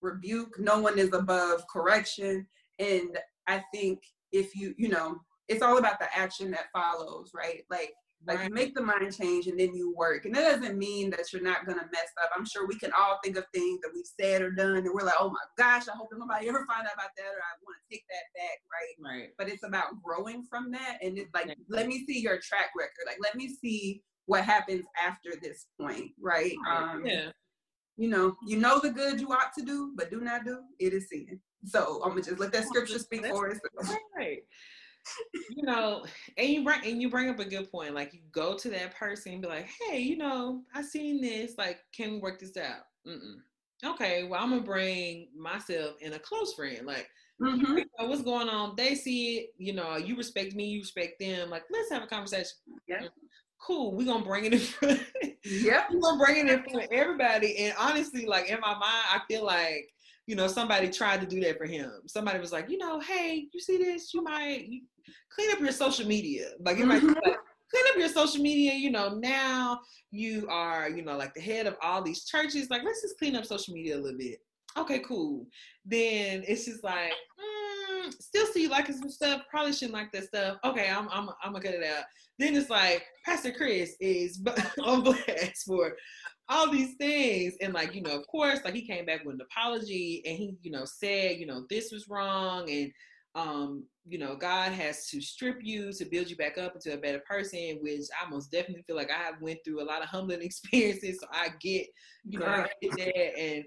rebuke, 0.00 0.58
no 0.58 0.78
one 0.78 0.98
is 0.98 1.12
above 1.12 1.64
correction, 1.68 2.46
and 2.78 3.18
I 3.48 3.62
think 3.74 3.98
if 4.30 4.54
you, 4.54 4.74
you 4.78 4.88
know, 4.88 5.16
it's 5.52 5.62
all 5.62 5.78
about 5.78 5.98
the 5.98 6.08
action 6.16 6.50
that 6.50 6.66
follows, 6.72 7.30
right? 7.34 7.62
Like 7.70 7.92
like 8.26 8.38
right. 8.38 8.48
you 8.48 8.54
make 8.54 8.74
the 8.74 8.82
mind 8.82 9.16
change 9.16 9.48
and 9.48 9.58
then 9.58 9.74
you 9.74 9.94
work. 9.96 10.24
And 10.24 10.34
that 10.34 10.60
doesn't 10.60 10.78
mean 10.78 11.10
that 11.10 11.32
you're 11.32 11.42
not 11.42 11.66
gonna 11.66 11.88
mess 11.92 12.12
up. 12.22 12.30
I'm 12.36 12.46
sure 12.46 12.66
we 12.66 12.78
can 12.78 12.92
all 12.98 13.18
think 13.22 13.36
of 13.36 13.44
things 13.52 13.80
that 13.82 13.90
we've 13.92 14.04
said 14.20 14.42
or 14.42 14.50
done 14.50 14.76
and 14.76 14.90
we're 14.92 15.04
like, 15.04 15.16
oh 15.18 15.30
my 15.30 15.44
gosh, 15.58 15.88
I 15.88 15.96
hope 15.96 16.08
nobody 16.16 16.48
ever 16.48 16.64
find 16.66 16.86
out 16.86 16.94
about 16.94 17.10
that 17.16 17.26
or 17.26 17.42
I 17.42 17.52
want 17.64 17.78
to 17.82 17.94
take 17.94 18.04
that 18.08 18.40
back, 18.40 18.58
right? 18.70 19.18
Right. 19.18 19.28
But 19.38 19.48
it's 19.48 19.64
about 19.64 20.00
growing 20.02 20.44
from 20.48 20.70
that 20.72 20.98
and 21.02 21.18
it's 21.18 21.34
like 21.34 21.56
let 21.68 21.88
me 21.88 22.04
see 22.06 22.20
your 22.20 22.38
track 22.42 22.70
record. 22.78 23.06
Like 23.06 23.18
let 23.20 23.34
me 23.34 23.48
see 23.60 24.02
what 24.26 24.44
happens 24.44 24.84
after 25.02 25.30
this 25.42 25.66
point, 25.80 26.12
right? 26.20 26.54
Um 26.70 27.02
yeah. 27.04 27.30
You 27.96 28.08
know, 28.08 28.36
you 28.46 28.56
know 28.56 28.78
the 28.78 28.90
good 28.90 29.20
you 29.20 29.32
ought 29.32 29.52
to 29.58 29.64
do, 29.64 29.92
but 29.96 30.10
do 30.10 30.20
not 30.20 30.44
do, 30.44 30.60
it 30.78 30.92
is 30.92 31.08
sin. 31.10 31.40
So 31.64 32.00
I'm 32.04 32.10
gonna 32.10 32.22
just 32.22 32.38
let 32.38 32.52
that 32.52 32.66
scripture 32.66 32.98
speak 32.98 33.26
for 33.26 33.50
us. 33.50 33.58
Right 34.16 34.42
you 35.62 35.68
know, 35.68 36.04
and 36.36 36.48
you 36.48 36.64
bring 36.64 36.80
and 36.84 37.00
you 37.00 37.08
bring 37.08 37.30
up 37.30 37.38
a 37.38 37.44
good 37.44 37.70
point. 37.70 37.94
Like 37.94 38.12
you 38.12 38.20
go 38.32 38.56
to 38.56 38.70
that 38.70 38.94
person 38.96 39.34
and 39.34 39.42
be 39.42 39.48
like, 39.48 39.68
"Hey, 39.80 40.00
you 40.00 40.16
know, 40.16 40.62
I 40.74 40.82
seen 40.82 41.20
this. 41.20 41.56
Like, 41.56 41.78
can 41.96 42.12
we 42.12 42.18
work 42.18 42.40
this 42.40 42.56
out?" 42.56 42.86
Mm-mm. 43.06 43.36
Okay, 43.84 44.24
well, 44.24 44.42
I'm 44.42 44.50
gonna 44.50 44.62
bring 44.62 45.28
myself 45.36 45.94
and 46.02 46.14
a 46.14 46.18
close 46.18 46.54
friend. 46.54 46.84
Like, 46.84 47.08
mm-hmm. 47.40 48.08
what's 48.08 48.22
going 48.22 48.48
on? 48.48 48.74
They 48.76 48.96
see 48.96 49.38
it. 49.38 49.50
You 49.56 49.74
know, 49.74 49.96
you 49.96 50.16
respect 50.16 50.54
me, 50.54 50.66
you 50.66 50.80
respect 50.80 51.20
them. 51.20 51.48
Like, 51.48 51.62
let's 51.70 51.90
have 51.90 52.02
a 52.02 52.06
conversation. 52.06 52.52
Yeah. 52.88 53.06
Cool. 53.60 53.94
We're 53.94 54.06
gonna 54.06 54.24
bring 54.24 54.46
it 54.46 54.54
in 54.54 54.58
front. 54.58 55.00
Yeah. 55.44 55.86
We're 55.90 55.98
gonna 55.98 56.24
bring 56.24 56.36
it 56.36 56.52
in 56.52 56.62
front 56.62 56.84
of 56.84 56.92
everybody. 56.92 57.56
And 57.58 57.74
honestly, 57.76 58.26
like 58.26 58.48
in 58.48 58.60
my 58.60 58.74
mind, 58.74 58.82
I 58.84 59.20
feel 59.28 59.44
like 59.44 59.92
you 60.26 60.36
know, 60.36 60.46
somebody 60.46 60.88
tried 60.88 61.20
to 61.20 61.26
do 61.26 61.40
that 61.40 61.58
for 61.58 61.66
him. 61.66 61.90
Somebody 62.06 62.38
was 62.38 62.52
like, 62.52 62.70
you 62.70 62.78
know, 62.78 63.00
hey, 63.00 63.48
you 63.52 63.60
see 63.60 63.76
this? 63.76 64.14
You 64.14 64.22
might 64.22 64.66
you 64.68 64.82
clean 65.34 65.50
up 65.50 65.60
your 65.60 65.72
social 65.72 66.06
media. 66.06 66.50
Like 66.60 66.78
might 66.78 67.02
like, 67.02 67.14
clean 67.14 67.84
up 67.90 67.96
your 67.96 68.08
social 68.08 68.42
media. 68.42 68.74
You 68.74 68.90
know, 68.90 69.18
now 69.18 69.80
you 70.10 70.46
are, 70.48 70.88
you 70.88 71.02
know, 71.02 71.16
like 71.16 71.34
the 71.34 71.40
head 71.40 71.66
of 71.66 71.76
all 71.82 72.02
these 72.02 72.24
churches. 72.24 72.70
Like, 72.70 72.82
let's 72.84 73.02
just 73.02 73.18
clean 73.18 73.36
up 73.36 73.44
social 73.44 73.74
media 73.74 73.96
a 73.96 74.00
little 74.00 74.18
bit. 74.18 74.38
Okay, 74.78 75.00
cool. 75.00 75.46
Then 75.84 76.44
it's 76.46 76.64
just 76.64 76.82
like, 76.82 77.12
mm, 77.12 78.12
still 78.20 78.46
see 78.46 78.62
you 78.62 78.68
liking 78.68 78.96
some 78.96 79.10
stuff. 79.10 79.42
Probably 79.50 79.72
shouldn't 79.72 79.94
like 79.94 80.12
that 80.12 80.24
stuff. 80.24 80.58
Okay, 80.64 80.88
I'm, 80.88 81.08
I'm, 81.10 81.28
I'm 81.42 81.52
gonna 81.52 81.64
cut 81.64 81.74
it 81.74 81.84
out. 81.84 82.04
Then 82.38 82.56
it's 82.56 82.70
like 82.70 83.04
Pastor 83.24 83.52
Chris 83.52 83.96
is 84.00 84.42
on 84.82 85.02
blast 85.02 85.64
for 85.66 85.94
all 86.48 86.70
these 86.70 86.94
things. 86.96 87.54
And 87.60 87.74
like, 87.74 87.94
you 87.94 88.02
know, 88.02 88.18
of 88.18 88.26
course, 88.26 88.60
like 88.64 88.74
he 88.74 88.86
came 88.86 89.04
back 89.04 89.24
with 89.24 89.36
an 89.36 89.42
apology 89.42 90.22
and 90.26 90.36
he, 90.36 90.56
you 90.62 90.70
know, 90.70 90.84
said, 90.84 91.38
you 91.38 91.46
know, 91.46 91.66
this 91.68 91.92
was 91.92 92.08
wrong 92.08 92.70
and 92.70 92.90
um, 93.34 93.84
you 94.04 94.18
know, 94.18 94.36
God 94.36 94.72
has 94.72 95.08
to 95.08 95.20
strip 95.20 95.58
you 95.62 95.92
to 95.92 96.04
build 96.04 96.28
you 96.28 96.36
back 96.36 96.58
up 96.58 96.74
into 96.74 96.92
a 96.92 97.00
better 97.00 97.20
person, 97.20 97.78
which 97.80 98.02
I 98.20 98.28
most 98.28 98.50
definitely 98.50 98.84
feel 98.86 98.96
like 98.96 99.10
I 99.10 99.30
went 99.40 99.60
through 99.64 99.82
a 99.82 99.84
lot 99.84 100.02
of 100.02 100.08
humbling 100.08 100.42
experiences. 100.42 101.18
So 101.20 101.26
I 101.32 101.48
get, 101.60 101.86
you 102.24 102.38
know, 102.38 102.46
I 102.46 102.68
get 102.82 102.96
that. 102.96 103.38
And 103.38 103.64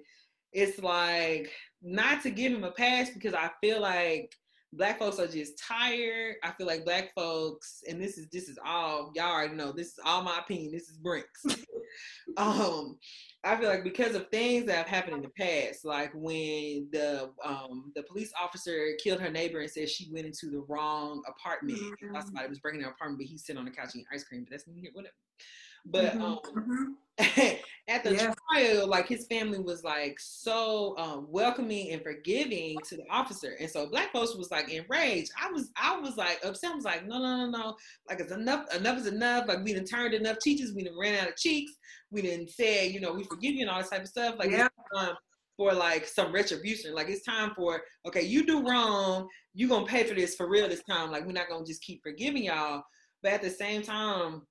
it's 0.51 0.79
like 0.79 1.51
not 1.81 2.21
to 2.23 2.29
give 2.29 2.51
him 2.51 2.63
a 2.63 2.71
pass 2.71 3.09
because 3.09 3.33
I 3.33 3.49
feel 3.61 3.81
like 3.81 4.31
black 4.73 4.99
folks 4.99 5.19
are 5.19 5.27
just 5.27 5.57
tired. 5.57 6.35
I 6.43 6.51
feel 6.51 6.67
like 6.67 6.85
black 6.85 7.11
folks, 7.15 7.81
and 7.87 8.01
this 8.01 8.17
is 8.17 8.27
this 8.31 8.49
is 8.49 8.57
all 8.65 9.11
y'all 9.15 9.31
already 9.31 9.55
know. 9.55 9.71
This 9.71 9.87
is 9.87 9.99
all 10.05 10.21
my 10.21 10.39
opinion. 10.39 10.71
This 10.71 10.89
is 10.89 10.97
Brenks. 10.97 11.45
um, 12.37 12.97
I 13.45 13.55
feel 13.57 13.69
like 13.69 13.83
because 13.83 14.15
of 14.15 14.27
things 14.29 14.65
that 14.65 14.75
have 14.75 14.87
happened 14.87 15.17
in 15.17 15.21
the 15.21 15.29
past, 15.29 15.85
like 15.85 16.11
when 16.15 16.87
the 16.91 17.29
um 17.43 17.91
the 17.95 18.01
police 18.03 18.33
officer 18.41 18.93
killed 19.01 19.21
her 19.21 19.29
neighbor 19.29 19.59
and 19.59 19.69
said 19.69 19.87
she 19.87 20.09
went 20.11 20.25
into 20.25 20.49
the 20.49 20.65
wrong 20.67 21.21
apartment. 21.27 21.79
Mm-hmm. 21.79 22.15
somebody 22.21 22.49
was 22.49 22.59
breaking 22.59 22.81
their 22.81 22.89
apartment, 22.89 23.19
but 23.19 23.27
he's 23.27 23.45
sitting 23.45 23.59
on 23.59 23.65
the 23.65 23.71
couch 23.71 23.89
eating 23.93 24.05
ice 24.11 24.23
cream. 24.23 24.43
But 24.43 24.51
that's 24.51 24.65
whatever. 24.67 25.13
But 25.85 26.13
mm-hmm. 26.13 26.21
um, 26.21 26.39
mm-hmm. 27.19 27.55
at 27.87 28.03
the 28.03 28.15
yeah. 28.15 28.33
trial, 28.49 28.87
like 28.87 29.07
his 29.07 29.27
family 29.27 29.59
was 29.59 29.83
like 29.83 30.17
so 30.19 30.95
um, 30.97 31.27
welcoming 31.29 31.91
and 31.91 32.01
forgiving 32.01 32.77
to 32.87 32.97
the 32.97 33.03
officer, 33.11 33.55
and 33.59 33.69
so 33.69 33.87
black 33.87 34.11
folks 34.11 34.35
was 34.35 34.49
like 34.49 34.69
enraged. 34.71 35.31
I 35.39 35.51
was, 35.51 35.69
I 35.75 35.99
was 35.99 36.17
like 36.17 36.39
upset. 36.43 36.71
I 36.71 36.75
was 36.75 36.85
like, 36.85 37.05
no, 37.05 37.19
no, 37.19 37.45
no, 37.45 37.49
no. 37.49 37.75
Like 38.09 38.19
it's 38.19 38.31
enough. 38.31 38.73
Enough 38.73 38.97
is 38.97 39.07
enough. 39.07 39.47
Like 39.47 39.63
we 39.63 39.73
didn't 39.73 39.87
turned 39.87 40.15
enough 40.15 40.39
teachers. 40.39 40.73
We 40.73 40.83
didn't 40.83 40.97
ran 40.97 41.19
out 41.21 41.29
of 41.29 41.35
cheeks. 41.35 41.73
We 42.09 42.23
didn't 42.23 42.49
say, 42.49 42.87
you 42.87 42.99
know, 42.99 43.13
we 43.13 43.23
forgive 43.23 43.53
you 43.53 43.61
and 43.61 43.69
all 43.69 43.79
this 43.79 43.89
type 43.89 44.01
of 44.01 44.07
stuff. 44.07 44.35
Like 44.39 44.49
yeah. 44.49 44.67
for 45.55 45.71
like 45.71 46.07
some 46.07 46.33
retribution. 46.33 46.95
Like 46.95 47.09
it's 47.09 47.23
time 47.23 47.51
for 47.55 47.83
okay, 48.07 48.23
you 48.23 48.47
do 48.47 48.67
wrong, 48.67 49.27
you 49.53 49.67
gonna 49.67 49.85
pay 49.85 50.05
for 50.05 50.15
this 50.15 50.35
for 50.35 50.49
real 50.49 50.67
this 50.67 50.83
time. 50.89 51.11
Like 51.11 51.23
we're 51.23 51.33
not 51.33 51.49
gonna 51.49 51.65
just 51.65 51.83
keep 51.83 52.01
forgiving 52.01 52.45
y'all. 52.45 52.81
But 53.21 53.33
at 53.33 53.41
the 53.43 53.49
same 53.51 53.83
time, 53.83 54.41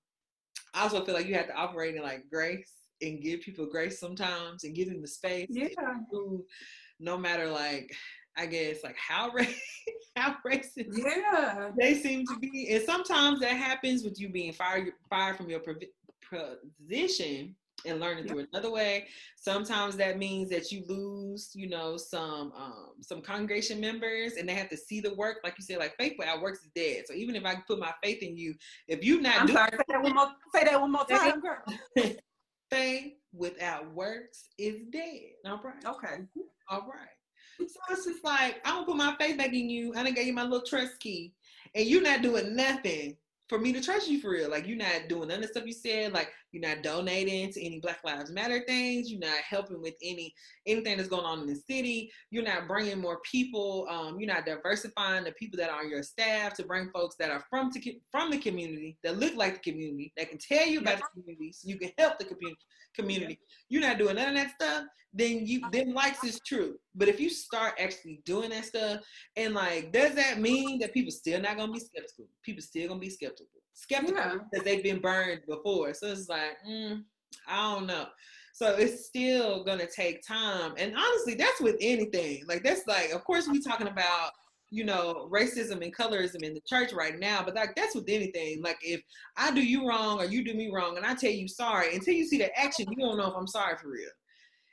I 0.73 0.83
also 0.83 1.05
feel 1.05 1.15
like 1.15 1.27
you 1.27 1.35
have 1.35 1.49
to 1.49 1.55
operate 1.55 1.97
in 1.97 2.03
like 2.03 2.25
grace 2.31 2.84
and 3.05 3.23
give 3.23 3.41
people 3.41 3.67
grace 3.67 3.99
sometimes 3.99 4.65
and 4.65 4.75
give 4.75 4.89
them 4.89 5.01
the 5.01 5.09
space. 5.09 5.47
Yeah. 5.51 5.69
Who, 6.11 6.45
no 7.01 7.17
matter 7.17 7.49
like 7.49 7.95
I 8.37 8.47
guess 8.47 8.83
like 8.83 8.97
how 8.97 9.33
how 10.17 10.37
racist 10.47 10.89
yeah 10.93 11.71
they 11.79 11.95
seem 11.95 12.27
to 12.27 12.39
be, 12.39 12.69
and 12.73 12.85
sometimes 12.85 13.41
that 13.41 13.57
happens 13.57 14.03
with 14.03 14.21
you 14.21 14.29
being 14.29 14.53
fired 14.53 14.93
fired 15.09 15.37
from 15.37 15.49
your 15.49 15.61
position 15.61 17.55
and 17.87 18.01
learning 18.01 18.27
through 18.27 18.47
another 18.53 18.71
way. 18.71 19.07
Sometimes 19.37 19.97
that 19.97 20.19
means 20.19 20.49
that 20.51 20.73
you 20.73 20.85
lose, 20.89 21.51
you 21.55 21.69
know, 21.69 21.97
some 21.97 22.53
um, 22.57 22.93
some 23.01 23.21
congregation 23.21 23.81
members, 23.81 24.35
and 24.35 24.49
they 24.49 24.55
have 24.55 24.71
to 24.71 24.77
see 24.77 25.01
the 25.01 25.15
work. 25.15 25.39
Like 25.45 25.55
you 25.59 25.65
said, 25.65 25.79
like 25.79 25.97
faith 25.99 26.15
without 26.19 26.41
works 26.41 26.61
is 26.61 26.71
dead. 26.75 27.05
So 27.07 27.15
even 27.15 27.37
if 27.37 27.45
I 27.45 27.57
put 27.67 27.79
my 27.79 27.93
faith 28.03 28.23
in 28.23 28.37
you, 28.37 28.55
if 28.89 29.05
you 29.05 29.21
not 29.21 29.41
I'm 29.41 29.47
doing, 29.47 29.59
sorry, 29.59 29.71
say 29.73 29.85
that 29.89 30.03
one 30.03 30.15
more, 30.15 30.29
say 30.55 30.65
that 30.65 30.81
one 30.81 30.93
more 30.93 31.05
time, 31.09 31.41
girl. 31.41 31.63
Faith 32.75 33.13
without 33.33 33.93
works 33.95 34.49
is 34.59 34.81
dead. 34.91 35.31
All 35.47 35.61
right. 35.63 35.85
Okay. 35.85 36.23
All 36.69 36.81
right. 36.81 37.69
So 37.69 37.79
it's 37.91 38.05
just 38.05 38.25
like 38.25 38.61
I'm 38.65 38.85
gonna 38.85 38.87
put 38.87 38.97
my 38.97 39.17
faith 39.19 39.39
back 39.39 39.53
in 39.53 39.71
you. 39.71 39.95
I 39.95 40.03
done 40.03 40.15
gave 40.15 40.27
you 40.27 40.33
my 40.33 40.43
little 40.43 40.67
trust 40.67 40.99
key, 40.99 41.33
and 41.75 41.87
you're 41.87 42.03
not 42.03 42.23
doing 42.23 42.57
nothing 42.57 43.17
for 43.49 43.59
me 43.59 43.73
to 43.73 43.81
trust 43.81 44.09
you 44.09 44.21
for 44.21 44.31
real. 44.31 44.51
Like 44.51 44.67
you're 44.67 44.77
not 44.77 45.09
doing 45.09 45.29
none 45.29 45.39
of 45.39 45.43
the 45.43 45.49
stuff 45.49 45.67
you 45.67 45.73
said. 45.73 46.13
Like 46.13 46.33
you're 46.53 46.67
not 46.67 46.83
donating 46.83 47.53
to 47.53 47.65
any 47.65 47.79
Black 47.79 47.99
Lives 48.05 48.31
Matter 48.31 48.65
things. 48.67 49.11
You're 49.11 49.21
not 49.21 49.39
helping 49.49 49.83
with 49.83 49.95
any 50.03 50.33
anything 50.67 50.97
that's 50.97 51.09
going 51.09 51.27
on 51.27 51.41
in 51.41 51.47
the 51.47 51.57
city. 51.57 52.11
You're 52.31 52.45
not 52.45 52.67
bringing 52.67 53.01
more 53.01 53.21
people. 53.31 53.87
Um, 53.91 54.19
you're 54.19 54.33
not 54.33 54.47
diversifying 54.47 55.25
the 55.25 55.33
people 55.33 55.59
that 55.59 55.71
are 55.71 55.81
on 55.81 55.91
your 55.91 56.03
staff 56.03 56.55
to 56.55 56.65
bring 56.65 56.91
folks 56.91 57.17
that 57.19 57.31
are 57.31 57.45
from 57.51 57.71
to, 57.73 57.93
from 58.11 58.31
the 58.31 58.39
community 58.39 58.97
that 59.05 59.19
look 59.19 59.35
like 59.37 59.63
the 59.63 59.71
community 59.71 60.13
that 60.17 60.31
can 60.31 60.39
tell 60.39 60.67
you 60.67 60.81
about 60.81 60.99
the 60.99 61.21
community 61.21 61.53
so 61.53 61.69
you 61.69 61.79
can 61.79 61.91
help 61.99 62.19
the 62.19 62.25
community. 62.25 62.59
Community. 62.95 63.39
You're 63.69 63.83
not 63.83 63.99
doing 63.99 64.17
none 64.17 64.29
of 64.29 64.35
that 64.35 64.53
stuff. 64.61 64.85
Then 65.13 65.47
you 65.47 65.63
then 65.71 65.95
likes 65.95 66.25
is 66.25 66.41
true. 66.47 66.77
But 66.95 67.09
if 67.09 67.21
you 67.21 67.31
start 67.31 67.75
actually 67.79 68.21
doing 68.25 68.51
that 68.51 68.65
stuff, 68.65 69.01
and 69.37 69.55
like, 69.55 69.93
does 69.93 70.15
that 70.15 70.41
mean 70.41 70.81
that 70.81 70.93
people 70.93 71.13
still 71.13 71.41
not 71.41 71.57
gonna 71.57 71.73
be 71.73 71.81
skeptical? 71.81 72.27
People 72.43 72.63
still 72.63 72.89
gonna 72.89 73.01
be 73.01 73.11
skeptical 73.11 73.61
skeptical 73.75 74.17
yeah. 74.17 74.37
because 74.51 74.65
they've 74.65 74.83
been 74.83 75.01
burned 75.01 75.43
before. 75.47 75.93
So 75.95 76.07
it's 76.09 76.29
like, 76.29 76.57
mm, 76.67 77.03
I 77.47 77.75
don't 77.75 77.87
know. 77.87 78.07
So 78.55 78.77
it's 78.77 79.07
still 79.07 79.65
gonna 79.65 79.87
take 79.87 80.27
time. 80.27 80.75
And 80.79 80.95
honestly, 80.97 81.35
that's 81.35 81.61
with 81.61 81.77
anything. 81.81 82.45
Like 82.47 82.63
that's 82.63 82.87
like, 82.87 83.11
of 83.11 83.25
course, 83.25 83.49
we 83.49 83.61
talking 83.61 83.89
about 83.89 84.31
you 84.75 84.85
know 84.85 85.29
racism 85.33 85.83
and 85.83 85.95
colorism 85.97 86.43
in 86.43 86.53
the 86.53 86.61
church 86.67 86.93
right 86.93 87.19
now, 87.19 87.43
but 87.45 87.55
like 87.55 87.75
that's 87.77 87.95
with 87.95 88.09
anything. 88.09 88.61
Like 88.63 88.79
if 88.83 89.01
I 89.37 89.53
do 89.53 89.63
you 89.63 89.89
wrong 89.89 90.21
or 90.21 90.25
you 90.25 90.45
do 90.45 90.55
me 90.55 90.71
wrong, 90.73 90.97
and 90.97 91.07
I 91.07 91.15
tell 91.15 91.31
you 91.31 91.47
sorry, 91.47 91.95
until 91.95 92.15
you 92.15 92.27
see 92.27 92.39
the 92.39 92.57
action, 92.59 92.87
you 92.91 92.97
don't 92.97 93.17
know 93.17 93.29
if 93.29 93.37
I'm 93.37 93.47
sorry 93.47 93.77
for 93.77 93.89
real. 93.89 94.11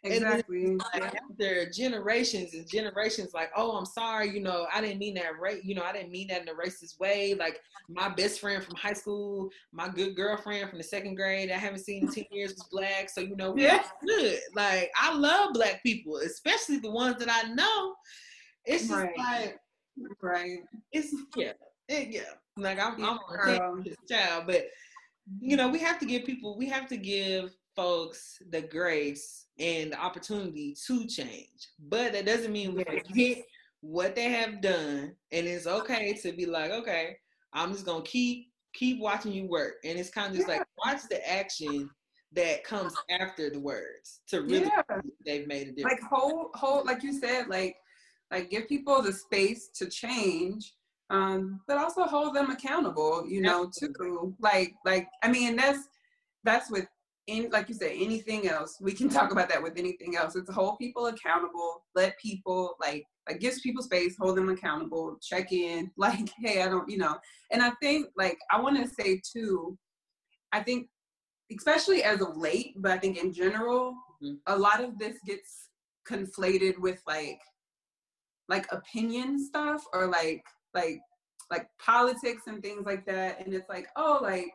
Exactly. 0.04 0.66
And 0.66 0.82
like, 0.96 1.14
after 1.16 1.70
generations 1.70 2.56
and 2.56 2.68
generations, 2.68 3.36
like, 3.36 3.52
oh, 3.56 3.78
I'm 3.78 3.86
sorry, 3.86 4.32
you 4.32 4.40
know, 4.40 4.66
I 4.74 4.82
didn't 4.82 4.98
mean 4.98 5.14
that 5.16 5.40
right, 5.40 5.64
you 5.64 5.76
know, 5.76 5.84
I 5.84 5.94
didn't 5.94 6.10
mean 6.10 6.28
that 6.30 6.42
in 6.42 6.50
a 6.50 6.54
racist 6.54 7.00
way. 7.00 7.36
Like 7.36 7.60
my 7.88 8.10
best 8.10 8.40
friend 8.40 8.64
from 8.64 8.76
high 8.76 8.94
school, 8.94 9.50
my 9.72 9.90
good 9.90 10.16
girlfriend 10.16 10.70
from 10.70 10.80
the 10.80 10.84
second 10.84 11.16
grade, 11.16 11.52
I 11.52 11.58
haven't 11.58 11.82
seen 11.82 12.08
in 12.08 12.12
10 12.12 12.24
years 12.32 12.54
was 12.54 12.68
black. 12.72 13.12
So, 13.12 13.22
you 13.22 13.36
know, 13.36 13.56
yeah. 13.56 13.84
good. 14.04 14.40
Like 14.56 14.90
I 15.00 15.14
love 15.14 15.54
black 15.54 15.84
people, 15.84 16.18
especially 16.18 16.80
the 16.80 16.90
ones 16.90 17.18
that 17.20 17.30
I 17.30 17.50
know. 17.54 17.94
It's 18.66 18.88
just 18.88 18.94
right. 18.94 19.18
like 19.18 19.60
right. 20.22 20.60
It's 20.92 21.14
yeah. 21.36 21.54
It, 21.88 22.10
yeah. 22.10 22.22
Like 22.58 22.80
I'm, 22.80 22.96
I'm 23.04 23.18
on 23.18 23.84
this 23.84 23.96
child, 24.10 24.46
but 24.48 24.68
you 25.40 25.56
know, 25.56 25.70
we 25.70 25.80
have 25.80 26.00
to 26.00 26.06
give 26.06 26.26
people, 26.26 26.58
we 26.58 26.68
have 26.68 26.88
to 26.88 26.98
give 26.98 27.56
folks 27.76 28.42
the 28.50 28.62
grace 28.62 29.48
and 29.60 29.92
the 29.92 30.00
opportunity 30.00 30.76
to 30.88 31.08
change. 31.08 31.70
But 31.80 32.14
that 32.14 32.26
doesn't 32.26 32.52
mean 32.52 32.76
we 32.76 32.84
forget 32.84 33.44
what 33.82 34.16
they 34.16 34.30
have 34.30 34.62
done. 34.62 35.16
And 35.32 35.48
it's 35.48 35.68
okay 35.68 36.14
to 36.22 36.32
be 36.34 36.46
like, 36.46 36.72
okay, 36.72 37.18
I'm 37.54 37.72
just 37.72 37.86
gonna 37.86 38.04
keep 38.04 38.48
keep 38.74 39.00
watching 39.00 39.34
you 39.34 39.48
work. 39.48 39.76
And 39.84 40.00
it's 40.00 40.10
kind 40.10 40.32
of 40.32 40.38
just 40.38 40.48
yeah. 40.48 40.58
like 40.58 40.68
watch 40.86 41.02
the 41.10 41.30
action 41.30 41.90
that 42.34 42.64
comes 42.64 42.94
after 43.10 43.50
the 43.50 43.60
words 43.60 44.22
to 44.30 44.42
really 44.42 44.62
yeah. 44.62 44.82
they've 45.26 45.48
made 45.48 45.68
a 45.68 45.72
difference. 45.72 46.02
Like 46.02 46.10
hold 46.10 46.52
hold 46.54 46.86
like 46.86 47.04
you 47.04 47.20
said, 47.20 47.48
like 47.48 47.76
like 48.32 48.50
give 48.50 48.68
people 48.68 49.02
the 49.02 49.14
space 49.14 49.70
to 49.76 49.88
change. 49.88 50.74
Um, 51.10 51.60
but 51.68 51.78
also 51.78 52.04
hold 52.04 52.34
them 52.34 52.52
accountable, 52.52 53.26
you 53.28 53.42
know, 53.42 53.70
too. 53.78 54.34
Like, 54.40 54.74
like, 54.86 55.10
I 55.22 55.30
mean, 55.30 55.58
that's 55.58 55.90
that's 56.46 56.72
with 56.72 56.88
in 57.28 57.50
like 57.52 57.70
you 57.70 57.76
said, 57.76 57.92
anything 57.94 58.48
else. 58.48 58.78
We 58.82 58.94
can 58.94 59.10
talk 59.18 59.32
about 59.32 59.50
that 59.50 59.62
with 59.62 59.78
anything 59.78 60.16
else. 60.16 60.36
It's 60.36 60.52
hold 60.52 60.80
people 60.80 61.08
accountable, 61.08 61.84
let 61.96 62.18
people 62.20 62.76
like 62.80 63.06
like 63.28 63.40
gives 63.40 63.62
people 63.62 63.84
space, 63.84 64.16
hold 64.20 64.38
them 64.38 64.50
accountable, 64.50 65.18
check 65.22 65.52
in, 65.52 65.92
like, 65.98 66.30
hey, 66.40 66.62
I 66.62 66.70
don't, 66.70 66.90
you 66.90 66.98
know. 66.98 67.18
And 67.52 67.62
I 67.62 67.72
think 67.82 68.08
like 68.16 68.38
I 68.52 68.60
want 68.60 68.78
to 68.78 68.88
say 68.88 69.22
too, 69.32 69.78
I 70.52 70.62
think 70.62 70.88
especially 71.56 72.04
as 72.04 72.22
of 72.22 72.38
late, 72.38 72.74
but 72.78 72.92
I 72.92 72.98
think 72.98 73.22
in 73.22 73.34
general, 73.34 73.94
mm-hmm. 74.24 74.36
a 74.48 74.58
lot 74.58 74.82
of 74.82 74.98
this 74.98 75.18
gets 75.26 75.70
conflated 76.10 76.78
with 76.80 77.02
like 77.06 77.40
like 78.52 78.72
opinion 78.72 79.44
stuff 79.44 79.82
or 79.94 80.08
like 80.08 80.44
like 80.74 81.00
like 81.50 81.68
politics 81.84 82.44
and 82.48 82.62
things 82.62 82.86
like 82.86 83.06
that. 83.06 83.44
And 83.44 83.54
it's 83.54 83.70
like, 83.70 83.88
oh, 83.96 84.20
like 84.22 84.52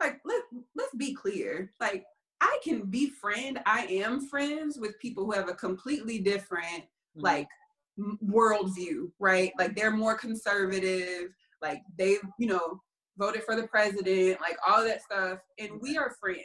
like 0.00 0.18
let 0.24 0.42
let's 0.74 0.94
be 0.96 1.14
clear. 1.14 1.70
Like 1.78 2.04
I 2.40 2.58
can 2.64 2.86
be 2.86 3.10
friend, 3.10 3.60
I 3.66 3.86
am 3.90 4.28
friends 4.28 4.78
with 4.78 4.98
people 4.98 5.24
who 5.24 5.32
have 5.32 5.48
a 5.48 5.54
completely 5.54 6.18
different 6.18 6.84
mm-hmm. 6.84 7.20
like 7.20 7.48
worldview, 8.24 9.10
right? 9.18 9.52
Like 9.58 9.76
they're 9.76 9.90
more 9.90 10.16
conservative, 10.16 11.34
like 11.60 11.82
they've, 11.98 12.22
you 12.38 12.46
know, 12.46 12.80
voted 13.18 13.42
for 13.42 13.56
the 13.56 13.66
president, 13.66 14.40
like 14.40 14.56
all 14.66 14.82
that 14.84 15.02
stuff. 15.02 15.40
And 15.58 15.72
we 15.82 15.98
are 15.98 16.16
friends. 16.18 16.40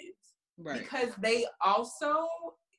Right. 0.58 0.82
Because 0.82 1.14
they 1.20 1.46
also 1.62 2.28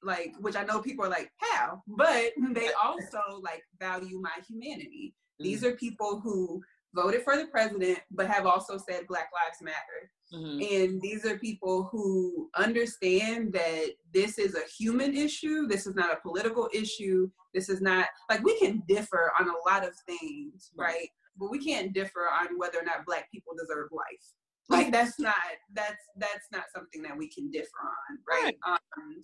like 0.04 0.34
which 0.40 0.56
I 0.56 0.64
know 0.64 0.80
people 0.80 1.04
are 1.04 1.10
like, 1.10 1.30
how? 1.38 1.82
But 1.86 2.32
they 2.52 2.70
also 2.82 3.20
like 3.42 3.62
value 3.80 4.20
my 4.20 4.42
humanity. 4.48 5.14
Mm-hmm. 5.40 5.44
These 5.44 5.64
are 5.64 5.72
people 5.72 6.20
who 6.20 6.62
voted 6.94 7.22
for 7.22 7.36
the 7.36 7.46
president, 7.46 7.98
but 8.10 8.28
have 8.28 8.46
also 8.46 8.78
said 8.78 9.06
Black 9.08 9.28
Lives 9.32 9.62
Matter. 9.62 10.10
Mm-hmm. 10.32 10.74
And 10.74 11.02
these 11.02 11.24
are 11.26 11.38
people 11.38 11.88
who 11.90 12.50
understand 12.56 13.52
that 13.52 13.90
this 14.12 14.38
is 14.38 14.54
a 14.54 14.68
human 14.78 15.16
issue. 15.16 15.66
This 15.66 15.86
is 15.86 15.94
not 15.94 16.12
a 16.12 16.20
political 16.20 16.68
issue. 16.72 17.30
This 17.52 17.68
is 17.68 17.80
not 17.80 18.06
like 18.30 18.42
we 18.42 18.58
can 18.58 18.82
differ 18.88 19.32
on 19.38 19.48
a 19.48 19.70
lot 19.70 19.86
of 19.86 19.94
things, 20.06 20.70
right? 20.76 21.08
But 21.36 21.50
we 21.50 21.58
can't 21.58 21.92
differ 21.92 22.28
on 22.40 22.58
whether 22.58 22.78
or 22.78 22.84
not 22.84 23.06
Black 23.06 23.30
people 23.32 23.54
deserve 23.58 23.88
life. 23.92 24.24
Like 24.68 24.90
that's 24.92 25.18
not 25.20 25.34
that's 25.74 26.02
that's 26.16 26.46
not 26.50 26.64
something 26.74 27.02
that 27.02 27.16
we 27.16 27.28
can 27.28 27.50
differ 27.50 27.68
on, 27.82 28.18
right? 28.26 28.56
right. 28.66 28.78
Um, 28.96 29.20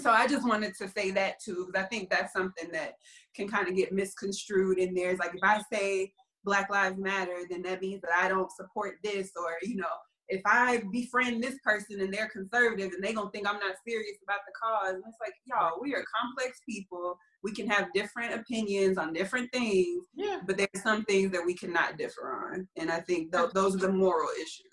so 0.00 0.10
I 0.10 0.26
just 0.26 0.46
wanted 0.46 0.74
to 0.76 0.88
say 0.88 1.10
that 1.12 1.40
too, 1.44 1.66
because 1.66 1.84
I 1.84 1.88
think 1.88 2.10
that's 2.10 2.32
something 2.32 2.70
that 2.72 2.94
can 3.34 3.48
kind 3.48 3.68
of 3.68 3.76
get 3.76 3.92
misconstrued 3.92 4.78
in 4.78 4.94
there. 4.94 5.10
It's 5.10 5.20
like 5.20 5.34
if 5.34 5.42
I 5.42 5.62
say 5.72 6.12
Black 6.44 6.70
Lives 6.70 6.98
Matter, 6.98 7.40
then 7.50 7.62
that 7.62 7.80
means 7.80 8.00
that 8.02 8.12
I 8.12 8.28
don't 8.28 8.50
support 8.52 8.96
this, 9.02 9.30
or 9.36 9.56
you 9.62 9.76
know, 9.76 9.86
if 10.28 10.42
I 10.44 10.82
befriend 10.92 11.42
this 11.42 11.58
person 11.64 12.00
and 12.00 12.12
they're 12.12 12.28
conservative 12.28 12.92
and 12.92 13.02
they 13.02 13.12
gonna 13.12 13.30
think 13.30 13.48
I'm 13.48 13.58
not 13.58 13.76
serious 13.86 14.18
about 14.22 14.40
the 14.46 14.52
cause. 14.62 14.94
And 14.94 15.04
it's 15.06 15.16
like, 15.20 15.32
y'all, 15.46 15.80
we 15.80 15.94
are 15.94 16.04
complex 16.20 16.60
people. 16.68 17.18
We 17.42 17.52
can 17.52 17.68
have 17.68 17.92
different 17.94 18.34
opinions 18.34 18.98
on 18.98 19.12
different 19.12 19.50
things, 19.52 20.04
yeah. 20.14 20.40
but 20.46 20.58
there's 20.58 20.82
some 20.82 21.04
things 21.04 21.32
that 21.32 21.44
we 21.44 21.54
cannot 21.54 21.96
differ 21.96 22.52
on. 22.52 22.68
And 22.76 22.90
I 22.90 23.00
think 23.00 23.32
th- 23.32 23.52
those 23.54 23.76
are 23.76 23.78
the 23.78 23.92
moral 23.92 24.28
issues. 24.36 24.67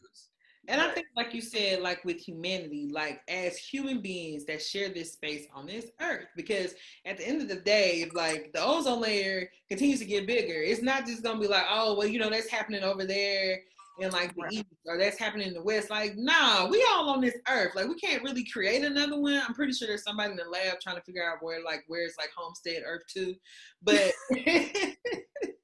And 0.68 0.82
I 0.82 0.90
think, 0.90 1.08
like 1.16 1.34
you 1.34 1.42
said, 1.42 1.82
like 1.82 2.04
with 2.06 2.18
humanity, 2.18 2.90
like 2.92 3.22
as 3.28 3.58
human 3.58 4.02
beings 4.02 4.46
that 4.46 4.62
share 4.62 4.90
this 4.90 5.14
space 5.14 5.48
on 5.54 5.66
this 5.66 5.88
earth, 6.02 6.28
because 6.36 6.74
at 7.06 7.18
the 7.18 7.28
end 7.28 7.42
of 7.42 7.48
the 7.48 7.56
day, 7.56 8.02
if 8.02 8.14
like 8.16 8.52
the 8.54 8.64
ozone 8.64 9.02
layer 9.02 9.50
continues 9.70 10.00
to 10.00 10.06
get 10.06 10.28
bigger, 10.28 10.62
it's 10.62 10.82
not 10.82 11.06
just 11.06 11.24
gonna 11.24 11.40
be 11.40 11.48
like, 11.48 11.66
oh, 11.70 11.96
well, 11.96 12.08
you 12.08 12.20
know, 12.20 12.30
that's 12.30 12.50
happening 12.50 12.84
over 12.84 13.06
there 13.06 13.60
in 14.00 14.12
like 14.12 14.36
the 14.36 14.42
right. 14.42 14.54
east 14.54 14.66
or 14.86 14.98
that's 14.98 15.18
happening 15.18 15.48
in 15.48 15.54
the 15.54 15.64
west. 15.64 15.90
Like, 15.90 16.16
nah, 16.18 16.68
we 16.68 16.86
all 16.92 17.10
on 17.10 17.22
this 17.22 17.36
earth. 17.50 17.76
Like, 17.76 17.88
we 17.88 17.96
can't 17.96 18.24
really 18.24 18.44
create 18.46 18.84
another 18.84 19.20
one. 19.20 19.42
I'm 19.48 19.54
pretty 19.54 19.74
sure 19.74 19.88
there's 19.88 20.04
somebody 20.04 20.32
in 20.32 20.38
the 20.38 20.44
lab 20.46 20.80
trying 20.82 20.98
to 20.98 21.02
figure 21.02 21.24
out 21.28 21.38
where 21.42 21.64
like 21.64 21.84
where's 21.88 22.16
like 22.18 22.30
homestead 22.36 22.84
Earth 22.86 23.04
two, 23.12 23.36
but 23.82 24.12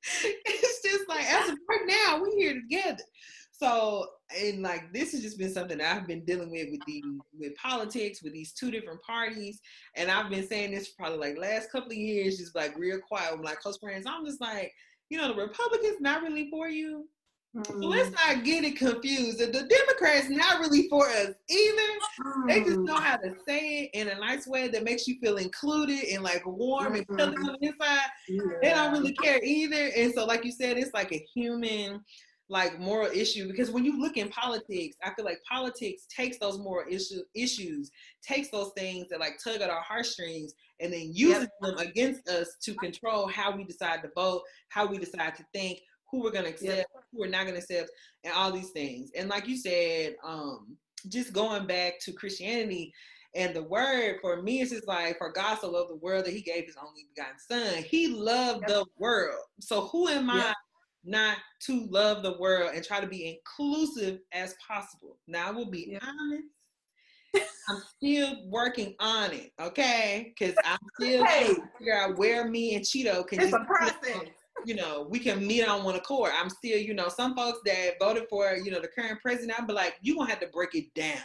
it's 0.03 0.81
just 0.83 1.09
like 1.09 1.25
as 1.25 1.49
of 1.49 1.57
right 1.69 1.85
now, 1.85 2.21
we 2.21 2.31
here 2.31 2.53
together. 2.53 3.03
So 3.61 4.07
and 4.39 4.61
like 4.61 4.91
this 4.93 5.11
has 5.11 5.21
just 5.21 5.37
been 5.37 5.53
something 5.53 5.77
that 5.79 5.95
I've 5.95 6.07
been 6.07 6.25
dealing 6.25 6.51
with 6.51 6.69
with 6.71 6.81
the 6.87 7.03
with 7.37 7.55
politics 7.55 8.23
with 8.23 8.33
these 8.33 8.53
two 8.53 8.71
different 8.71 9.01
parties, 9.03 9.59
and 9.95 10.09
I've 10.09 10.29
been 10.29 10.47
saying 10.47 10.71
this 10.71 10.87
for 10.87 11.03
probably 11.03 11.19
like 11.19 11.37
last 11.37 11.71
couple 11.71 11.91
of 11.91 11.97
years, 11.97 12.37
just 12.37 12.55
like 12.55 12.77
real 12.77 12.99
quiet. 12.99 13.33
I'm 13.33 13.41
like 13.41 13.59
close 13.59 13.77
friends. 13.77 14.05
I'm 14.07 14.25
just 14.25 14.41
like, 14.41 14.71
you 15.09 15.17
know, 15.17 15.27
the 15.27 15.41
Republicans 15.41 15.97
not 15.99 16.23
really 16.23 16.49
for 16.49 16.69
you 16.69 17.07
Mm. 17.55 17.83
let's 17.83 18.11
not 18.11 18.45
get 18.45 18.63
it 18.63 18.77
confused. 18.77 19.39
The 19.39 19.47
Democrats 19.51 20.29
not 20.29 20.61
really 20.61 20.87
for 20.87 21.09
us 21.09 21.31
either. 21.49 21.81
Mm. 22.23 22.47
They 22.47 22.63
just 22.63 22.79
know 22.79 22.95
mm. 22.95 23.03
how 23.03 23.17
to 23.17 23.35
say 23.45 23.91
it 23.93 23.99
in 23.99 24.07
a 24.07 24.19
nice 24.19 24.47
way 24.47 24.69
that 24.69 24.85
makes 24.85 25.05
you 25.05 25.19
feel 25.19 25.35
included 25.35 26.05
and 26.13 26.23
like 26.23 26.45
warm 26.45 26.93
mm-hmm. 26.93 26.95
and 26.95 27.19
feeling 27.19 27.37
on 27.39 27.57
the 27.59 27.67
inside. 27.67 28.09
Yeah. 28.29 28.41
They 28.61 28.69
don't 28.69 28.93
really 28.93 29.11
care 29.13 29.43
either. 29.43 29.91
And 29.97 30.13
so, 30.13 30.25
like 30.25 30.45
you 30.45 30.51
said, 30.53 30.77
it's 30.77 30.93
like 30.93 31.11
a 31.11 31.25
human, 31.33 31.99
like 32.51 32.77
moral 32.79 33.09
issue 33.09 33.47
because 33.47 33.71
when 33.71 33.85
you 33.85 33.97
look 33.97 34.17
in 34.17 34.27
politics, 34.27 34.97
I 35.01 35.13
feel 35.13 35.23
like 35.23 35.39
politics 35.49 36.05
takes 36.13 36.37
those 36.37 36.59
moral 36.59 36.85
issue, 36.91 37.21
issues, 37.33 37.89
takes 38.21 38.49
those 38.49 38.71
things 38.75 39.07
that 39.09 39.21
like 39.21 39.39
tug 39.41 39.61
at 39.61 39.69
our 39.69 39.81
heartstrings, 39.81 40.53
and 40.81 40.91
then 40.91 41.13
uses 41.13 41.43
yep. 41.43 41.49
them 41.61 41.77
against 41.77 42.27
us 42.27 42.57
to 42.63 42.73
control 42.75 43.27
how 43.27 43.55
we 43.55 43.63
decide 43.63 44.01
to 44.03 44.09
vote, 44.13 44.41
how 44.67 44.85
we 44.85 44.97
decide 44.97 45.33
to 45.37 45.45
think, 45.53 45.79
who 46.11 46.21
we're 46.21 46.31
gonna 46.31 46.49
accept, 46.49 46.77
yeah. 46.77 46.99
who 47.13 47.21
we're 47.21 47.29
not 47.29 47.45
gonna 47.45 47.59
accept, 47.59 47.89
and 48.25 48.33
all 48.33 48.51
these 48.51 48.71
things. 48.71 49.11
And 49.17 49.29
like 49.29 49.47
you 49.47 49.55
said, 49.55 50.15
um, 50.21 50.75
just 51.07 51.31
going 51.31 51.65
back 51.67 52.01
to 52.01 52.11
Christianity 52.11 52.93
and 53.33 53.55
the 53.55 53.63
word 53.63 54.17
for 54.21 54.41
me 54.41 54.59
is 54.59 54.71
just 54.71 54.89
like 54.89 55.17
for 55.17 55.31
God 55.31 55.57
so 55.59 55.71
loved 55.71 55.89
the 55.89 55.95
world 55.95 56.25
that 56.25 56.33
he 56.33 56.41
gave 56.41 56.65
his 56.65 56.75
only 56.75 57.07
begotten 57.15 57.39
son. 57.39 57.81
He 57.83 58.09
loved 58.09 58.65
yep. 58.67 58.67
the 58.67 58.85
world. 58.97 59.39
So 59.61 59.87
who 59.87 60.09
am 60.09 60.27
yep. 60.27 60.47
I 60.47 60.53
not 61.03 61.37
to 61.67 61.87
love 61.89 62.23
the 62.23 62.37
world 62.37 62.71
and 62.73 62.83
try 62.83 62.99
to 62.99 63.07
be 63.07 63.27
inclusive 63.27 64.19
as 64.31 64.55
possible? 64.65 65.17
Now 65.27 65.47
I 65.47 65.51
will 65.51 65.69
be 65.69 65.89
yep. 65.91 66.03
honest. 66.03 66.43
I'm 67.69 67.81
still 67.95 68.49
working 68.49 68.93
on 68.99 69.31
it, 69.31 69.51
okay? 69.59 70.33
Because 70.37 70.55
I'm 70.65 70.79
still 70.99 71.25
hey. 71.25 71.45
trying 71.45 71.55
to 71.55 71.61
figure 71.77 71.97
out 71.97 72.17
where 72.17 72.49
me 72.49 72.75
and 72.75 72.83
Cheeto 72.83 73.25
can. 73.25 73.39
It's 73.39 73.53
a 73.53 73.59
process 73.59 74.31
you 74.65 74.75
know, 74.75 75.07
we 75.09 75.19
can 75.19 75.45
meet 75.45 75.67
on 75.67 75.83
one 75.83 75.95
accord. 75.95 76.31
I'm 76.39 76.49
still, 76.49 76.77
you 76.77 76.93
know, 76.93 77.09
some 77.09 77.35
folks 77.35 77.59
that 77.65 77.99
voted 77.99 78.25
for, 78.29 78.55
you 78.55 78.71
know, 78.71 78.79
the 78.79 78.87
current 78.87 79.19
president, 79.21 79.59
I'd 79.59 79.67
be 79.67 79.73
like, 79.73 79.95
you 80.01 80.15
gonna 80.15 80.29
have 80.29 80.39
to 80.41 80.47
break 80.47 80.75
it 80.75 80.93
down 80.93 81.21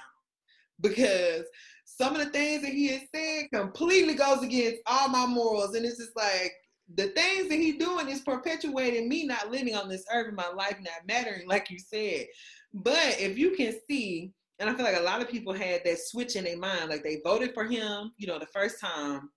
because 0.81 1.45
some 1.85 2.15
of 2.15 2.25
the 2.25 2.31
things 2.31 2.63
that 2.63 2.73
he 2.73 2.89
has 2.89 3.03
said 3.15 3.47
completely 3.53 4.15
goes 4.15 4.43
against 4.43 4.83
all 4.87 5.09
my 5.09 5.27
morals. 5.27 5.75
And 5.75 5.85
it's 5.85 5.99
just 5.99 6.17
like 6.17 6.53
the 6.95 7.09
things 7.09 7.49
that 7.49 7.57
he's 7.57 7.79
doing 7.79 8.09
is 8.09 8.21
perpetuating 8.21 9.09
me 9.09 9.27
not 9.27 9.51
living 9.51 9.75
on 9.75 9.89
this 9.89 10.05
earth 10.13 10.29
and 10.29 10.37
my 10.37 10.49
life 10.49 10.77
not 10.81 11.07
mattering, 11.07 11.49
like 11.49 11.71
you 11.71 11.79
said. 11.79 12.27
But 12.73 13.17
if 13.19 13.37
you 13.37 13.53
can 13.57 13.75
see, 13.89 14.33
and 14.59 14.71
I 14.71 14.75
feel 14.75 14.85
like 14.85 14.99
a 14.99 15.03
lot 15.03 15.21
of 15.21 15.29
people 15.29 15.53
had 15.53 15.83
that 15.85 15.99
switch 15.99 16.37
in 16.37 16.45
their 16.45 16.57
mind, 16.57 16.89
like 16.89 17.03
they 17.03 17.21
voted 17.25 17.53
for 17.55 17.65
him, 17.65 18.13
you 18.19 18.27
know, 18.27 18.39
the 18.39 18.47
first 18.47 18.81
time. 18.81 19.29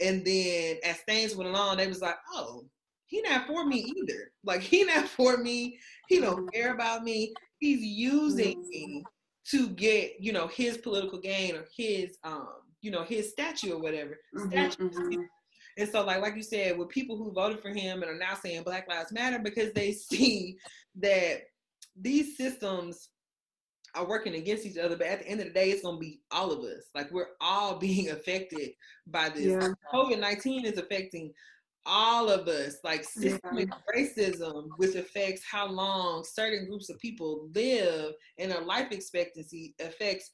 And 0.00 0.24
then 0.24 0.76
as 0.84 0.98
things 0.98 1.34
went 1.34 1.50
along, 1.50 1.78
they 1.78 1.86
was 1.86 2.02
like, 2.02 2.16
oh, 2.34 2.64
he 3.06 3.22
not 3.22 3.46
for 3.46 3.64
me 3.64 3.92
either. 3.96 4.32
Like 4.44 4.60
he 4.60 4.84
not 4.84 5.08
for 5.08 5.38
me. 5.38 5.78
He 6.08 6.20
don't 6.20 6.36
mm-hmm. 6.36 6.48
care 6.48 6.74
about 6.74 7.04
me. 7.04 7.32
He's 7.58 7.80
using 7.80 8.64
me 8.68 9.02
mm-hmm. 9.04 9.56
to 9.56 9.68
get, 9.70 10.14
you 10.20 10.32
know, 10.32 10.46
his 10.48 10.76
political 10.78 11.20
gain 11.20 11.56
or 11.56 11.64
his 11.76 12.18
um, 12.24 12.48
you 12.82 12.90
know, 12.90 13.04
his 13.04 13.30
statue 13.30 13.74
or 13.74 13.80
whatever. 13.80 14.18
Mm-hmm, 14.36 14.84
mm-hmm. 14.84 15.22
And 15.78 15.88
so, 15.88 16.04
like, 16.04 16.20
like 16.20 16.36
you 16.36 16.42
said, 16.42 16.76
with 16.76 16.88
people 16.88 17.16
who 17.16 17.32
voted 17.32 17.60
for 17.60 17.70
him 17.70 18.02
and 18.02 18.10
are 18.10 18.18
now 18.18 18.34
saying 18.34 18.62
Black 18.62 18.88
Lives 18.88 19.12
Matter 19.12 19.38
because 19.38 19.72
they 19.72 19.92
see 19.92 20.56
that 20.96 21.42
these 21.96 22.36
systems 22.36 23.08
are 23.94 24.08
working 24.08 24.34
against 24.34 24.64
each 24.64 24.78
other, 24.78 24.96
but 24.96 25.06
at 25.06 25.20
the 25.20 25.28
end 25.28 25.40
of 25.40 25.46
the 25.48 25.52
day, 25.52 25.70
it's 25.70 25.82
gonna 25.82 25.98
be 25.98 26.20
all 26.30 26.50
of 26.50 26.60
us. 26.60 26.84
Like 26.94 27.10
we're 27.10 27.26
all 27.40 27.76
being 27.78 28.10
affected 28.10 28.70
by 29.06 29.28
this. 29.28 29.46
Yeah. 29.46 29.68
COVID 29.92 30.18
nineteen 30.18 30.64
is 30.64 30.78
affecting 30.78 31.32
all 31.84 32.30
of 32.30 32.46
us, 32.46 32.76
like 32.84 33.04
systemic 33.04 33.68
yeah. 33.68 33.94
racism, 33.94 34.68
which 34.76 34.94
affects 34.94 35.42
how 35.44 35.66
long 35.66 36.24
certain 36.24 36.66
groups 36.68 36.88
of 36.90 36.98
people 37.00 37.48
live 37.54 38.12
and 38.38 38.52
their 38.52 38.60
life 38.60 38.92
expectancy 38.92 39.74
affects 39.80 40.30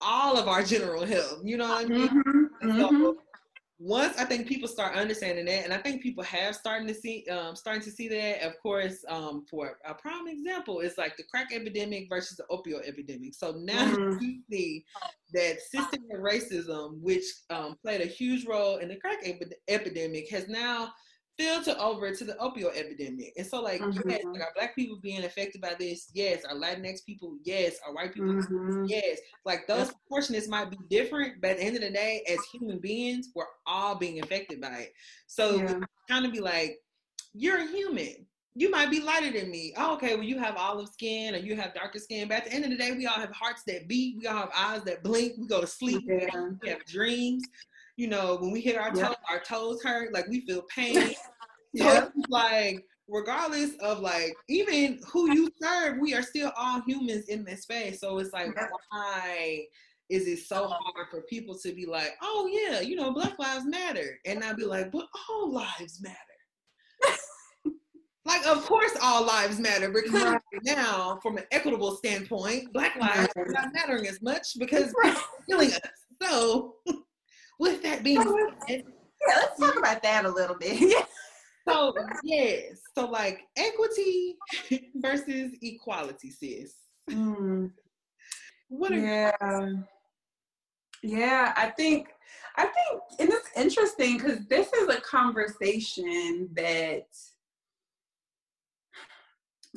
all 0.00 0.38
of 0.38 0.46
our 0.46 0.62
general 0.62 1.04
health. 1.04 1.40
You 1.42 1.56
know 1.56 1.68
what 1.68 1.84
I 1.84 1.88
mean? 1.88 2.08
Mm-hmm. 2.08 2.80
So, 2.80 2.90
mm-hmm 2.90 3.10
once 3.78 4.16
I 4.18 4.24
think 4.24 4.46
people 4.46 4.68
start 4.68 4.94
understanding 4.94 5.46
that, 5.46 5.64
and 5.64 5.72
I 5.72 5.78
think 5.78 6.02
people 6.02 6.22
have 6.24 6.54
starting 6.54 6.86
to 6.86 6.94
see 6.94 7.26
um, 7.30 7.56
starting 7.56 7.82
to 7.82 7.90
see 7.90 8.08
that. 8.08 8.42
Of 8.42 8.52
course, 8.62 9.04
um, 9.08 9.44
for 9.50 9.78
a 9.84 9.94
prime 9.94 10.28
example, 10.28 10.80
is 10.80 10.96
like 10.96 11.16
the 11.16 11.24
crack 11.24 11.48
epidemic 11.52 12.08
versus 12.08 12.36
the 12.36 12.44
opioid 12.50 12.86
epidemic. 12.86 13.34
So 13.34 13.52
now 13.52 13.84
mm-hmm. 13.84 14.22
you 14.24 14.40
see 14.50 14.84
that 15.32 15.60
systemic 15.60 16.18
racism, 16.18 17.00
which 17.00 17.24
um, 17.50 17.76
played 17.82 18.00
a 18.00 18.06
huge 18.06 18.46
role 18.46 18.76
in 18.76 18.88
the 18.88 18.96
crack 18.96 19.18
ep- 19.24 19.52
epidemic, 19.68 20.30
has 20.30 20.48
now 20.48 20.92
filter 21.38 21.74
over 21.78 22.14
to 22.14 22.24
the 22.24 22.34
opioid 22.34 22.76
epidemic. 22.76 23.32
And 23.36 23.46
so, 23.46 23.60
like, 23.60 23.80
mm-hmm. 23.80 24.08
yes, 24.08 24.20
like, 24.24 24.40
are 24.42 24.52
black 24.54 24.74
people 24.74 24.98
being 25.02 25.24
affected 25.24 25.60
by 25.60 25.74
this? 25.78 26.10
Yes. 26.14 26.44
Are 26.44 26.56
Latinx 26.56 27.04
people? 27.04 27.36
Yes. 27.44 27.76
Are 27.86 27.94
white 27.94 28.14
people? 28.14 28.34
Mm-hmm. 28.34 28.84
Yes. 28.86 29.18
Like, 29.44 29.66
those 29.66 29.90
proportions 29.90 30.48
might 30.48 30.70
be 30.70 30.78
different, 30.88 31.40
but 31.40 31.52
at 31.52 31.56
the 31.58 31.64
end 31.64 31.76
of 31.76 31.82
the 31.82 31.90
day, 31.90 32.22
as 32.28 32.38
human 32.52 32.78
beings, 32.78 33.30
we're 33.34 33.44
all 33.66 33.96
being 33.96 34.20
affected 34.22 34.60
by 34.60 34.74
it. 34.74 34.92
So, 35.26 35.56
yeah. 35.56 35.80
kind 36.08 36.26
of 36.26 36.32
be 36.32 36.40
like, 36.40 36.78
you're 37.32 37.58
a 37.58 37.66
human. 37.66 38.26
You 38.56 38.70
might 38.70 38.88
be 38.88 39.00
lighter 39.00 39.32
than 39.36 39.50
me. 39.50 39.74
Oh, 39.76 39.94
okay, 39.94 40.14
well, 40.14 40.22
you 40.22 40.38
have 40.38 40.56
olive 40.56 40.88
skin 40.88 41.34
or 41.34 41.38
you 41.38 41.56
have 41.56 41.74
darker 41.74 41.98
skin. 41.98 42.28
But 42.28 42.38
at 42.38 42.44
the 42.44 42.52
end 42.52 42.64
of 42.64 42.70
the 42.70 42.76
day, 42.76 42.92
we 42.92 43.06
all 43.06 43.14
have 43.14 43.32
hearts 43.32 43.64
that 43.66 43.88
beat. 43.88 44.16
We 44.20 44.28
all 44.28 44.36
have 44.36 44.52
eyes 44.56 44.84
that 44.84 45.02
blink. 45.02 45.32
We 45.36 45.48
go 45.48 45.60
to 45.60 45.66
sleep. 45.66 46.04
Yeah. 46.06 46.28
We 46.62 46.68
have 46.68 46.84
dreams 46.84 47.42
you 47.96 48.08
know, 48.08 48.36
when 48.40 48.50
we 48.50 48.60
hit 48.60 48.76
our 48.76 48.92
toes, 48.92 49.16
our 49.30 49.40
toes 49.40 49.82
hurt, 49.82 50.12
like 50.12 50.28
we 50.28 50.44
feel 50.46 50.62
pain. 50.74 51.14
yeah. 51.72 52.08
like 52.28 52.84
regardless 53.08 53.72
of 53.80 54.00
like 54.00 54.34
even 54.48 54.98
who 55.12 55.32
you 55.32 55.50
serve, 55.60 55.98
we 56.00 56.14
are 56.14 56.22
still 56.22 56.52
all 56.56 56.80
humans 56.86 57.28
in 57.28 57.44
this 57.44 57.62
space. 57.62 58.00
So 58.00 58.18
it's 58.18 58.32
like 58.32 58.54
why 58.90 59.64
is 60.10 60.26
it 60.26 60.40
so 60.40 60.68
hard 60.68 61.08
for 61.10 61.22
people 61.22 61.58
to 61.58 61.72
be 61.72 61.86
like, 61.86 62.12
oh 62.22 62.48
yeah, 62.52 62.80
you 62.80 62.96
know, 62.96 63.12
Black 63.12 63.38
Lives 63.38 63.64
Matter, 63.64 64.18
and 64.26 64.42
I'd 64.42 64.56
be 64.56 64.64
like, 64.64 64.92
but 64.92 65.06
all 65.30 65.52
lives 65.52 66.02
matter. 66.02 66.16
like, 68.26 68.46
of 68.46 68.64
course, 68.66 68.92
all 69.02 69.24
lives 69.24 69.58
matter 69.58 69.90
because 69.90 70.12
right. 70.12 70.40
now, 70.62 71.18
from 71.22 71.38
an 71.38 71.44
equitable 71.52 71.96
standpoint, 71.96 72.72
Black 72.72 72.96
lives 72.96 73.28
are 73.36 73.46
not 73.48 73.72
mattering 73.72 74.06
as 74.06 74.20
much 74.20 74.58
because 74.58 74.92
right. 75.02 75.16
killing 75.48 75.72
us. 75.72 75.80
So 76.22 76.74
with 77.58 77.82
that 77.82 78.02
being 78.02 78.22
said, 78.22 78.84
yeah, 79.28 79.34
let's 79.36 79.58
talk 79.58 79.76
about 79.78 80.02
that 80.02 80.24
a 80.24 80.30
little 80.30 80.56
bit. 80.56 81.06
so 81.68 81.94
yes, 82.22 82.80
so 82.94 83.06
like 83.06 83.40
equity 83.56 84.36
versus 84.96 85.52
equality, 85.62 86.30
sis. 86.30 86.74
Mm. 87.10 87.70
What 88.68 88.92
are 88.92 88.96
yeah. 88.96 89.68
Yeah, 91.02 91.52
I 91.56 91.68
think 91.68 92.08
I 92.56 92.64
think 92.64 93.02
and 93.18 93.30
it's 93.30 93.50
interesting 93.56 94.16
because 94.16 94.46
this 94.46 94.72
is 94.72 94.88
a 94.88 95.00
conversation 95.00 96.48
that 96.54 97.06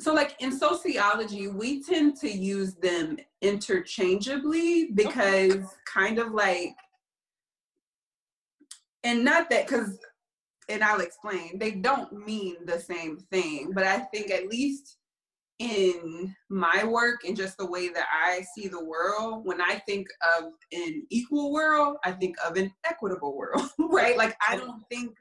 so 0.00 0.14
like 0.14 0.36
in 0.40 0.56
sociology 0.56 1.48
we 1.48 1.82
tend 1.82 2.16
to 2.16 2.30
use 2.30 2.74
them 2.76 3.18
interchangeably 3.42 4.90
because 4.94 5.52
okay. 5.52 5.64
kind 5.86 6.18
of 6.18 6.32
like 6.32 6.74
and 9.04 9.24
not 9.24 9.50
that 9.50 9.66
because 9.66 9.98
and 10.68 10.84
I'll 10.84 11.00
explain, 11.00 11.58
they 11.58 11.72
don't 11.72 12.12
mean 12.26 12.56
the 12.66 12.78
same 12.78 13.16
thing, 13.16 13.72
but 13.72 13.84
I 13.84 14.00
think 14.00 14.30
at 14.30 14.48
least 14.48 14.98
in 15.58 16.34
my 16.50 16.84
work 16.84 17.24
and 17.26 17.36
just 17.36 17.56
the 17.58 17.66
way 17.66 17.88
that 17.88 18.06
I 18.12 18.44
see 18.54 18.68
the 18.68 18.84
world, 18.84 19.44
when 19.44 19.60
I 19.60 19.82
think 19.86 20.06
of 20.38 20.52
an 20.72 21.06
equal 21.10 21.52
world, 21.52 21.96
I 22.04 22.12
think 22.12 22.36
of 22.46 22.56
an 22.56 22.70
equitable 22.84 23.36
world, 23.36 23.62
right? 23.78 24.16
Like 24.16 24.36
I 24.46 24.56
don't 24.56 24.82
think 24.90 25.16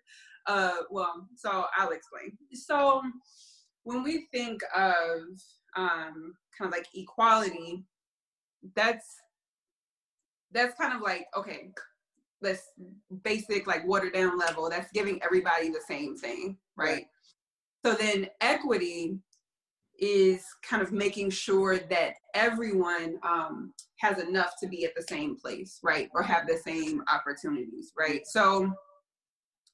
uh 0.46 0.84
well, 0.90 1.28
so 1.36 1.66
I'll 1.76 1.90
explain. 1.90 2.38
So 2.54 3.02
when 3.84 4.04
we 4.04 4.28
think 4.32 4.62
of 4.76 5.20
um 5.76 6.34
kind 6.58 6.68
of 6.68 6.72
like 6.72 6.88
equality, 6.94 7.84
that's 8.76 9.08
that's 10.52 10.78
kind 10.80 10.94
of 10.94 11.02
like 11.02 11.26
okay, 11.36 11.72
this 12.42 12.64
basic 13.24 13.68
like 13.68 13.88
watered 13.88 14.14
down 14.14 14.38
level 14.38 14.70
that's 14.70 14.92
giving 14.92 15.22
everybody 15.24 15.70
the 15.70 15.82
same 15.88 16.16
thing 16.16 16.58
right? 16.76 16.88
right. 16.88 17.06
So 17.86 17.94
then 17.94 18.28
equity 18.42 19.20
is 20.00 20.46
kind 20.62 20.82
of 20.82 20.92
making 20.92 21.32
sure 21.32 21.78
that 21.78 22.14
everyone 22.36 23.18
um, 23.24 23.74
has 24.00 24.20
enough 24.20 24.54
to 24.62 24.68
be 24.68 24.86
at 24.86 24.96
the 24.96 25.02
same 25.02 25.36
place 25.36 25.80
right? 25.84 26.10
Or 26.14 26.22
have 26.22 26.48
the 26.48 26.58
same 26.58 27.04
opportunities 27.12 27.92
right? 27.98 28.26
So 28.26 28.72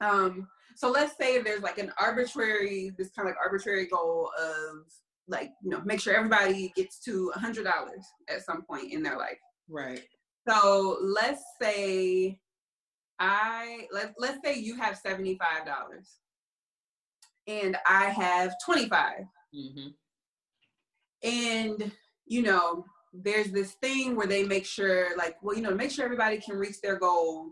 um 0.02 0.48
so 0.76 0.90
let's 0.90 1.16
say 1.18 1.42
there's 1.42 1.62
like 1.62 1.78
an 1.78 1.92
arbitrary 2.00 2.92
this 2.98 3.12
kind 3.12 3.28
of 3.28 3.36
like 3.36 3.44
arbitrary 3.44 3.86
goal 3.88 4.32
of 4.40 4.86
like 5.28 5.52
you 5.64 5.70
know 5.70 5.82
make 5.86 6.00
sure 6.00 6.16
everybody 6.16 6.74
gets 6.76 7.00
to 7.00 7.32
a 7.36 7.40
hundred 7.40 7.64
dollars 7.64 8.06
at 8.30 8.44
some 8.44 8.64
point 8.64 8.92
in 8.92 9.04
their 9.04 9.18
life. 9.18 9.38
Right. 9.70 10.04
So 10.48 10.98
let's 11.02 11.44
say 11.62 12.40
I 13.20 13.88
let 13.92 14.14
let's 14.18 14.40
say 14.44 14.60
you 14.60 14.76
have 14.78 14.98
seventy 14.98 15.38
five 15.38 15.66
dollars, 15.66 16.18
and 17.48 17.78
I 17.88 18.06
have 18.06 18.54
twenty 18.66 18.90
five, 18.90 19.22
mm 19.56 19.70
mm-hmm. 19.70 19.88
and 21.24 21.92
you 22.26 22.42
know 22.42 22.86
there's 23.14 23.52
this 23.52 23.74
thing 23.74 24.16
where 24.16 24.28
they 24.28 24.44
make 24.44 24.66
sure 24.66 25.16
like 25.18 25.36
well 25.44 25.56
you 25.56 25.62
know 25.62 25.74
make 25.74 25.92
sure 25.92 26.06
everybody 26.06 26.38
can 26.38 26.58
reach 26.58 26.82
their 26.82 26.98
goal. 26.98 27.52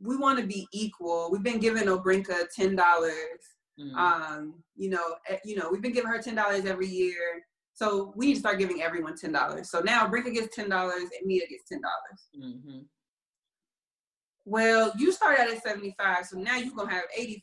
We 0.00 0.16
want 0.16 0.38
to 0.38 0.46
be 0.46 0.66
equal. 0.72 1.28
We've 1.30 1.42
been 1.42 1.58
giving 1.58 1.84
Obrinka 1.84 2.46
ten 2.54 2.76
dollars. 2.76 3.40
Mm-hmm. 3.80 3.96
Um, 3.96 4.54
you 4.76 4.90
know, 4.90 5.16
eh, 5.28 5.38
you 5.44 5.54
know, 5.56 5.68
we've 5.70 5.82
been 5.82 5.92
giving 5.92 6.10
her 6.10 6.22
ten 6.22 6.34
dollars 6.34 6.64
every 6.64 6.88
year. 6.88 7.42
So 7.74 8.12
we 8.16 8.26
need 8.26 8.34
to 8.34 8.40
start 8.40 8.58
giving 8.58 8.82
everyone 8.82 9.16
ten 9.16 9.32
dollars. 9.32 9.70
So 9.70 9.80
now 9.80 10.08
Brinka 10.08 10.32
gets 10.32 10.54
ten 10.54 10.68
dollars 10.68 11.02
and 11.02 11.26
Mia 11.26 11.46
gets 11.48 11.68
ten 11.68 11.80
dollars. 11.80 12.54
Mm-hmm 12.56 12.78
well, 14.48 14.92
you 14.96 15.12
started 15.12 15.42
out 15.42 15.50
at 15.50 15.62
75, 15.62 16.26
so 16.26 16.38
now 16.38 16.56
you're 16.56 16.74
gonna 16.74 16.90
have 16.90 17.04
85, 17.16 17.42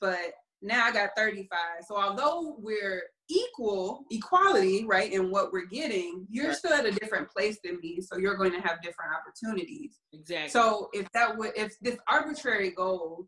but 0.00 0.32
now 0.60 0.84
I 0.86 0.92
got 0.92 1.10
35. 1.16 1.48
So 1.86 1.96
although 1.96 2.56
we're 2.58 3.02
equal, 3.28 4.04
equality, 4.10 4.84
right, 4.84 5.12
in 5.12 5.30
what 5.30 5.52
we're 5.52 5.66
getting, 5.66 6.26
you're 6.28 6.48
right. 6.48 6.56
still 6.56 6.72
at 6.72 6.86
a 6.86 6.92
different 6.92 7.30
place 7.30 7.58
than 7.64 7.78
me. 7.80 8.00
So 8.00 8.16
you're 8.16 8.36
going 8.36 8.52
to 8.52 8.60
have 8.60 8.82
different 8.82 9.12
opportunities. 9.14 9.98
Exactly. 10.12 10.50
So 10.50 10.88
if 10.92 11.10
that 11.12 11.36
would 11.36 11.52
if 11.56 11.78
this 11.80 11.98
arbitrary 12.08 12.70
goal 12.70 13.26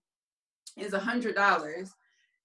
is 0.77 0.93
a 0.93 0.99
hundred 0.99 1.35
dollars 1.35 1.91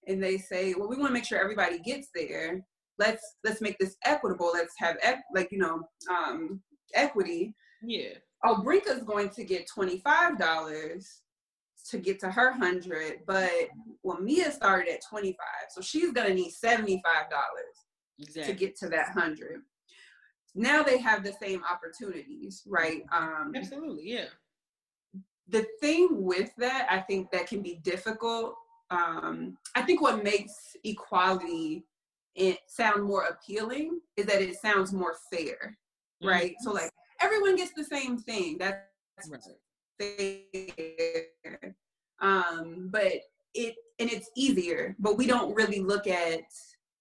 and 0.08 0.24
they 0.24 0.38
say, 0.38 0.74
well, 0.78 0.90
we 0.90 0.96
want 0.96 1.10
to 1.10 1.14
make 1.14 1.26
sure 1.26 1.40
everybody 1.40 1.80
gets 1.80 2.10
there, 2.14 2.64
let's 2.98 3.24
let's 3.44 3.62
make 3.62 3.78
this 3.80 3.96
equitable. 4.06 4.52
Let's 4.54 4.74
have 4.78 4.98
like, 5.36 5.50
you 5.52 5.60
know, 5.60 5.82
um 6.12 6.62
equity. 6.94 7.56
Yeah 7.82 8.14
oh, 8.44 8.62
Brinka's 8.64 9.04
going 9.04 9.30
to 9.30 9.44
get 9.44 9.68
$25 9.68 11.06
to 11.90 11.98
get 11.98 12.20
to 12.20 12.30
her 12.30 12.52
100, 12.52 13.22
but 13.26 13.52
well, 14.04 14.20
Mia 14.20 14.52
started 14.52 14.94
at 14.94 15.02
25, 15.10 15.36
so 15.70 15.82
she's 15.82 16.12
going 16.12 16.28
to 16.28 16.34
need 16.34 16.52
$75 16.52 17.02
exactly. 18.20 18.54
to 18.54 18.60
get 18.60 18.76
to 18.78 18.90
that 18.90 19.16
100. 19.16 19.62
Now 20.56 20.84
they 20.84 20.98
have 20.98 21.24
the 21.24 21.34
same 21.42 21.64
opportunities, 21.70 22.64
right? 22.68 23.04
Um, 23.12 23.54
Absolutely, 23.56 24.12
yeah. 24.12 24.26
The 25.48 25.66
thing 25.80 26.10
with 26.12 26.52
that, 26.58 26.88
I 26.90 27.00
think 27.00 27.32
that 27.32 27.48
can 27.48 27.62
be 27.62 27.80
difficult. 27.84 28.56
Um, 28.92 29.58
I 29.76 29.82
think 29.82 30.02
what 30.02 30.24
makes 30.24 30.76
equality 30.84 31.86
it 32.36 32.60
sound 32.68 33.04
more 33.04 33.24
appealing 33.26 34.00
is 34.16 34.26
that 34.28 34.42
it 34.42 34.56
sounds 34.60 34.94
more 34.94 35.16
fair, 35.32 35.78
right? 36.24 36.52
Mm-hmm. 36.52 36.64
So 36.64 36.72
like 36.72 36.92
everyone 37.22 37.56
gets 37.56 37.74
the 37.74 37.84
same 37.84 38.18
thing. 38.18 38.58
That's 38.58 38.80
right. 39.30 39.42
fair. 40.00 41.76
Um, 42.22 42.90
but 42.92 43.14
it 43.54 43.76
and 44.00 44.12
it's 44.12 44.30
easier, 44.36 44.96
but 45.00 45.18
we 45.18 45.28
don't 45.28 45.54
really 45.54 45.80
look 45.80 46.08
at 46.08 46.44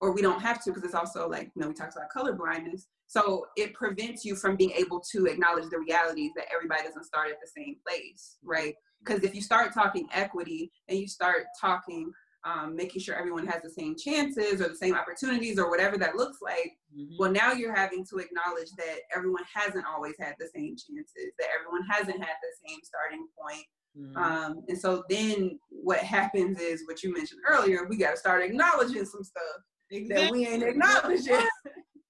or 0.01 0.13
we 0.13 0.23
don't 0.23 0.41
have 0.41 0.63
to 0.63 0.71
because 0.71 0.85
it's 0.85 0.95
also 0.95 1.29
like 1.29 1.51
you 1.55 1.63
know 1.63 1.69
we 1.69 1.75
talked 1.75 1.97
about 1.97 2.09
color 2.11 2.33
blindness 2.33 2.87
so 3.07 3.47
it 3.57 3.73
prevents 3.75 4.25
you 4.25 4.37
from 4.37 4.57
being 4.57 4.71
able 4.73 5.01
to 5.01 5.27
acknowledge 5.27 5.69
the 5.71 5.79
realities 5.79 6.31
that 6.37 6.47
everybody 6.55 6.83
doesn't 6.83 7.05
start 7.05 7.31
at 7.31 7.37
the 7.41 7.49
same 7.49 7.77
place 7.87 8.37
right 8.43 8.75
because 9.01 9.23
if 9.23 9.35
you 9.35 9.41
start 9.41 9.73
talking 9.73 10.09
equity 10.13 10.71
and 10.89 10.99
you 10.99 11.09
start 11.09 11.47
talking 11.61 12.13
um, 12.45 12.77
making 12.77 13.03
sure 13.03 13.15
everyone 13.15 13.47
has 13.47 13.63
the 13.63 13.71
same 13.71 13.97
chances 13.97 14.61
or 14.61 14.69
the 14.69 14.77
same 14.77 14.95
opportunities 14.95 15.59
or 15.59 15.71
whatever 15.71 15.99
that 15.99 16.17
looks 16.17 16.39
like. 16.43 16.73
Mm-hmm. 16.97 17.17
Well, 17.19 17.33
now 17.33 17.53
you're 17.53 17.75
having 17.75 18.05
to 18.07 18.19
acknowledge 18.19 18.71
that 18.77 19.01
everyone 19.15 19.45
hasn't 19.53 19.85
always 19.87 20.15
had 20.21 20.35
the 20.39 20.49
same 20.55 20.77
chances, 20.77 21.33
that 21.39 21.49
everyone 21.55 21.87
hasn't 21.91 22.19
had 22.19 22.37
the 22.43 22.69
same 22.69 22.79
starting 22.83 23.27
point. 23.39 23.65
Mm-hmm. 23.99 24.17
Um, 24.17 24.65
and 24.69 24.79
so 24.79 25.03
then 25.11 25.59
what 25.69 25.99
happens 25.99 26.61
is 26.61 26.87
what 26.87 27.03
you 27.03 27.13
mentioned 27.13 27.41
earlier, 27.49 27.87
we 27.89 27.97
got 27.97 28.13
to 28.13 28.17
start 28.17 28.43
acknowledging 28.43 29.05
some 29.05 29.25
stuff 29.25 29.43
exactly. 29.91 30.25
that 30.25 30.33
we 30.33 30.47
ain't 30.47 30.63
acknowledging. 30.63 31.47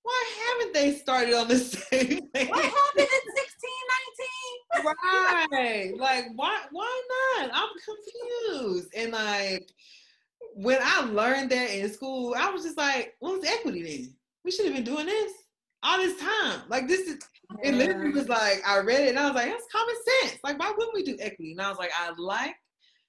Why 0.02 0.24
haven't 0.46 0.74
they 0.74 0.94
started 0.94 1.34
on 1.34 1.48
the 1.48 1.58
same 1.58 2.08
thing? 2.30 2.48
What 2.48 2.64
happened 2.64 2.96
in 2.96 3.22
1619? 3.28 4.48
right. 5.52 5.92
Like, 5.98 6.26
why 6.34 6.62
why 6.70 7.02
not? 7.38 7.50
I'm 7.52 7.68
confused. 7.84 8.88
And 8.96 9.12
like 9.12 9.68
when 10.60 10.80
I 10.82 11.02
learned 11.02 11.50
that 11.50 11.70
in 11.70 11.88
school, 11.88 12.34
I 12.36 12.50
was 12.50 12.64
just 12.64 12.76
like, 12.76 13.14
what's 13.20 13.48
equity 13.48 13.80
then? 13.84 14.12
We 14.44 14.50
should 14.50 14.66
have 14.66 14.74
been 14.74 14.82
doing 14.82 15.06
this 15.06 15.32
all 15.84 15.98
this 15.98 16.18
time. 16.18 16.62
Like 16.68 16.88
this 16.88 17.06
is 17.06 17.18
it 17.62 17.74
literally 17.74 18.10
was 18.10 18.28
like 18.28 18.60
I 18.66 18.78
read 18.78 19.02
it 19.02 19.10
and 19.10 19.20
I 19.20 19.26
was 19.26 19.36
like, 19.36 19.46
that's 19.46 19.64
common 19.70 19.94
sense. 20.20 20.40
Like, 20.42 20.58
why 20.58 20.72
wouldn't 20.76 20.94
we 20.94 21.04
do 21.04 21.16
equity? 21.20 21.52
And 21.52 21.62
I 21.62 21.68
was 21.68 21.78
like, 21.78 21.92
I 21.96 22.12
like 22.18 22.56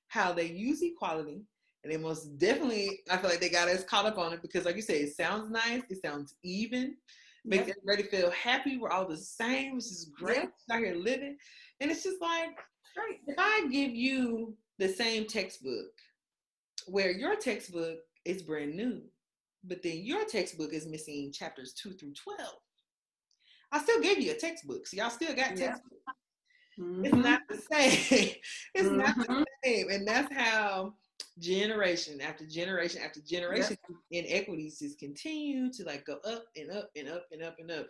how 0.09 0.31
they 0.31 0.45
use 0.45 0.83
equality. 0.83 1.41
And 1.83 1.91
they 1.91 1.97
most 1.97 2.37
definitely, 2.37 2.99
I 3.09 3.17
feel 3.17 3.31
like 3.31 3.39
they 3.39 3.49
got 3.49 3.67
us 3.67 3.83
caught 3.83 4.05
up 4.05 4.19
on 4.19 4.31
it 4.31 4.43
because, 4.43 4.65
like 4.65 4.75
you 4.75 4.83
say, 4.83 4.99
it 4.99 5.15
sounds 5.15 5.49
nice, 5.49 5.81
it 5.89 6.01
sounds 6.03 6.35
even, 6.43 6.97
makes 7.45 7.67
yep. 7.67 7.77
everybody 7.81 8.15
feel 8.15 8.29
happy. 8.31 8.77
We're 8.77 8.91
all 8.91 9.07
the 9.07 9.17
same, 9.17 9.75
which 9.75 9.85
is 9.85 10.11
great. 10.15 10.37
Yep. 10.37 10.51
Out 10.71 10.79
here 10.79 10.95
living, 10.95 11.37
and 11.79 11.89
it's 11.89 12.03
just 12.03 12.21
like, 12.21 12.49
if 13.25 13.35
I 13.39 13.65
give 13.71 13.91
you 13.91 14.55
the 14.77 14.89
same 14.89 15.25
textbook, 15.25 15.87
where 16.89 17.11
your 17.11 17.35
textbook 17.35 17.99
is 18.25 18.43
brand 18.43 18.75
new, 18.75 19.01
but 19.63 19.83
then 19.83 19.99
your 20.03 20.25
textbook 20.25 20.73
is 20.73 20.87
missing 20.87 21.31
chapters 21.31 21.73
two 21.73 21.91
through 21.91 22.13
twelve. 22.13 22.55
I 23.71 23.79
still 23.79 24.01
gave 24.01 24.19
you 24.19 24.31
a 24.31 24.35
textbook, 24.35 24.87
so 24.87 24.97
y'all 24.97 25.09
still 25.09 25.35
got 25.35 25.55
textbooks. 25.55 26.03
Mm-hmm. 26.79 27.05
It's 27.05 27.15
not 27.15 27.41
the 27.49 27.57
same. 27.71 28.35
it's 28.73 28.87
mm-hmm. 28.87 28.97
not 28.97 29.15
the 29.15 29.25
mm-hmm. 29.25 29.43
same, 29.63 29.89
and 29.89 30.07
that's 30.07 30.33
how 30.33 30.93
generation 31.39 32.19
after 32.21 32.45
generation 32.45 33.01
after 33.03 33.21
generation 33.21 33.77
yep. 34.11 34.25
inequities 34.25 34.79
just 34.79 34.99
continue 34.99 35.71
to 35.71 35.83
like 35.83 36.05
go 36.05 36.17
up 36.25 36.43
and 36.55 36.71
up 36.71 36.89
and 36.95 37.09
up 37.09 37.25
and 37.31 37.43
up 37.43 37.55
and 37.59 37.71
up 37.71 37.85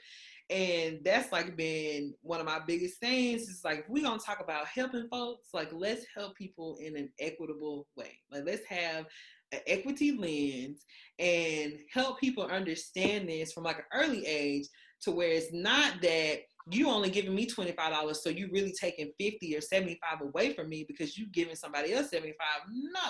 and 0.50 1.00
that's 1.04 1.32
like 1.32 1.56
been 1.56 2.14
one 2.22 2.40
of 2.40 2.46
my 2.46 2.60
biggest 2.66 3.00
things 3.00 3.44
is 3.44 3.62
like 3.64 3.86
we 3.90 4.02
gonna 4.02 4.20
talk 4.20 4.40
about 4.40 4.68
helping 4.68 5.08
folks 5.10 5.50
like 5.54 5.70
let's 5.74 6.06
help 6.16 6.36
people 6.36 6.78
in 6.82 6.96
an 6.96 7.10
equitable 7.20 7.88
way 7.96 8.20
like 8.32 8.44
let's 8.46 8.66
have 8.66 9.06
an 9.52 9.60
equity 9.68 10.12
lens 10.12 10.86
and 11.18 11.74
help 11.92 12.20
people 12.20 12.46
understand 12.46 13.28
this 13.28 13.52
from 13.52 13.64
like 13.64 13.80
an 13.80 13.86
early 13.94 14.26
age 14.26 14.68
to 15.02 15.12
where 15.12 15.30
it's 15.30 15.52
not 15.54 16.02
that 16.02 16.42
you 16.72 16.90
only 16.90 17.10
giving 17.10 17.34
me 17.34 17.48
$25 17.48 18.16
so 18.16 18.30
you 18.30 18.50
really 18.52 18.74
taking 18.80 19.12
50 19.20 19.56
or 19.56 19.62
75 19.62 20.22
away 20.22 20.54
from 20.54 20.70
me 20.70 20.86
because 20.88 21.18
you 21.18 21.28
giving 21.32 21.56
somebody 21.56 21.94
else 21.94 22.10
75 22.10 22.36
no 22.70 23.10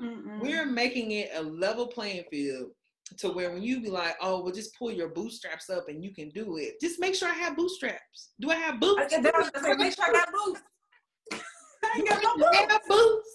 Mm-mm. 0.00 0.40
We're 0.40 0.66
making 0.66 1.12
it 1.12 1.30
a 1.34 1.42
level 1.42 1.86
playing 1.86 2.24
field 2.30 2.70
to 3.18 3.28
where 3.30 3.50
when 3.52 3.62
you 3.62 3.80
be 3.80 3.90
like, 3.90 4.16
oh, 4.20 4.42
well, 4.42 4.52
just 4.52 4.76
pull 4.78 4.90
your 4.90 5.08
bootstraps 5.08 5.68
up 5.68 5.88
and 5.88 6.02
you 6.02 6.14
can 6.14 6.30
do 6.30 6.56
it. 6.56 6.80
Just 6.80 7.00
make 7.00 7.14
sure 7.14 7.28
I 7.28 7.34
have 7.34 7.56
bootstraps. 7.56 8.30
Do 8.40 8.50
I 8.50 8.56
have 8.56 8.80
boots? 8.80 9.12
I, 9.12 9.16
I, 9.16 9.74
make 9.74 9.94
sure 9.94 10.04
I 10.06 10.12
got 10.12 10.28
boots. 10.32 10.60
I 11.84 11.98
ain't 11.98 12.08
got 12.08 12.22
no 12.22 12.36
boots. 12.36 12.56
Have 12.56 12.80
boots. 12.88 13.28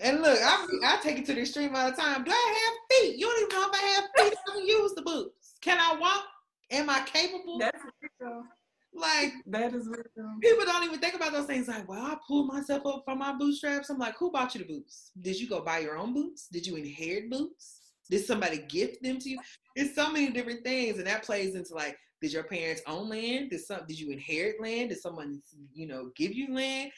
And 0.00 0.20
look, 0.20 0.38
I, 0.42 0.66
I 0.84 0.98
take 1.02 1.18
it 1.18 1.26
to 1.26 1.34
the 1.34 1.40
extreme 1.42 1.74
all 1.76 1.90
the 1.90 1.96
time. 1.96 2.24
Do 2.24 2.30
I 2.32 2.54
have 2.64 2.98
feet? 2.98 3.18
You 3.18 3.26
don't 3.26 3.42
even 3.42 3.48
know 3.50 3.70
if 3.70 3.80
I 3.80 3.86
have 3.86 4.04
feet. 4.16 4.38
I 4.48 4.52
can 4.52 4.66
use 4.66 4.94
the 4.94 5.02
boots. 5.02 5.54
Can 5.60 5.78
I 5.78 5.96
walk? 5.98 6.24
Am 6.70 6.90
I 6.90 7.00
capable? 7.00 7.58
That's. 7.58 7.78
Like 8.92 9.32
that 9.46 9.72
is 9.74 9.88
people 10.40 10.64
don't 10.64 10.84
even 10.84 10.98
think 10.98 11.14
about 11.14 11.32
those 11.32 11.46
things. 11.46 11.68
Like, 11.68 11.88
well, 11.88 12.02
I 12.02 12.16
pulled 12.26 12.48
myself 12.48 12.86
up 12.86 13.02
from 13.04 13.18
my 13.18 13.32
bootstraps. 13.32 13.90
I'm 13.90 13.98
like, 13.98 14.16
who 14.18 14.30
bought 14.30 14.54
you 14.54 14.60
the 14.60 14.66
boots? 14.66 15.12
Did 15.20 15.40
you 15.40 15.48
go 15.48 15.60
buy 15.60 15.78
your 15.78 15.96
own 15.96 16.12
boots? 16.12 16.48
Did 16.50 16.66
you 16.66 16.76
inherit 16.76 17.30
boots? 17.30 17.80
Did 18.10 18.24
somebody 18.24 18.58
gift 18.68 19.02
them 19.02 19.18
to 19.18 19.30
you? 19.30 19.38
It's 19.76 19.94
so 19.94 20.10
many 20.10 20.30
different 20.30 20.64
things, 20.64 20.98
and 20.98 21.06
that 21.06 21.22
plays 21.22 21.54
into 21.54 21.74
like, 21.74 21.96
did 22.20 22.32
your 22.32 22.42
parents 22.42 22.82
own 22.86 23.08
land? 23.08 23.50
Did 23.50 23.60
some? 23.60 23.80
Did 23.88 23.98
you 23.98 24.10
inherit 24.10 24.60
land? 24.60 24.90
Did 24.90 25.00
someone, 25.00 25.40
you 25.72 25.86
know, 25.86 26.10
give 26.16 26.34
you 26.34 26.52
land? 26.52 26.90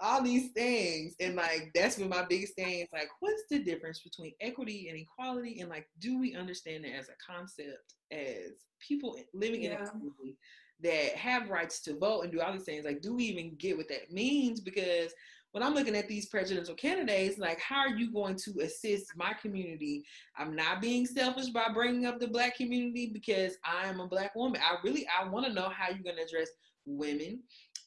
All 0.00 0.22
these 0.22 0.52
things, 0.52 1.16
and 1.18 1.34
like 1.34 1.70
that's 1.74 1.96
been 1.96 2.08
my 2.08 2.24
biggest 2.28 2.54
thing. 2.54 2.80
It's 2.80 2.92
like, 2.92 3.08
what's 3.18 3.42
the 3.50 3.58
difference 3.58 4.00
between 4.00 4.32
equity 4.40 4.88
and 4.88 4.98
equality, 4.98 5.60
and 5.60 5.68
like, 5.68 5.88
do 5.98 6.20
we 6.20 6.36
understand 6.36 6.84
it 6.84 6.92
as 6.96 7.08
a 7.08 7.32
concept 7.32 7.94
as 8.12 8.52
people 8.86 9.18
living 9.34 9.62
yeah. 9.62 9.70
in 9.70 9.82
a 9.82 9.90
community? 9.90 10.36
That 10.82 11.16
have 11.16 11.50
rights 11.50 11.80
to 11.80 11.98
vote 11.98 12.22
and 12.22 12.32
do 12.32 12.40
all 12.40 12.52
these 12.52 12.64
things. 12.64 12.84
Like, 12.84 13.00
do 13.00 13.14
we 13.14 13.24
even 13.24 13.54
get 13.56 13.76
what 13.76 13.88
that 13.88 14.12
means? 14.12 14.60
Because 14.60 15.12
when 15.52 15.62
I'm 15.62 15.74
looking 15.74 15.96
at 15.96 16.08
these 16.08 16.26
presidential 16.26 16.74
candidates, 16.74 17.38
like, 17.38 17.58
how 17.60 17.80
are 17.80 17.96
you 17.96 18.12
going 18.12 18.36
to 18.36 18.60
assist 18.60 19.16
my 19.16 19.32
community? 19.32 20.04
I'm 20.36 20.54
not 20.54 20.80
being 20.80 21.06
selfish 21.06 21.48
by 21.48 21.68
bringing 21.72 22.06
up 22.06 22.20
the 22.20 22.28
black 22.28 22.56
community 22.56 23.10
because 23.12 23.56
I 23.64 23.86
am 23.86 24.00
a 24.00 24.06
black 24.06 24.34
woman. 24.34 24.60
I 24.62 24.76
really, 24.84 25.06
I 25.08 25.26
want 25.28 25.46
to 25.46 25.52
know 25.52 25.70
how 25.70 25.88
you're 25.88 26.02
going 26.02 26.16
to 26.16 26.22
address 26.22 26.50
women 26.84 27.40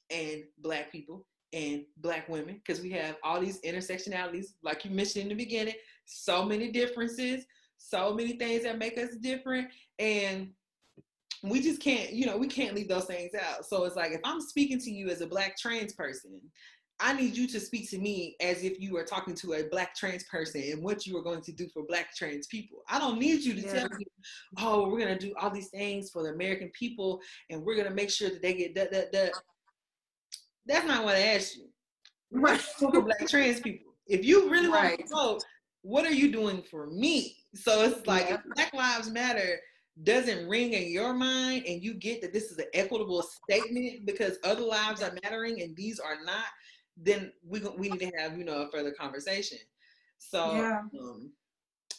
and 0.10 0.44
black 0.58 0.92
people 0.92 1.26
and 1.54 1.84
black 1.98 2.28
women 2.30 2.56
because 2.56 2.82
we 2.82 2.92
have 2.92 3.18
all 3.24 3.40
these 3.40 3.62
intersectionalities, 3.62 4.48
like 4.64 4.84
you 4.84 4.92
mentioned 4.92 5.24
in 5.24 5.30
the 5.38 5.44
beginning, 5.44 5.76
so 6.06 6.44
many 6.44 6.72
differences, 6.72 7.46
so 7.78 8.14
many 8.14 8.38
things 8.38 8.64
that 8.64 8.78
make 8.78 8.98
us 8.98 9.16
different. 9.22 9.68
And 10.00 10.50
we 11.44 11.60
just 11.60 11.82
can't, 11.82 12.12
you 12.12 12.26
know, 12.26 12.38
we 12.38 12.48
can't 12.48 12.76
leave 12.76 12.88
those 12.88 13.06
things 13.06 13.32
out. 13.34 13.66
So 13.66 13.84
it's 13.86 13.96
like 13.96 14.12
if 14.12 14.22
I'm 14.24 14.42
speaking 14.42 14.80
to 14.80 14.92
you 14.92 15.10
as 15.10 15.22
a 15.22 15.28
black 15.28 15.58
trans 15.58 15.94
person, 15.94 16.40
I 17.00 17.14
need 17.14 17.36
you 17.36 17.48
to 17.48 17.60
speak 17.60 17.90
to 17.90 17.98
me 17.98 18.36
as 18.40 18.64
if 18.64 18.80
you 18.80 18.96
are 18.98 19.04
talking 19.04 19.34
to 19.36 19.54
a 19.54 19.64
black 19.70 19.96
trans 19.96 20.24
person 20.26 20.62
and 20.72 20.84
what 20.84 21.08
you 21.08 21.18
are 21.18 21.24
going 21.24 21.42
to 21.42 21.52
do 21.52 21.68
for 21.74 21.84
black 21.88 22.16
trans 22.16 22.46
people. 22.46 22.84
I 22.88 23.00
don't 23.00 23.18
need 23.18 23.42
you 23.42 23.56
to 23.56 23.62
yeah. 23.62 23.74
tell 23.74 23.90
me, 23.98 24.06
oh, 24.60 24.88
we're 24.88 25.00
gonna 25.00 25.18
do 25.18 25.34
all 25.42 25.50
these 25.50 25.70
things 25.70 26.12
for 26.12 26.22
the 26.22 26.30
American 26.30 26.70
people 26.78 27.20
and 27.50 27.64
we're 27.64 27.76
gonna 27.76 27.90
make 27.96 28.12
sure 28.12 28.30
that 28.30 28.44
they 28.44 28.54
get 28.54 28.76
that 28.76 28.92
that 28.92 29.12
that. 29.14 29.32
That's 30.68 30.86
not 30.86 31.04
what 31.04 31.16
I 31.16 31.22
asked 31.22 31.58
you. 31.58 31.68
Right. 32.32 32.62
for 32.62 33.02
black 33.02 33.28
trans 33.28 33.60
people. 33.62 33.94
If 34.08 34.24
you 34.24 34.50
really 34.52 34.68
right. 34.68 35.00
want 35.00 35.10
to 35.10 35.16
vote, 35.16 35.44
what 35.82 36.06
are 36.06 36.14
you 36.14 36.32
doing 36.32 36.62
for 36.70 36.86
me? 36.86 37.36
So 37.56 37.82
it's 37.82 38.06
like 38.06 38.30
yeah. 38.30 38.38
Black 38.56 38.74
Lives 38.74 39.10
Matter 39.10 39.60
doesn't 40.04 40.48
ring 40.48 40.74
in 40.74 40.92
your 40.92 41.14
mind 41.14 41.66
and 41.68 41.84
you 41.84 41.94
get 41.94 42.22
that 42.22 42.34
this 42.34 42.52
is 42.52 42.58
an 42.58 42.66
equitable 42.74 43.22
statement 43.22 44.06
because 44.06 44.38
other 44.44 44.62
lives 44.62 45.02
are 45.04 45.14
mattering 45.24 45.62
and 45.62 45.76
these 45.76 46.00
are 46.00 46.16
not, 46.26 46.46
then 46.98 47.32
we 47.46 47.62
we 47.78 47.90
need 47.90 48.00
to 48.00 48.12
have 48.18 48.38
you 48.38 48.44
know 48.44 48.64
a 48.64 48.72
further 48.72 48.92
conversation. 48.92 49.58
So 50.18 50.56
yeah. 50.56 50.82
um, 51.00 51.32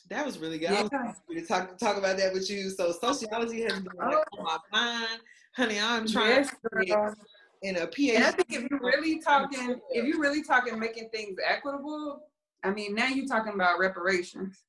that 0.09 0.24
was 0.24 0.38
really 0.38 0.59
good. 0.59 0.70
Yeah. 0.70 0.88
I 0.93 1.07
was 1.07 1.20
to 1.34 1.47
talk 1.47 1.78
talk 1.78 1.97
about 1.97 2.16
that 2.18 2.32
with 2.32 2.51
you. 2.51 2.70
So 2.70 2.93
sociology 2.93 3.62
has 3.62 3.80
been 3.80 3.93
like 3.99 4.16
on 4.38 4.45
my 4.45 4.59
mind, 4.72 5.20
honey. 5.55 5.78
I'm 5.80 6.07
trying 6.07 6.47
yes, 6.86 7.14
in 7.62 7.76
a 7.76 7.86
PhD. 7.86 8.16
And 8.16 8.24
I 8.24 8.30
think 8.30 8.49
if 8.51 8.70
you're 8.70 8.80
really 8.80 9.20
talking, 9.20 9.80
if 9.90 10.07
you're 10.07 10.20
really 10.20 10.43
talking 10.43 10.78
making 10.78 11.11
things 11.11 11.36
equitable, 11.45 12.22
I 12.64 12.70
mean 12.70 12.95
now 12.95 13.09
you're 13.09 13.26
talking 13.26 13.55
about 13.55 13.78
reparations 13.78 14.64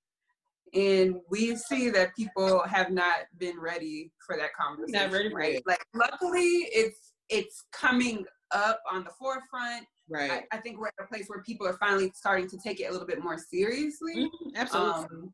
and 0.73 1.15
we 1.29 1.55
see 1.55 1.89
that 1.91 2.15
people 2.15 2.63
have 2.67 2.91
not 2.91 3.17
been 3.37 3.59
ready 3.59 4.11
for 4.25 4.35
that 4.37 4.53
conversation. 4.53 5.03
Not 5.03 5.11
ready, 5.11 5.33
right? 5.33 5.61
Like, 5.65 5.85
luckily, 5.93 6.67
it's 6.71 7.13
it's 7.29 7.65
coming 7.71 8.25
up 8.51 8.81
on 8.91 9.03
the 9.03 9.11
forefront. 9.17 9.85
Right. 10.09 10.31
I, 10.31 10.57
I, 10.57 10.57
think 10.59 10.79
we're 10.79 10.87
at 10.87 10.93
a 10.99 11.07
place 11.07 11.25
where 11.27 11.41
people 11.43 11.65
are 11.65 11.77
finally 11.77 12.11
starting 12.13 12.49
to 12.49 12.57
take 12.57 12.81
it 12.81 12.85
a 12.85 12.91
little 12.91 13.07
bit 13.07 13.23
more 13.23 13.37
seriously. 13.37 14.15
Mm-hmm, 14.15 14.55
absolutely. 14.57 15.05
Um, 15.05 15.33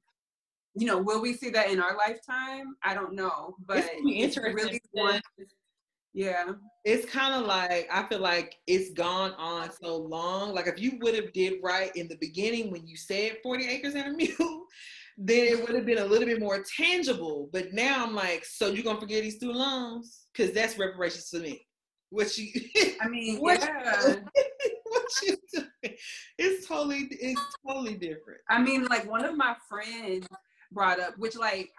you 0.75 0.85
know, 0.85 0.99
will 0.99 1.21
we 1.21 1.33
see 1.33 1.49
that 1.49 1.71
in 1.71 1.81
our 1.81 1.97
lifetime? 1.97 2.75
I 2.83 2.93
don't 2.93 3.13
know, 3.13 3.55
but 3.65 3.77
it's, 3.79 4.35
it's 4.35 4.37
really 4.37 4.79
one. 4.91 5.19
Yeah. 6.13 6.53
It's 6.85 7.09
kind 7.11 7.33
of 7.33 7.45
like 7.47 7.87
I 7.91 8.03
feel 8.03 8.19
like 8.19 8.55
it's 8.67 8.91
gone 8.91 9.33
on 9.37 9.69
so 9.71 9.97
long. 9.97 10.53
Like 10.53 10.67
if 10.67 10.79
you 10.79 10.97
would 11.01 11.15
have 11.15 11.33
did 11.33 11.55
right 11.63 11.95
in 11.95 12.07
the 12.07 12.17
beginning 12.17 12.71
when 12.71 12.87
you 12.87 12.95
said 12.95 13.37
40 13.43 13.67
acres 13.67 13.95
and 13.95 14.13
a 14.13 14.17
mule, 14.17 14.65
then 15.21 15.47
it 15.47 15.59
would 15.59 15.75
have 15.75 15.85
been 15.85 15.97
a 15.97 16.05
little 16.05 16.25
bit 16.25 16.39
more 16.39 16.63
tangible. 16.77 17.49
But 17.51 17.73
now 17.73 18.05
I'm 18.05 18.15
like, 18.15 18.45
so 18.45 18.67
you're 18.67 18.85
gonna 18.85 18.99
forget 18.99 19.21
these 19.21 19.35
student 19.35 19.59
loans? 19.59 20.27
Because 20.33 20.53
that's 20.53 20.79
reparations 20.79 21.29
to 21.31 21.39
me. 21.39 21.67
What 22.09 22.35
you? 22.37 22.49
I 23.01 23.09
mean, 23.09 23.37
what 23.39 23.59
yeah. 23.59 24.15
What 24.85 25.03
you 25.21 25.37
doing? 25.53 25.95
It's 26.39 26.67
totally, 26.67 27.09
it's 27.11 27.41
totally 27.67 27.93
different. 27.93 28.39
I 28.49 28.59
mean, 28.59 28.85
like 28.85 29.07
one 29.07 29.23
of 29.23 29.37
my 29.37 29.55
friends 29.69 30.27
brought 30.71 30.99
up, 30.99 31.13
which 31.19 31.35
like 31.35 31.69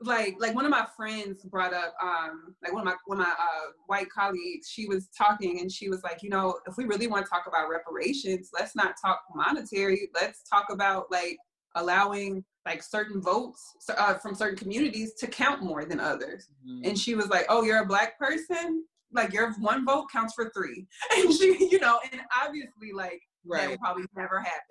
like 0.00 0.36
like 0.38 0.54
one 0.54 0.64
of 0.64 0.70
my 0.70 0.86
friends 0.96 1.42
brought 1.44 1.72
up 1.72 1.92
um 2.00 2.54
like 2.62 2.72
one 2.72 2.82
of 2.82 2.84
my 2.86 2.94
one 3.06 3.18
of 3.18 3.26
my 3.26 3.32
uh, 3.32 3.70
white 3.88 4.08
colleagues 4.10 4.68
she 4.68 4.86
was 4.86 5.08
talking 5.16 5.58
and 5.58 5.72
she 5.72 5.88
was 5.88 6.04
like 6.04 6.22
you 6.22 6.30
know 6.30 6.56
if 6.68 6.76
we 6.76 6.84
really 6.84 7.08
want 7.08 7.24
to 7.24 7.28
talk 7.28 7.46
about 7.48 7.68
reparations 7.68 8.50
let's 8.54 8.76
not 8.76 8.94
talk 9.04 9.20
monetary 9.34 10.08
let's 10.14 10.44
talk 10.48 10.66
about 10.70 11.10
like 11.10 11.36
allowing 11.78 12.44
like 12.66 12.82
certain 12.82 13.20
votes 13.22 13.62
uh, 13.96 14.14
from 14.14 14.34
certain 14.34 14.58
communities 14.58 15.14
to 15.14 15.26
count 15.26 15.62
more 15.62 15.84
than 15.84 16.00
others. 16.00 16.48
Mm-hmm. 16.68 16.88
And 16.90 16.98
she 16.98 17.14
was 17.14 17.28
like, 17.28 17.46
"Oh, 17.48 17.62
you're 17.62 17.82
a 17.82 17.86
black 17.86 18.18
person? 18.18 18.84
like 19.12 19.32
your 19.32 19.52
one 19.54 19.84
vote 19.84 20.06
counts 20.12 20.34
for 20.34 20.50
three. 20.54 20.86
And 21.16 21.32
she, 21.32 21.68
you 21.70 21.78
know, 21.78 21.98
and 22.12 22.20
obviously 22.44 22.92
like 22.94 23.20
right. 23.46 23.62
that 23.62 23.70
will 23.70 23.78
probably 23.78 24.04
never 24.16 24.40
happen. 24.40 24.62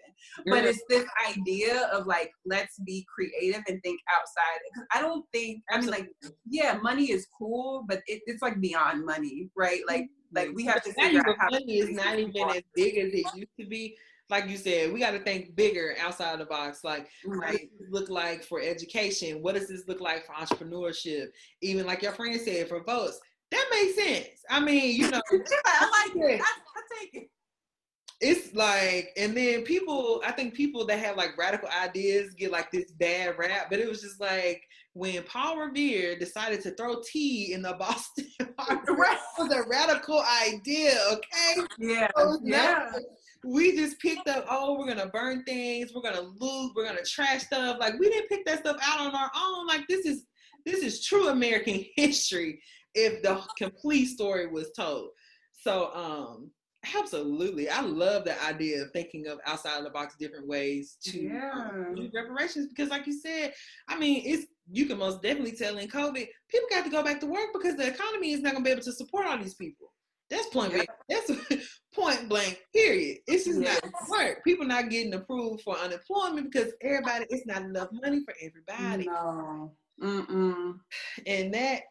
But 0.46 0.66
it's 0.66 0.82
this 0.90 1.06
idea 1.30 1.90
of 1.94 2.08
like, 2.08 2.32
let's 2.46 2.80
be 2.80 3.06
creative 3.14 3.64
and 3.68 3.82
think 3.84 4.00
outside. 4.16 4.60
Because 4.72 4.88
I 4.94 5.02
don't 5.02 5.26
think, 5.32 5.64
I 5.70 5.80
mean, 5.80 5.90
like, 5.90 6.10
yeah, 6.50 6.78
money 6.82 7.12
is 7.12 7.28
cool, 7.38 7.86
but 7.88 8.02
it, 8.08 8.22
it's 8.26 8.42
like 8.42 8.60
beyond 8.60 9.06
money, 9.06 9.50
right? 9.56 9.82
Like, 9.88 10.08
like 10.34 10.50
we 10.54 10.66
have 10.66 10.84
to 10.84 10.94
figure 10.94 11.22
out 11.28 11.36
how 11.40 11.50
money 11.52 11.78
is 11.78 11.92
not 11.92 12.20
even 12.20 12.50
as 12.50 12.64
big 12.76 12.98
as 12.98 13.14
it 13.14 13.26
used 13.36 13.58
to 13.60 13.68
be. 13.68 13.96
Like 14.30 14.50
you 14.50 14.58
said, 14.58 14.92
we 14.92 15.00
got 15.00 15.12
to 15.12 15.20
think 15.20 15.56
bigger 15.56 15.96
outside 16.00 16.40
the 16.40 16.46
box. 16.46 16.84
Like, 16.84 17.08
right. 17.26 17.40
what 17.40 17.52
does 17.52 17.60
this 17.80 17.90
look 17.90 18.10
like 18.10 18.44
for 18.44 18.60
education? 18.60 19.42
What 19.42 19.56
does 19.56 19.68
this 19.68 19.88
look 19.88 20.02
like 20.02 20.26
for 20.26 20.34
entrepreneurship? 20.34 21.28
Even 21.62 21.86
like 21.86 22.02
your 22.02 22.12
friend 22.12 22.40
said, 22.40 22.68
for 22.68 22.84
votes. 22.84 23.20
That 23.52 23.66
makes 23.72 23.96
sense. 23.96 24.42
I 24.50 24.60
mean, 24.60 25.00
you 25.00 25.10
know, 25.10 25.22
I 25.66 26.06
like 26.14 26.16
it. 26.32 26.42
I, 26.42 26.44
I 26.44 27.00
take 27.00 27.14
it 27.14 27.30
it's 28.20 28.54
like, 28.56 29.12
and 29.16 29.38
then 29.38 29.62
people, 29.64 30.22
I 30.26 30.32
think 30.32 30.56
people 30.56 30.86
that 30.88 30.98
have 31.00 31.18
like 31.18 31.38
radical 31.38 31.70
ideas 31.70 32.34
get 32.34 32.52
like 32.52 32.72
this 32.72 32.92
bad 32.94 33.38
rap, 33.38 33.68
but 33.70 33.80
it 33.80 33.88
was 33.88 34.02
just 34.02 34.20
like 34.20 34.64
when 34.94 35.22
Paul 35.24 35.60
Revere 35.60 36.18
decided 36.18 36.62
to 36.64 36.72
throw 36.72 37.02
tea 37.06 37.54
in 37.54 37.62
the 37.62 37.74
Boston 37.80 38.26
right. 38.58 39.20
was 39.38 39.54
a 39.54 39.70
radical 39.70 40.24
idea, 40.44 40.98
okay? 41.12 41.68
Yeah. 41.78 42.08
So 42.18 42.40
yeah. 42.44 42.90
Not, 42.92 43.02
we 43.44 43.76
just 43.76 44.00
picked 44.00 44.28
up, 44.28 44.46
oh, 44.50 44.78
we're 44.78 44.88
gonna 44.88 45.10
burn 45.10 45.44
things, 45.44 45.92
we're 45.94 46.02
gonna 46.02 46.30
loot, 46.40 46.74
we're 46.76 46.86
gonna 46.86 47.04
trash 47.04 47.44
stuff. 47.44 47.78
Like 47.80 48.00
we 48.00 48.10
didn't 48.10 48.30
pick 48.30 48.46
that 48.46 48.60
stuff 48.60 48.78
out 48.82 49.00
on 49.00 49.16
our 49.16 49.32
own. 49.36 49.68
Like 49.68 49.88
this 49.88 50.06
is 50.06 50.26
this 50.66 50.84
is 50.84 51.06
true 51.06 51.30
American 51.30 51.86
history 51.96 52.62
if 52.94 53.22
the 53.22 53.42
complete 53.58 54.08
story 54.08 54.48
was 54.48 54.72
told. 54.72 55.10
So 55.54 55.94
um 55.94 56.52
Absolutely. 56.96 57.70
I 57.70 57.82
love 57.82 58.24
the 58.24 58.42
idea 58.46 58.82
of 58.82 58.92
thinking 58.92 59.28
of 59.28 59.40
outside 59.46 59.78
of 59.78 59.84
the 59.84 59.90
box 59.90 60.16
different 60.20 60.48
ways 60.48 60.98
to 61.04 61.20
yeah. 61.22 61.70
do 61.96 62.10
reparations 62.14 62.68
because 62.68 62.90
like 62.90 63.08
you 63.08 63.20
said, 63.20 63.54
I 63.88 63.98
mean, 63.98 64.22
it's 64.26 64.48
you 64.72 64.86
can 64.86 64.98
most 64.98 65.22
definitely 65.22 65.54
tell 65.54 65.78
in 65.78 65.88
COVID, 65.88 66.28
people 66.50 66.68
got 66.70 66.84
to 66.84 66.90
go 66.90 67.04
back 67.04 67.20
to 67.22 67.26
work 67.26 67.50
because 67.54 67.76
the 67.76 67.88
economy 67.88 68.32
is 68.32 68.42
not 68.42 68.54
gonna 68.54 68.64
be 68.64 68.72
able 68.72 68.84
to 68.84 68.92
support 68.92 69.26
all 69.26 69.38
these 69.38 69.56
people. 69.56 69.92
That's 70.30 70.48
point 70.48 70.74
blank. 70.74 70.90
That's 71.10 71.32
point 71.98 72.30
blank. 72.30 72.60
Period. 72.74 73.18
It's 73.28 73.46
just 73.46 73.62
yes. 73.62 73.80
not 73.84 74.10
work. 74.10 74.44
People 74.44 74.66
not 74.66 74.90
getting 74.90 75.14
approved 75.14 75.62
for 75.62 75.78
unemployment 75.78 76.52
because 76.52 76.74
everybody. 76.82 77.26
It's 77.30 77.46
not 77.46 77.64
enough 77.64 77.90
money 77.92 78.24
for 78.24 78.34
everybody. 78.42 79.06
No. 79.06 79.74
Mm-mm. 80.02 80.76
And 81.26 81.54
that. 81.54 81.82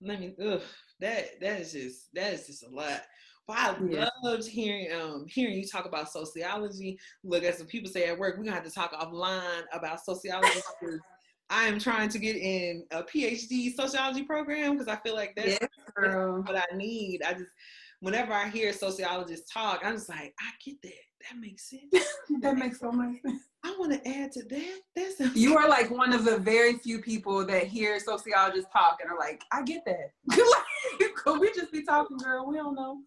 Let 0.00 0.20
me. 0.20 0.34
Ugh, 0.42 0.60
that 1.00 1.40
that 1.40 1.60
is 1.60 1.72
just 1.72 2.08
that 2.14 2.34
is 2.34 2.46
just 2.46 2.64
a 2.64 2.68
lot. 2.68 3.02
But 3.46 3.56
I 3.58 3.76
yeah. 3.88 4.08
loved 4.24 4.48
hearing 4.48 4.88
um 4.92 5.26
hearing 5.28 5.56
you 5.56 5.66
talk 5.66 5.86
about 5.86 6.10
sociology. 6.10 6.98
Look, 7.24 7.44
as 7.44 7.58
some 7.58 7.66
people 7.66 7.90
say 7.90 8.08
at 8.08 8.18
work, 8.18 8.36
we're 8.36 8.44
gonna 8.44 8.56
have 8.56 8.64
to 8.64 8.70
talk 8.70 8.92
offline 8.92 9.64
about 9.72 10.04
sociology 10.04 10.60
because 10.80 11.00
I 11.48 11.64
am 11.66 11.78
trying 11.78 12.08
to 12.08 12.18
get 12.18 12.36
in 12.36 12.84
a 12.90 13.04
PhD 13.04 13.72
sociology 13.72 14.24
program 14.24 14.72
because 14.72 14.88
I 14.88 14.96
feel 14.96 15.14
like 15.14 15.34
that's, 15.36 15.58
yes, 15.60 15.68
what 15.96 16.56
I 16.56 16.64
need. 16.74 17.22
I 17.22 17.34
just 17.34 17.52
whenever 18.00 18.32
I 18.32 18.48
hear 18.48 18.72
sociologists 18.72 19.50
talk, 19.52 19.80
I'm 19.84 19.94
just 19.94 20.08
like, 20.08 20.34
I 20.40 20.50
get 20.64 20.80
that. 20.82 20.92
That 21.28 21.38
makes 21.40 21.70
sense. 21.70 22.06
that, 22.40 22.56
makes 22.56 22.80
so 22.80 22.92
much 22.92 23.20
sense. 23.22 23.42
I 23.64 23.74
want 23.78 23.92
to 23.92 24.08
add 24.08 24.32
to 24.32 24.44
that. 24.44 24.80
That's 24.94 25.36
you 25.36 25.56
are 25.56 25.68
like 25.76 25.90
one 25.90 26.12
of 26.12 26.24
the 26.24 26.38
very 26.38 26.74
few 26.74 27.00
people 27.00 27.44
that 27.46 27.64
hear 27.64 27.98
sociologists 27.98 28.70
talk 28.72 28.98
and 29.02 29.10
are 29.10 29.18
like, 29.18 29.42
I 29.52 29.62
get 29.62 29.84
that. 29.86 30.12
Could 31.16 31.40
we 31.40 31.52
just 31.52 31.72
be 31.72 31.82
talking, 31.84 32.18
girl? 32.18 32.46
We 32.46 32.56
don't 32.56 32.74
know. 32.74 33.00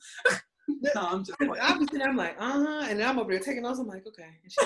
no, 0.68 0.92
I'm 0.96 1.24
just. 1.24 1.38
Obviously, 1.42 2.02
I'm 2.02 2.18
like, 2.18 2.36
uh 2.40 2.52
huh, 2.52 2.86
and 2.90 3.00
then 3.00 3.08
I'm 3.08 3.20
over 3.20 3.32
there 3.32 3.40
taking 3.40 3.62
notes. 3.62 3.80
I'm 3.80 3.88
like, 3.88 4.06
okay, 4.06 4.24
and 4.44 4.52
she, 4.52 4.60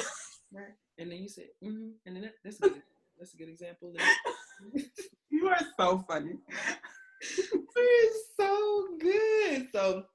right, 0.52 0.74
and 0.98 1.12
then 1.12 1.20
you 1.20 1.30
said, 1.30 1.46
mm-hmm, 1.64 1.90
and 2.06 2.16
then 2.16 2.24
that, 2.24 2.34
that's 2.44 2.58
a 2.58 2.70
good, 2.70 2.82
that's 3.20 3.34
a 3.36 3.38
good 3.38 3.50
example. 3.50 3.94
you 5.30 5.48
are 5.48 5.60
so 5.78 6.04
funny. 6.08 6.34
It's 7.76 8.30
so 8.38 8.88
good. 9.00 9.68
So 9.72 10.06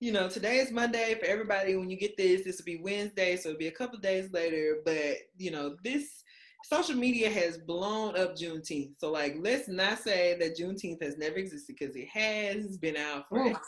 you 0.00 0.12
know, 0.12 0.28
today 0.28 0.58
is 0.58 0.70
Monday 0.70 1.16
for 1.18 1.24
everybody. 1.26 1.76
When 1.76 1.88
you 1.88 1.96
get 1.96 2.16
this, 2.16 2.44
this 2.44 2.58
will 2.58 2.66
be 2.66 2.82
Wednesday, 2.82 3.36
so 3.36 3.48
it'll 3.48 3.58
be 3.58 3.68
a 3.68 3.72
couple 3.72 3.98
days 3.98 4.30
later. 4.32 4.78
But 4.84 5.16
you 5.38 5.50
know, 5.50 5.76
this 5.82 6.23
social 6.64 6.96
media 6.96 7.30
has 7.30 7.58
blown 7.58 8.16
up 8.16 8.36
Juneteenth. 8.36 8.94
So 8.98 9.10
like, 9.10 9.36
let's 9.40 9.68
not 9.68 9.98
say 9.98 10.36
that 10.40 10.58
Juneteenth 10.58 11.02
has 11.02 11.18
never 11.18 11.36
existed 11.36 11.76
because 11.78 11.94
it 11.94 12.08
has. 12.08 12.64
It's 12.64 12.76
been 12.78 12.96
out 12.96 13.28
forever. 13.28 13.60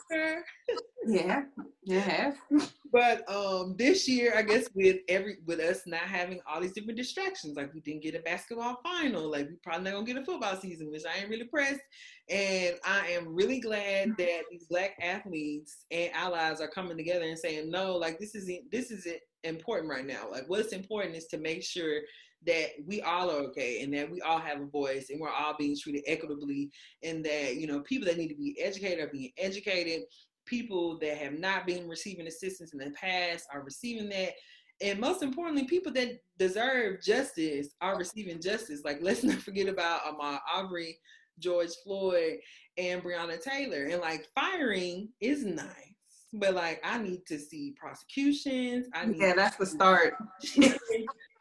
yeah, 1.07 1.43
yeah. 1.85 2.33
but 2.93 3.29
um, 3.31 3.75
this 3.77 4.09
year, 4.09 4.33
I 4.35 4.43
guess 4.43 4.69
with 4.75 4.97
every 5.09 5.39
with 5.47 5.61
us 5.61 5.83
not 5.87 6.01
having 6.01 6.41
all 6.47 6.61
these 6.61 6.73
different 6.73 6.97
distractions, 6.97 7.57
like 7.57 7.73
we 7.75 7.81
didn't 7.81 8.03
get 8.03 8.15
a 8.15 8.21
basketball 8.21 8.81
final, 8.83 9.31
like 9.31 9.49
we 9.49 9.57
probably 9.63 9.85
not 9.85 9.93
gonna 9.95 10.07
get 10.07 10.17
a 10.17 10.25
football 10.25 10.57
season, 10.57 10.91
which 10.91 11.05
I 11.05 11.21
ain't 11.21 11.31
really 11.31 11.45
pressed. 11.45 11.81
And 12.29 12.77
I 12.85 13.09
am 13.09 13.35
really 13.35 13.61
glad 13.61 14.17
that 14.17 14.43
these 14.51 14.65
black 14.65 14.97
athletes 15.03 15.85
and 15.91 16.11
allies 16.13 16.61
are 16.61 16.69
coming 16.69 16.97
together 16.97 17.27
and 17.27 17.39
saying, 17.39 17.71
no, 17.71 17.95
like 17.97 18.19
this 18.19 18.35
isn't 18.35 18.71
this 18.73 18.91
isn't 18.91 19.21
important 19.45 19.91
right 19.91 20.07
now. 20.07 20.29
Like 20.31 20.45
what's 20.49 20.73
important 20.73 21.15
is 21.15 21.27
to 21.27 21.39
make 21.39 21.63
sure 21.63 22.01
that 22.47 22.71
we 22.87 23.01
all 23.03 23.31
are 23.31 23.43
okay 23.43 23.83
and 23.83 23.93
that 23.93 24.11
we 24.11 24.21
all 24.21 24.39
have 24.39 24.61
a 24.61 24.67
voice 24.67 25.11
and 25.11 25.21
we're 25.21 25.31
all 25.31 25.55
being 25.59 25.77
treated 25.77 26.03
equitably 26.07 26.71
and 27.03 27.25
that 27.25 27.57
you 27.57 27.67
know 27.67 27.81
people 27.81 28.07
that 28.07 28.17
need 28.17 28.29
to 28.29 28.37
be 28.37 28.57
educated 28.61 29.05
are 29.05 29.11
being 29.13 29.31
educated 29.39 30.03
people 30.47 30.99
that 31.01 31.19
have 31.19 31.39
not 31.39 31.67
been 31.67 31.89
receiving 31.89 32.27
assistance 32.27 32.73
in 32.73 32.79
the 32.79 32.91
past 32.91 33.47
are 33.53 33.63
receiving 33.63 34.09
that 34.09 34.33
and 34.81 35.01
most 35.01 35.23
importantly 35.23 35.65
people 35.65 35.93
that 35.93 36.21
deserve 36.39 37.03
justice 37.03 37.69
are 37.81 37.99
receiving 37.99 38.41
justice 38.41 38.83
like 38.85 38.99
let's 39.03 39.25
not 39.25 39.39
forget 39.39 39.69
about 39.69 40.03
Ahmaud 40.03 40.39
Arbery 40.55 40.99
George 41.39 41.71
Floyd 41.85 42.39
and 42.79 43.03
Breonna 43.03 43.43
Taylor 43.43 43.85
and 43.85 44.01
like 44.01 44.27
firing 44.35 45.09
is 45.21 45.45
nice 45.45 45.87
but 46.33 46.55
like 46.55 46.81
I 46.85 46.99
need 46.99 47.25
to 47.27 47.39
see 47.39 47.75
prosecutions. 47.79 48.89
I 48.93 49.07
yeah, 49.07 49.33
that's 49.35 49.57
the 49.57 49.67
start. 49.67 50.15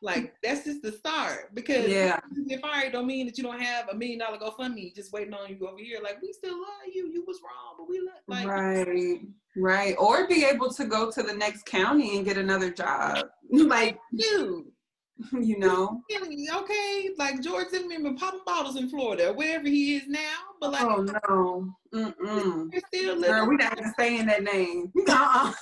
Like 0.06 0.36
that's 0.44 0.64
just 0.64 0.84
the 0.84 0.92
start. 0.92 1.56
Because 1.56 1.88
yeah, 1.88 2.20
if 2.46 2.64
I 2.64 2.90
don't 2.90 3.08
mean 3.08 3.26
that 3.26 3.40
you 3.40 3.44
don't 3.44 3.60
have 3.60 3.90
a 3.90 3.96
million 3.96 4.20
dollar 4.20 4.38
GoFundMe 4.38 4.96
just 4.96 5.12
waiting 5.12 5.34
on 5.34 5.50
you 5.50 5.68
over 5.68 5.80
here. 5.80 6.00
Like 6.02 6.22
we 6.22 6.32
still 6.32 6.54
love 6.54 6.94
you. 6.94 7.10
You 7.12 7.24
was 7.26 7.40
wrong, 7.44 7.74
but 7.76 7.90
we 7.90 8.00
love 8.00 8.22
like 8.28 8.48
right, 8.48 9.22
right. 9.58 9.96
Or 9.98 10.28
be 10.28 10.46
able 10.46 10.72
to 10.74 10.86
go 10.86 11.12
to 11.12 11.24
the 11.24 11.34
next 11.34 11.66
county 11.66 12.18
and 12.18 12.24
get 12.24 12.38
another 12.38 12.70
job. 12.72 13.26
like 13.50 13.98
you. 14.12 14.72
You 15.32 15.58
know, 15.58 16.02
okay, 16.12 17.10
like 17.18 17.42
George 17.42 17.70
didn't 17.72 17.90
Zimmerman 17.90 18.18
popping 18.18 18.42
bottles 18.46 18.76
in 18.76 18.90
Florida, 18.90 19.32
wherever 19.32 19.66
he 19.66 19.96
is 19.96 20.04
now. 20.10 20.20
But 20.60 20.74
like, 20.74 20.84
oh 20.84 21.04
no, 21.04 21.74
Mm-mm. 21.94 22.70
You're 22.74 22.82
still 22.88 23.16
living. 23.16 23.32
Girl, 23.32 23.48
we 23.48 23.56
not 23.56 23.80
even 23.80 23.94
saying 23.98 24.26
that 24.26 24.44
name. 24.44 24.92
Uh-uh. 25.08 25.54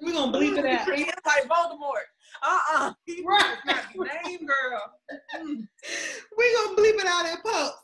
We're 0.00 0.12
gonna 0.12 0.32
believe 0.32 0.58
it 0.58 0.66
out. 0.66 0.88
It's 0.88 1.24
like 1.24 1.44
Voldemort 1.44 2.02
uh-uh. 2.42 2.92
Right. 3.24 3.56
Not 3.66 3.84
name 4.24 4.46
girl. 4.46 4.82
Mm. 5.36 5.68
we 6.36 6.54
gonna 6.54 6.76
bleep 6.76 7.00
it 7.00 7.06
out 7.06 7.26
at 7.26 7.42
post. 7.44 7.74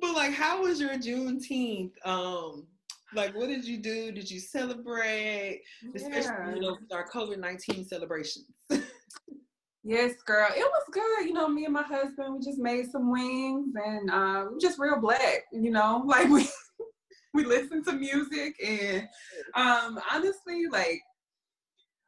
but 0.00 0.14
like, 0.14 0.32
how 0.32 0.62
was 0.62 0.80
your 0.80 0.90
Juneteenth? 0.90 1.92
Um, 2.04 2.66
like, 3.14 3.34
what 3.34 3.48
did 3.48 3.64
you 3.64 3.78
do? 3.78 4.12
Did 4.12 4.30
you 4.30 4.40
celebrate? 4.40 5.62
Yeah. 5.82 5.90
Especially, 5.94 6.54
you 6.54 6.60
know, 6.60 6.76
with 6.80 6.92
our 6.92 7.08
COVID 7.08 7.38
nineteen 7.38 7.84
celebrations. 7.84 8.46
yes, 9.84 10.14
girl. 10.26 10.48
It 10.54 10.60
was 10.60 10.84
good. 10.92 11.26
You 11.26 11.32
know, 11.32 11.48
me 11.48 11.64
and 11.64 11.74
my 11.74 11.82
husband, 11.82 12.34
we 12.34 12.44
just 12.44 12.58
made 12.58 12.90
some 12.90 13.10
wings, 13.10 13.74
and 13.84 14.10
um, 14.10 14.58
just 14.60 14.78
real 14.78 15.00
black. 15.00 15.44
You 15.52 15.70
know, 15.70 16.02
like 16.06 16.28
we 16.28 16.48
we 17.34 17.44
listened 17.44 17.84
to 17.86 17.92
music, 17.92 18.56
and 18.64 19.08
um, 19.54 19.98
honestly, 20.10 20.66
like 20.70 21.00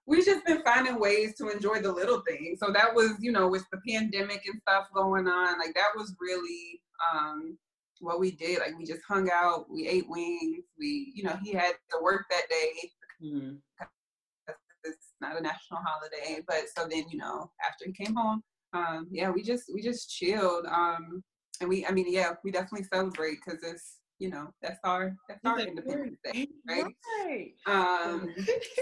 we've 0.06 0.24
just 0.24 0.44
been 0.46 0.62
finding 0.62 1.00
ways 1.00 1.34
to 1.36 1.48
enjoy 1.48 1.80
the 1.80 1.92
little 1.92 2.22
things. 2.26 2.60
So 2.60 2.72
that 2.72 2.94
was, 2.94 3.14
you 3.20 3.32
know, 3.32 3.48
with 3.48 3.64
the 3.72 3.80
pandemic 3.88 4.42
and 4.46 4.60
stuff 4.62 4.86
going 4.94 5.26
on, 5.26 5.58
like 5.58 5.74
that 5.74 5.90
was 5.96 6.14
really 6.20 6.80
um, 7.12 7.58
what 8.00 8.20
we 8.20 8.30
did. 8.30 8.60
Like 8.60 8.78
we 8.78 8.84
just 8.84 9.02
hung 9.06 9.28
out, 9.30 9.66
we 9.70 9.86
ate 9.88 10.08
wings, 10.08 10.64
we, 10.78 11.12
you 11.14 11.24
know, 11.24 11.36
he 11.42 11.52
had 11.52 11.74
to 11.90 11.98
work 12.02 12.24
that 12.30 12.48
day. 12.48 12.90
Mm-hmm. 13.22 13.54
It's 14.84 15.14
not 15.20 15.36
a 15.36 15.40
national 15.40 15.80
holiday, 15.84 16.42
but 16.46 16.64
so 16.74 16.86
then, 16.88 17.04
you 17.10 17.18
know, 17.18 17.50
after 17.68 17.86
he 17.86 17.92
came 17.92 18.14
home, 18.14 18.42
um, 18.72 19.08
yeah, 19.10 19.30
we 19.30 19.42
just 19.42 19.64
we 19.74 19.82
just 19.82 20.10
chilled. 20.10 20.66
Um, 20.66 21.24
and 21.60 21.68
we, 21.68 21.84
I 21.86 21.90
mean, 21.90 22.06
yeah, 22.08 22.34
we 22.44 22.52
definitely 22.52 22.86
celebrate 22.92 23.38
because 23.44 23.62
it's 23.64 23.95
you 24.18 24.30
know, 24.30 24.52
that's 24.62 24.78
our 24.84 25.14
that's 25.28 25.40
our 25.44 25.60
Independence 25.60 26.18
Day, 26.24 26.48
right? 26.68 26.84
right. 27.24 27.52
Um, 27.66 28.34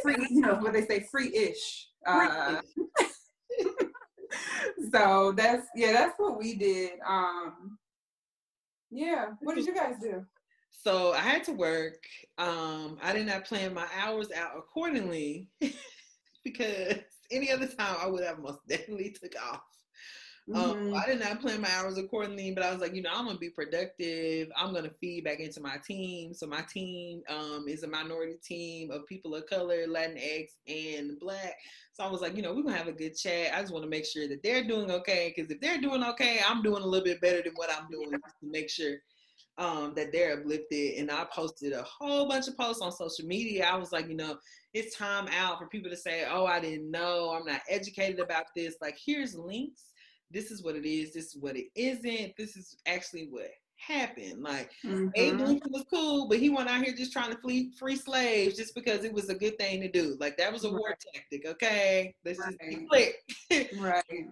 free, 0.02 0.16
you 0.30 0.40
know, 0.40 0.54
what 0.56 0.72
they 0.72 0.86
say, 0.86 1.06
free-ish. 1.10 1.88
Uh, 2.06 2.60
so 4.92 5.32
that's 5.32 5.66
yeah, 5.74 5.92
that's 5.92 6.14
what 6.18 6.38
we 6.38 6.54
did. 6.54 6.92
Um, 7.06 7.78
Yeah. 8.90 9.30
What 9.40 9.56
did 9.56 9.66
you 9.66 9.74
guys 9.74 9.96
do? 10.00 10.24
So 10.70 11.12
I 11.12 11.18
had 11.18 11.44
to 11.44 11.52
work. 11.52 12.04
Um, 12.38 12.98
I 13.02 13.12
did 13.12 13.26
not 13.26 13.44
plan 13.44 13.72
my 13.74 13.86
hours 13.98 14.30
out 14.32 14.52
accordingly 14.56 15.48
because 16.44 16.98
any 17.30 17.50
other 17.50 17.66
time 17.66 17.96
I 18.00 18.06
would 18.06 18.22
have 18.22 18.38
most 18.38 18.60
definitely 18.68 19.10
took 19.10 19.32
off. 19.50 19.62
Um, 20.52 20.62
mm-hmm. 20.62 20.94
Um, 20.94 20.94
I 20.94 21.06
did 21.06 21.20
not 21.20 21.40
plan 21.40 21.62
my 21.62 21.70
hours 21.70 21.96
accordingly, 21.96 22.50
but 22.50 22.62
I 22.62 22.70
was 22.70 22.80
like, 22.80 22.94
you 22.94 23.00
know, 23.00 23.10
I'm 23.12 23.26
gonna 23.26 23.38
be 23.38 23.48
productive. 23.48 24.48
I'm 24.54 24.74
gonna 24.74 24.90
feed 25.00 25.24
back 25.24 25.40
into 25.40 25.60
my 25.60 25.76
team. 25.86 26.34
So 26.34 26.46
my 26.46 26.60
team 26.62 27.22
um, 27.28 27.64
is 27.66 27.82
a 27.82 27.88
minority 27.88 28.36
team 28.44 28.90
of 28.90 29.06
people 29.06 29.34
of 29.34 29.46
color, 29.46 29.86
Latinx, 29.86 30.48
and 30.68 31.18
Black. 31.18 31.54
So 31.94 32.04
I 32.04 32.10
was 32.10 32.20
like, 32.20 32.36
you 32.36 32.42
know, 32.42 32.52
we're 32.52 32.62
gonna 32.62 32.76
have 32.76 32.88
a 32.88 32.92
good 32.92 33.16
chat. 33.16 33.54
I 33.54 33.60
just 33.60 33.72
want 33.72 33.84
to 33.84 33.90
make 33.90 34.04
sure 34.04 34.28
that 34.28 34.42
they're 34.42 34.66
doing 34.66 34.90
okay, 34.90 35.32
because 35.34 35.50
if 35.50 35.60
they're 35.60 35.80
doing 35.80 36.04
okay, 36.04 36.40
I'm 36.46 36.62
doing 36.62 36.82
a 36.82 36.86
little 36.86 37.04
bit 37.04 37.22
better 37.22 37.42
than 37.42 37.54
what 37.54 37.70
I'm 37.70 37.88
doing, 37.90 38.10
just 38.10 38.40
to 38.40 38.46
make 38.46 38.68
sure 38.68 38.96
um, 39.56 39.94
that 39.96 40.12
they're 40.12 40.40
uplifted. 40.40 40.98
And 40.98 41.10
I 41.10 41.24
posted 41.32 41.72
a 41.72 41.84
whole 41.84 42.28
bunch 42.28 42.48
of 42.48 42.58
posts 42.58 42.82
on 42.82 42.92
social 42.92 43.26
media. 43.26 43.64
I 43.64 43.76
was 43.76 43.92
like, 43.92 44.08
you 44.08 44.16
know, 44.16 44.36
it's 44.74 44.96
time 44.96 45.28
out 45.38 45.58
for 45.58 45.68
people 45.68 45.90
to 45.90 45.96
say, 45.96 46.26
oh, 46.30 46.44
I 46.44 46.60
didn't 46.60 46.90
know, 46.90 47.30
I'm 47.30 47.46
not 47.46 47.62
educated 47.70 48.20
about 48.20 48.46
this. 48.54 48.74
Like, 48.82 48.98
here's 49.02 49.34
links 49.34 49.93
this 50.34 50.50
is 50.50 50.62
what 50.62 50.76
it 50.76 50.86
is, 50.86 51.14
this 51.14 51.34
is 51.34 51.36
what 51.36 51.56
it 51.56 51.68
isn't, 51.74 52.36
this 52.36 52.56
is 52.56 52.76
actually 52.86 53.28
what 53.30 53.50
happened. 53.76 54.42
Like 54.42 54.70
mm-hmm. 54.84 55.08
Abe 55.14 55.40
Lincoln 55.40 55.72
was 55.72 55.84
cool, 55.88 56.28
but 56.28 56.38
he 56.38 56.50
went 56.50 56.68
out 56.68 56.84
here 56.84 56.94
just 56.94 57.12
trying 57.12 57.30
to 57.30 57.38
free 57.38 57.72
free 57.78 57.96
slaves 57.96 58.56
just 58.56 58.74
because 58.74 59.04
it 59.04 59.12
was 59.12 59.28
a 59.28 59.34
good 59.34 59.58
thing 59.58 59.80
to 59.80 59.90
do. 59.90 60.16
Like 60.20 60.36
that 60.38 60.52
was 60.52 60.64
a 60.64 60.68
right. 60.68 60.78
war 60.78 60.96
tactic, 61.14 61.46
okay? 61.46 62.14
Let's 62.24 62.40
right. 62.40 62.56
just 62.60 62.80
be 62.80 62.86
clear. 62.86 63.66
right. 63.78 64.28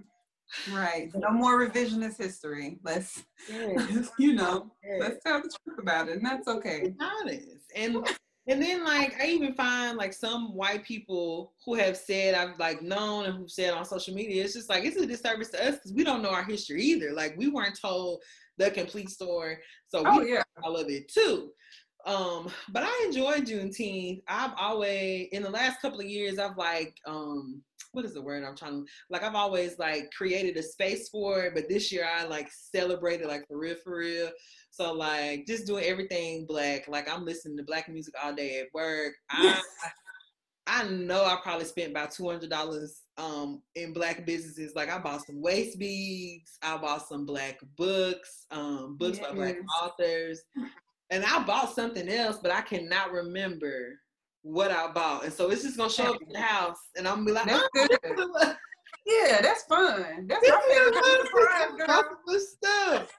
Right. 0.70 1.10
No 1.14 1.30
more 1.32 1.66
revisionist 1.66 2.18
history. 2.18 2.78
Let's, 2.82 3.22
you 4.18 4.34
know, 4.34 4.70
let's 5.00 5.22
tell 5.24 5.40
the 5.40 5.50
truth 5.64 5.78
about 5.78 6.08
it, 6.08 6.16
and 6.18 6.26
that's 6.26 6.48
okay. 6.48 6.92
Honest. 7.00 7.46
And 7.74 8.06
and 8.48 8.60
then 8.60 8.84
like 8.84 9.20
I 9.20 9.26
even 9.26 9.54
find 9.54 9.96
like 9.96 10.12
some 10.12 10.54
white 10.54 10.84
people 10.84 11.52
who 11.64 11.74
have 11.74 11.96
said 11.96 12.34
I've 12.34 12.58
like 12.58 12.82
known 12.82 13.26
and 13.26 13.34
who've 13.34 13.50
said 13.50 13.72
on 13.72 13.84
social 13.84 14.14
media, 14.14 14.44
it's 14.44 14.54
just 14.54 14.68
like 14.68 14.84
it's 14.84 14.96
a 14.96 15.06
disservice 15.06 15.50
to 15.50 15.64
us 15.64 15.76
because 15.76 15.92
we 15.92 16.02
don't 16.02 16.22
know 16.22 16.30
our 16.30 16.44
history 16.44 16.82
either. 16.82 17.12
Like 17.12 17.34
we 17.36 17.48
weren't 17.48 17.78
told 17.80 18.22
the 18.58 18.70
complete 18.70 19.10
story. 19.10 19.58
So 19.88 20.02
oh, 20.04 20.20
we 20.20 20.32
yeah. 20.32 20.42
I 20.64 20.68
love 20.68 20.88
it 20.88 21.08
too. 21.08 21.52
Um, 22.04 22.50
but 22.70 22.82
I 22.84 23.04
enjoy 23.06 23.38
Juneteenth. 23.38 24.22
I've 24.26 24.54
always 24.58 25.28
in 25.30 25.44
the 25.44 25.50
last 25.50 25.80
couple 25.80 26.00
of 26.00 26.06
years 26.06 26.38
I've 26.38 26.56
like 26.56 26.96
um 27.06 27.62
what 27.92 28.04
is 28.04 28.14
the 28.14 28.22
word 28.22 28.44
I'm 28.44 28.56
trying 28.56 28.84
to 28.84 28.90
like 29.10 29.22
I've 29.22 29.34
always 29.34 29.78
like 29.78 30.10
created 30.16 30.56
a 30.56 30.62
space 30.62 31.08
for 31.08 31.42
it, 31.44 31.54
but 31.54 31.68
this 31.68 31.92
year 31.92 32.06
I 32.06 32.24
like 32.24 32.50
celebrated 32.50 33.28
like 33.28 33.46
for 33.46 33.58
real 33.58 33.76
for 33.84 33.98
real. 33.98 34.30
So 34.70 34.92
like 34.92 35.46
just 35.46 35.66
doing 35.66 35.84
everything 35.84 36.46
black. 36.46 36.88
Like 36.88 37.12
I'm 37.12 37.24
listening 37.24 37.56
to 37.58 37.64
black 37.64 37.88
music 37.88 38.14
all 38.22 38.34
day 38.34 38.60
at 38.60 38.66
work. 38.74 39.12
I 39.30 39.60
I 40.66 40.84
know 40.84 41.24
I 41.24 41.38
probably 41.42 41.64
spent 41.64 41.90
about 41.90 42.12
two 42.12 42.28
hundred 42.28 42.50
dollars 42.50 43.02
um 43.18 43.62
in 43.74 43.92
black 43.92 44.24
businesses. 44.24 44.74
Like 44.74 44.90
I 44.90 44.98
bought 44.98 45.26
some 45.26 45.42
waist 45.42 45.78
beads, 45.78 46.58
I 46.62 46.76
bought 46.78 47.06
some 47.06 47.26
black 47.26 47.58
books, 47.76 48.46
um, 48.50 48.96
books 48.98 49.18
yes. 49.18 49.28
by 49.28 49.34
black 49.34 49.56
authors. 49.82 50.40
And 51.10 51.24
I 51.26 51.42
bought 51.44 51.74
something 51.74 52.08
else, 52.08 52.38
but 52.42 52.52
I 52.52 52.62
cannot 52.62 53.12
remember 53.12 53.98
what 54.42 54.70
I 54.70 54.90
bought. 54.92 55.24
And 55.24 55.32
so 55.32 55.50
it's 55.50 55.62
just 55.62 55.76
gonna 55.76 55.90
show 55.90 56.14
up 56.14 56.22
in 56.22 56.32
the 56.32 56.40
house 56.40 56.78
and 56.96 57.06
I'm 57.06 57.24
gonna 57.24 57.26
be 57.26 57.32
like, 57.32 57.46
that's 57.46 57.68
oh, 57.74 58.54
yeah, 59.06 59.40
that's 59.40 59.64
fun. 59.64 60.26
That's 60.26 60.48
my 60.48 60.60
favorite 60.68 62.40
stuff. 62.40 63.18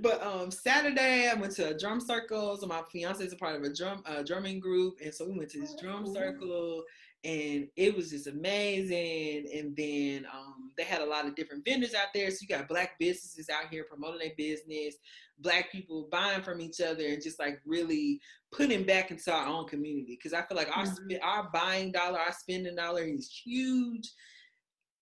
But 0.00 0.22
um, 0.22 0.50
Saturday 0.50 1.28
I 1.28 1.34
went 1.34 1.54
to 1.56 1.70
a 1.70 1.78
drum 1.78 2.00
circle. 2.00 2.56
So 2.58 2.66
my 2.66 2.82
fiance 2.92 3.24
is 3.24 3.32
a 3.32 3.36
part 3.36 3.56
of 3.56 3.62
a 3.62 3.72
drum 3.72 4.02
uh, 4.06 4.22
drumming 4.22 4.60
group, 4.60 4.98
and 5.02 5.14
so 5.14 5.26
we 5.26 5.38
went 5.38 5.50
to 5.50 5.60
this 5.60 5.74
drum 5.80 6.06
circle, 6.12 6.82
and 7.26 7.66
it 7.74 7.96
was 7.96 8.10
just 8.10 8.28
amazing. 8.28 9.48
And 9.52 9.76
then 9.76 10.26
um, 10.32 10.70
they 10.78 10.84
had 10.84 11.00
a 11.00 11.06
lot 11.06 11.26
of 11.26 11.34
different 11.34 11.64
vendors 11.64 11.92
out 11.92 12.08
there. 12.14 12.30
So 12.30 12.38
you 12.42 12.46
got 12.46 12.68
black 12.68 12.96
businesses 13.00 13.50
out 13.50 13.68
here 13.68 13.84
promoting 13.84 14.20
their 14.20 14.36
business, 14.36 14.94
black 15.40 15.72
people 15.72 16.08
buying 16.12 16.42
from 16.42 16.60
each 16.60 16.80
other, 16.80 17.04
and 17.04 17.20
just 17.20 17.40
like 17.40 17.60
really 17.66 18.20
putting 18.52 18.84
back 18.84 19.10
into 19.10 19.32
our 19.32 19.44
own 19.44 19.66
community. 19.66 20.16
Because 20.16 20.32
I 20.32 20.42
feel 20.42 20.56
like 20.56 20.74
our 20.76 20.84
mm-hmm. 20.84 21.16
our 21.20 21.50
buying 21.52 21.90
dollar, 21.90 22.20
our 22.20 22.32
spending 22.32 22.76
dollar 22.76 23.02
is 23.02 23.28
huge 23.28 24.08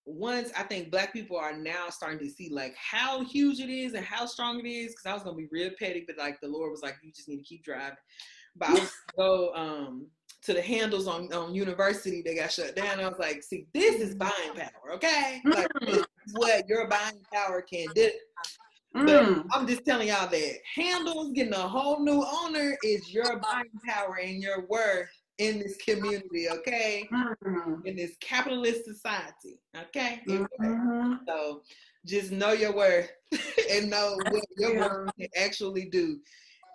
once 0.07 0.51
I 0.57 0.63
think 0.63 0.91
black 0.91 1.13
people 1.13 1.37
are 1.37 1.57
now 1.57 1.89
starting 1.91 2.19
to 2.21 2.31
see 2.31 2.51
like 2.51 2.75
how 2.77 3.25
huge 3.25 3.61
it 3.61 3.71
is 3.71 3.93
and 3.93 4.05
how 4.05 4.25
strong 4.25 4.61
it 4.61 4.69
is. 4.69 4.95
Cause 4.95 5.11
I 5.11 5.15
was 5.15 5.25
gonna 5.25 5.37
be 5.37 5.49
real 5.53 5.71
petty, 5.79 6.05
but 6.07 6.17
like 6.17 6.41
the 6.41 6.49
Lord 6.49 6.71
was 6.71 6.83
like, 6.83 6.97
you 7.03 7.13
just 7.13 7.29
need 7.29 7.39
to 7.39 7.45
keep 7.45 7.65
driving. 7.65 7.99
But 8.57 8.71
I 8.71 8.73
was 8.73 8.93
go 9.17 9.53
um 9.55 10.07
to 10.45 10.53
the 10.53 10.63
Handel's 10.63 11.09
on, 11.09 11.33
on 11.33 11.55
university 11.55 12.23
they 12.23 12.37
got 12.37 12.53
shut 12.53 12.77
down. 12.77 13.01
I 13.01 13.09
was 13.09 13.19
like, 13.19 13.43
see, 13.43 13.67
this 13.73 14.01
is 14.01 14.15
buying 14.15 14.55
power, 14.55 14.93
okay? 14.95 15.41
Like 15.45 15.69
this 15.81 15.99
is 15.99 16.35
what 16.35 16.69
your 16.69 16.87
buying 16.89 17.23
power 17.33 17.63
can 17.63 17.87
do. 17.95 18.11
But 18.93 19.07
mm. 19.07 19.45
I'm 19.53 19.67
just 19.67 19.85
telling 19.85 20.09
y'all 20.09 20.29
that 20.29 20.55
Handel's 20.77 21.33
getting 21.33 21.55
a 21.55 21.69
whole 21.69 22.05
new 22.05 22.25
owner 22.25 22.77
is 22.85 23.13
your 23.13 23.41
buying 23.41 23.65
power 23.89 24.21
and 24.23 24.41
your 24.41 24.67
worth 24.69 25.11
in 25.39 25.59
this 25.59 25.77
community, 25.79 26.49
okay? 26.49 27.09
Mm-hmm. 27.13 27.87
In 27.87 27.97
this 27.97 28.17
capitalist 28.21 28.85
society, 28.85 29.59
okay? 29.77 30.21
Mm-hmm. 30.29 31.15
So 31.27 31.63
just 32.07 32.31
know 32.31 32.53
your 32.53 32.77
worth 32.77 33.11
and 33.73 33.91
know 33.91 34.17
what 34.31 34.45
your 34.59 34.79
worth 34.79 35.11
can 35.19 35.29
actually 35.37 35.87
do 35.87 36.21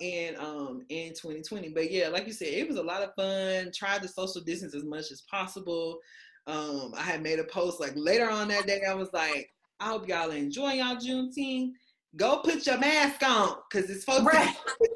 in 0.01 0.35
um 0.37 0.83
in 0.89 1.09
2020. 1.09 1.69
But 1.69 1.91
yeah, 1.91 2.07
like 2.07 2.27
you 2.27 2.33
said, 2.33 2.49
it 2.49 2.67
was 2.67 2.77
a 2.77 2.83
lot 2.83 3.01
of 3.01 3.13
fun. 3.15 3.71
Tried 3.73 4.01
to 4.01 4.07
social 4.07 4.41
distance 4.41 4.75
as 4.75 4.83
much 4.83 5.11
as 5.11 5.23
possible. 5.29 5.99
Um, 6.47 6.93
I 6.97 7.01
had 7.01 7.21
made 7.21 7.39
a 7.39 7.43
post 7.43 7.79
like 7.79 7.93
later 7.95 8.29
on 8.29 8.47
that 8.49 8.67
day. 8.67 8.81
I 8.87 8.93
was 8.93 9.09
like, 9.13 9.49
I 9.79 9.89
hope 9.89 10.07
y'all 10.07 10.31
enjoy 10.31 10.73
y'all 10.73 10.95
Juneteenth. 10.95 11.71
Go 12.15 12.39
put 12.43 12.65
your 12.65 12.79
mask 12.79 13.21
on 13.23 13.57
because 13.69 13.89
it's 13.89 14.01
supposed 14.01 14.25
right. 14.25 14.55
to 14.81 14.89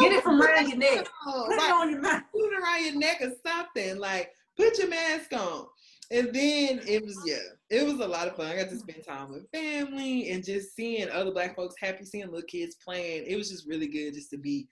Get 0.00 0.12
it 0.12 0.22
from 0.22 0.40
around 0.40 0.68
your 0.68 0.78
neck. 0.78 1.06
Put 1.24 1.48
like, 1.48 1.60
it 1.60 1.72
on 1.72 1.90
your 1.90 2.00
mouth. 2.00 2.22
Put 2.32 2.52
it 2.52 2.62
around 2.62 2.84
your 2.84 2.98
neck 2.98 3.22
or 3.22 3.32
something. 3.46 3.98
Like 3.98 4.32
put 4.56 4.78
your 4.78 4.88
mask 4.88 5.32
on. 5.32 5.66
And 6.10 6.26
then 6.26 6.80
it 6.86 7.04
was 7.04 7.18
yeah, 7.24 7.36
it 7.72 7.86
was 7.86 8.00
a 8.00 8.06
lot 8.06 8.28
of 8.28 8.36
fun. 8.36 8.46
I 8.46 8.56
got 8.56 8.68
to 8.68 8.76
spend 8.76 9.02
time 9.02 9.32
with 9.32 9.50
family 9.50 10.30
and 10.30 10.44
just 10.44 10.76
seeing 10.76 11.08
other 11.08 11.32
black 11.32 11.56
folks 11.56 11.74
happy, 11.80 12.04
seeing 12.04 12.26
little 12.26 12.42
kids 12.42 12.76
playing. 12.84 13.24
It 13.26 13.34
was 13.36 13.50
just 13.50 13.66
really 13.66 13.88
good 13.88 14.12
just 14.12 14.28
to 14.30 14.36
be 14.36 14.68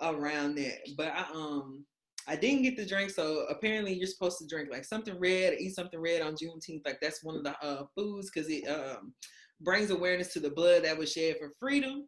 around 0.00 0.54
that. 0.54 0.78
But 0.96 1.12
I 1.14 1.26
um 1.34 1.84
I 2.26 2.36
didn't 2.36 2.62
get 2.62 2.76
the 2.76 2.86
drink, 2.86 3.10
so 3.10 3.46
apparently 3.50 3.92
you're 3.92 4.06
supposed 4.06 4.38
to 4.38 4.46
drink 4.46 4.70
like 4.70 4.84
something 4.84 5.18
red, 5.18 5.54
eat 5.58 5.74
something 5.74 6.00
red 6.00 6.22
on 6.22 6.34
Juneteenth. 6.36 6.86
Like 6.86 7.00
that's 7.00 7.22
one 7.22 7.36
of 7.36 7.44
the 7.44 7.54
uh, 7.62 7.84
foods 7.94 8.30
because 8.30 8.50
it 8.50 8.64
um, 8.66 9.14
brings 9.60 9.90
awareness 9.90 10.32
to 10.34 10.40
the 10.40 10.50
blood 10.50 10.84
that 10.84 10.96
was 10.96 11.12
shed 11.12 11.36
for 11.38 11.52
freedom. 11.58 12.06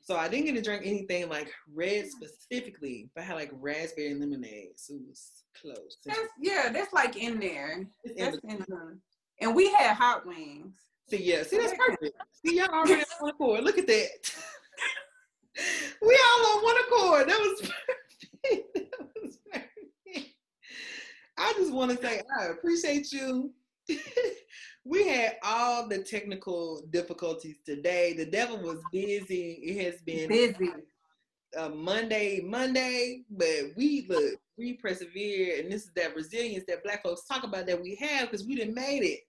So 0.00 0.16
I 0.16 0.28
didn't 0.28 0.46
get 0.46 0.54
to 0.54 0.62
drink 0.62 0.82
anything 0.86 1.28
like 1.28 1.52
red 1.74 2.06
specifically, 2.08 3.10
but 3.14 3.22
I 3.22 3.26
had 3.26 3.34
like 3.34 3.50
raspberry 3.52 4.14
lemonade. 4.14 4.70
So 4.76 4.94
it 4.94 5.00
was 5.08 5.44
close. 5.60 5.98
That's, 6.06 6.20
yeah, 6.40 6.70
that's 6.72 6.92
like 6.92 7.16
in 7.16 7.40
there. 7.40 7.84
That's 8.16 8.38
in 8.44 8.58
the, 8.68 8.98
and 9.40 9.54
we 9.54 9.70
had 9.72 9.94
hot 9.94 10.26
wings. 10.26 10.74
See, 11.08 11.22
yeah, 11.22 11.42
see, 11.42 11.58
that's 11.58 11.74
perfect. 11.74 12.16
See, 12.44 12.56
y'all 12.56 12.68
already 12.68 13.02
on 13.02 13.06
one 13.20 13.30
accord. 13.30 13.64
Look 13.64 13.78
at 13.78 13.86
that. 13.86 14.08
we 16.02 16.20
all 16.28 16.46
on 16.46 16.64
one 16.64 16.76
accord. 16.86 17.28
That 17.28 17.38
was 17.38 17.60
perfect. 17.60 18.74
That 18.74 19.22
was 19.22 19.38
perfect. 19.50 20.28
I 21.38 21.52
just 21.56 21.72
want 21.72 21.90
to 21.92 21.96
say 22.04 22.20
I 22.40 22.46
appreciate 22.46 23.12
you 23.12 23.52
we 24.84 25.06
had 25.06 25.36
all 25.42 25.88
the 25.88 25.98
technical 25.98 26.82
difficulties 26.90 27.58
today. 27.64 28.14
The 28.14 28.26
devil 28.26 28.58
was 28.58 28.78
busy. 28.92 29.52
It 29.62 29.84
has 29.84 30.00
been 30.02 30.28
busy. 30.28 30.70
A 31.56 31.70
Monday, 31.70 32.42
Monday, 32.44 33.22
but 33.30 33.74
we 33.74 34.04
look, 34.06 34.34
we 34.58 34.74
persevere, 34.74 35.60
and 35.60 35.72
this 35.72 35.84
is 35.84 35.90
that 35.96 36.14
resilience 36.14 36.64
that 36.68 36.84
Black 36.84 37.02
folks 37.02 37.24
talk 37.24 37.42
about 37.42 37.66
that 37.66 37.80
we 37.80 37.94
have 37.94 38.30
because 38.30 38.46
we 38.46 38.54
didn't 38.54 38.74
made 38.74 39.02
it 39.02 39.20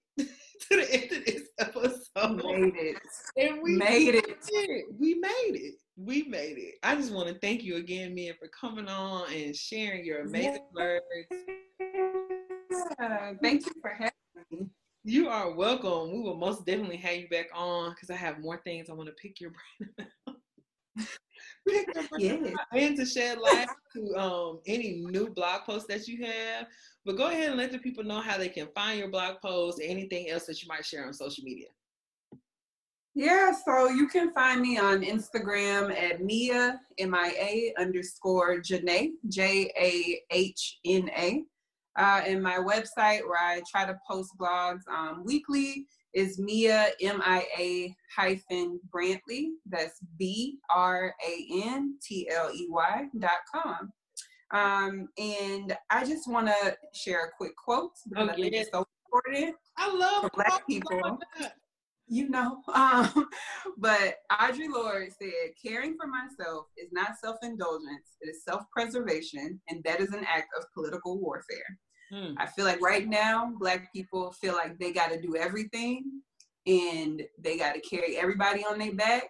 to 0.72 0.78
the 0.78 0.94
end 0.94 1.12
of 1.12 1.26
this 1.26 1.50
episode. 1.60 2.44
Made 2.44 2.76
it, 2.76 2.98
and 3.38 3.62
we 3.62 3.78
made 3.78 4.16
it. 4.16 4.26
it. 4.50 4.86
We 5.00 5.16
made 5.16 5.56
it. 5.56 5.76
We 5.96 6.24
made 6.24 6.58
it. 6.58 6.76
I 6.84 6.96
just 6.96 7.12
want 7.14 7.28
to 7.30 7.36
thank 7.40 7.64
you 7.64 7.78
again, 7.78 8.14
Mia, 8.14 8.34
for 8.34 8.50
coming 8.50 8.88
on 8.88 9.32
and 9.32 9.56
sharing 9.56 10.06
your 10.06 10.22
amazing 10.22 10.66
words. 10.74 11.06
Yeah, 13.00 13.34
thank 13.42 13.66
you 13.66 13.74
for 13.82 13.90
having 13.90 14.12
me. 14.52 14.68
You 15.04 15.30
are 15.30 15.54
welcome. 15.54 16.12
We 16.12 16.20
will 16.22 16.38
most 16.38 16.66
definitely 16.66 16.98
have 16.98 17.16
you 17.16 17.30
back 17.30 17.48
on 17.54 17.92
because 17.92 18.10
I 18.10 18.16
have 18.16 18.40
more 18.40 18.62
things 18.64 18.90
I 18.90 18.94
want 18.94 19.08
to 19.08 19.16
pick 19.16 19.40
your 19.40 19.52
brain 19.52 20.08
about. 20.26 20.38
pick 21.72 21.96
your 21.96 22.08
brain 22.08 22.46
yes. 22.46 22.56
and 22.74 22.98
to 22.98 23.06
shed 23.06 23.38
light 23.40 23.68
to 23.96 24.16
um, 24.16 24.60
any 24.66 25.02
new 25.06 25.30
blog 25.30 25.64
posts 25.64 25.88
that 25.88 26.08
you 26.08 26.26
have. 26.26 26.68
But 27.06 27.18
go 27.18 27.28
ahead 27.28 27.50
and 27.50 27.58
let 27.58 27.72
the 27.72 27.80
people 27.80 28.04
know 28.04 28.22
how 28.22 28.38
they 28.38 28.50
can 28.50 28.68
find 28.76 29.00
your 29.00 29.10
blog 29.10 29.42
posts, 29.42 29.82
anything 29.84 30.30
else 30.30 30.46
that 30.46 30.62
you 30.62 30.68
might 30.68 30.86
share 30.86 31.06
on 31.06 31.14
social 31.14 31.44
media. 31.44 31.68
Yeah, 33.16 33.52
so 33.66 33.90
you 33.90 34.08
can 34.08 34.32
find 34.34 34.62
me 34.62 34.78
on 34.78 35.02
Instagram 35.02 35.92
at 35.92 36.22
Mia 36.22 36.80
M 37.00 37.16
I 37.16 37.34
A 37.40 37.74
underscore 37.82 38.62
Jahna 38.62 39.10
J 39.28 39.72
A 39.78 40.22
H 40.32 40.80
N 40.86 41.10
A, 41.18 41.44
uh, 41.98 42.22
and 42.26 42.42
my 42.42 42.58
website 42.58 43.28
where 43.28 43.40
I 43.40 43.62
try 43.70 43.86
to 43.86 43.98
post 44.10 44.32
blogs 44.40 44.88
um, 44.88 45.24
weekly 45.26 45.88
is 46.14 46.40
Mia 46.40 46.90
M 47.02 47.22
I 47.24 47.46
A 47.58 47.96
hyphen 48.16 48.80
Brantley. 48.94 49.50
That's 49.70 50.00
B 50.18 50.58
R 50.76 51.14
A 51.26 51.64
N 51.66 51.98
T 52.02 52.30
L 52.30 52.50
E 52.54 52.68
Y 52.70 53.06
dot 53.20 53.40
com. 53.54 53.92
Um, 54.52 55.10
and 55.18 55.78
I 55.90 56.06
just 56.06 56.30
want 56.30 56.48
to 56.48 56.78
share 56.94 57.26
a 57.26 57.32
quick 57.38 57.56
quote 57.56 57.92
because 58.10 58.30
oh, 58.30 58.32
I 58.32 58.36
think 58.36 58.54
it's 58.54 58.72
so 58.72 58.86
important. 59.06 59.56
I 59.78 59.94
love 59.94 60.24
for 60.24 60.32
Black 60.34 60.66
people. 60.68 61.20
You 62.08 62.28
know, 62.30 62.58
um, 62.74 63.28
but 63.78 64.16
Audre 64.32 64.68
Lorde 64.68 65.10
said, 65.22 65.54
"Caring 65.64 65.96
for 65.96 66.08
myself 66.08 66.66
is 66.78 66.90
not 66.92 67.20
self-indulgence; 67.24 68.18
it 68.22 68.30
is 68.30 68.44
self-preservation, 68.44 69.62
and 69.70 69.84
that 69.84 70.00
is 70.00 70.10
an 70.14 70.26
act 70.28 70.48
of 70.58 70.66
political 70.74 71.20
warfare." 71.20 71.78
Hmm. 72.12 72.34
I 72.38 72.48
feel 72.48 72.66
like 72.66 72.82
right 72.82 73.08
now, 73.08 73.54
Black 73.60 73.92
people 73.94 74.32
feel 74.32 74.54
like 74.54 74.80
they 74.80 74.92
got 74.92 75.12
to 75.12 75.22
do 75.22 75.36
everything, 75.36 76.22
and 76.66 77.24
they 77.40 77.58
got 77.58 77.76
to 77.76 77.82
carry 77.82 78.18
everybody 78.18 78.64
on 78.64 78.80
their 78.80 78.94
back. 78.94 79.24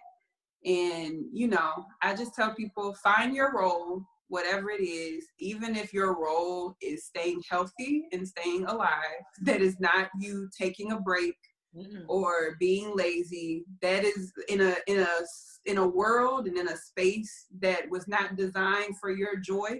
And 0.64 1.24
you 1.32 1.48
know, 1.48 1.84
I 2.02 2.14
just 2.14 2.34
tell 2.34 2.54
people, 2.54 2.94
find 2.94 3.34
your 3.34 3.54
role, 3.54 4.02
whatever 4.28 4.70
it 4.70 4.82
is, 4.82 5.26
even 5.38 5.76
if 5.76 5.92
your 5.92 6.18
role 6.18 6.74
is 6.80 7.04
staying 7.04 7.42
healthy 7.48 8.04
and 8.12 8.26
staying 8.26 8.64
alive, 8.66 9.20
that 9.42 9.60
is 9.60 9.78
not 9.80 10.08
you 10.18 10.48
taking 10.58 10.92
a 10.92 11.00
break 11.00 11.34
mm 11.76 12.04
or 12.08 12.56
being 12.58 12.96
lazy. 12.96 13.64
That 13.82 14.04
is 14.04 14.32
in 14.48 14.60
a 14.60 14.74
in 14.88 15.00
a 15.00 15.16
in 15.66 15.78
a 15.78 15.86
world 15.86 16.48
and 16.48 16.56
in 16.56 16.68
a 16.68 16.76
space 16.76 17.46
that 17.60 17.88
was 17.90 18.08
not 18.08 18.36
designed 18.36 18.98
for 18.98 19.10
your 19.10 19.36
joy 19.36 19.78